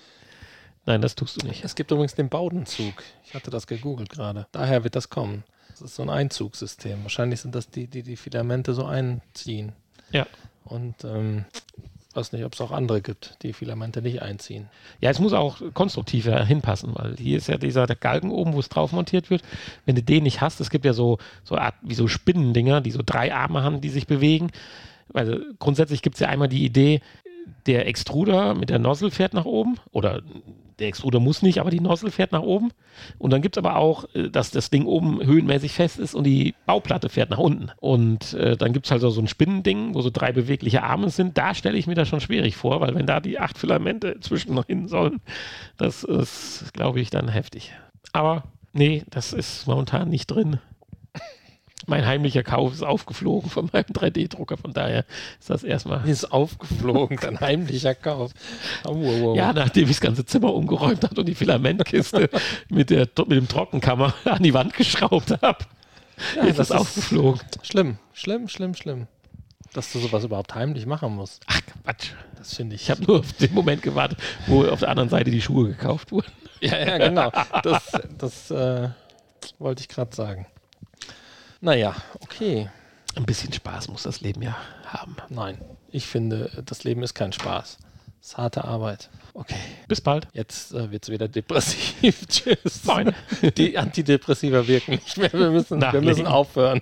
[0.87, 1.63] Nein, das tust du nicht.
[1.63, 2.95] Es gibt übrigens den Baudenzug.
[3.25, 4.47] Ich hatte das gegoogelt gerade.
[4.51, 5.45] Daher wird das kommen.
[5.71, 7.03] Das ist so ein Einzugssystem.
[7.03, 9.75] Wahrscheinlich sind das die, die die Filamente so einziehen.
[10.13, 10.27] Ja.
[10.65, 11.45] Und ähm,
[12.15, 14.69] weiß nicht, ob es auch andere gibt, die Filamente nicht einziehen.
[15.01, 18.69] Ja, es muss auch konstruktiver hinpassen, weil hier ist ja dieser Galgen oben, wo es
[18.69, 19.43] drauf montiert wird.
[19.87, 22.91] Wenn du den nicht hast, es gibt ja so, so Art wie so Spinnendinger, die
[22.91, 24.51] so drei Arme haben, die sich bewegen.
[25.15, 27.01] Also grundsätzlich gibt es ja einmal die Idee,
[27.67, 30.23] der Extruder mit der Nozzle fährt nach oben oder
[30.79, 32.71] der Extruder muss nicht, aber die Nozzle fährt nach oben.
[33.19, 36.25] Und dann gibt es aber auch, äh, dass das Ding oben höhenmäßig fest ist und
[36.25, 37.71] die Bauplatte fährt nach unten.
[37.81, 41.37] Und äh, dann gibt es halt so ein Spinnending, wo so drei bewegliche Arme sind.
[41.37, 44.55] Da stelle ich mir das schon schwierig vor, weil wenn da die acht Filamente zwischen
[44.55, 45.21] noch hin sollen,
[45.77, 47.73] das ist, glaube ich, dann heftig.
[48.13, 50.61] Aber nee, das ist momentan nicht drin
[51.89, 54.57] mein heimlicher Kauf ist aufgeflogen von meinem 3D-Drucker.
[54.57, 55.05] Von daher
[55.41, 56.09] ist das erstmal.
[56.09, 58.33] Ist aufgeflogen, dein heimlicher Kauf.
[58.85, 59.37] Oh, wow, wow.
[59.37, 62.29] Ja, nachdem ich das ganze Zimmer umgeräumt habe und die Filamentkiste
[62.69, 65.59] mit, der, mit dem Trockenkammer an die Wand geschraubt habe.
[66.37, 67.41] Ja, ist das das ist- aufgeflogen.
[67.63, 69.07] Schlimm, schlimm, schlimm, schlimm.
[69.75, 71.43] Dass du sowas überhaupt heimlich machen musst.
[71.47, 72.13] Ach, Quatsch.
[72.39, 72.83] Das finde ich.
[72.83, 76.11] Ich habe nur auf den Moment gewartet, wo auf der anderen Seite die Schuhe gekauft
[76.13, 76.31] wurden.
[76.61, 77.31] Ja, ja, genau.
[77.63, 78.89] Das, das äh,
[79.59, 80.47] wollte ich gerade sagen.
[81.61, 82.71] Naja, okay.
[83.17, 84.57] Ein bisschen Spaß muss das Leben ja
[84.87, 85.17] haben.
[85.29, 85.59] Nein,
[85.91, 87.79] ich finde, das Leben ist kein Spaß.
[88.21, 89.11] Es ist harte Arbeit.
[89.35, 89.57] Okay,
[89.87, 90.29] Bis bald.
[90.33, 92.27] jetzt äh, wird es wieder depressiv.
[92.29, 92.85] Tschüss.
[92.85, 93.15] Moin.
[93.57, 95.33] Die Antidepressiva wirken nicht mehr.
[95.33, 96.81] Wir müssen, wir müssen aufhören.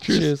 [0.00, 0.40] Tschüss.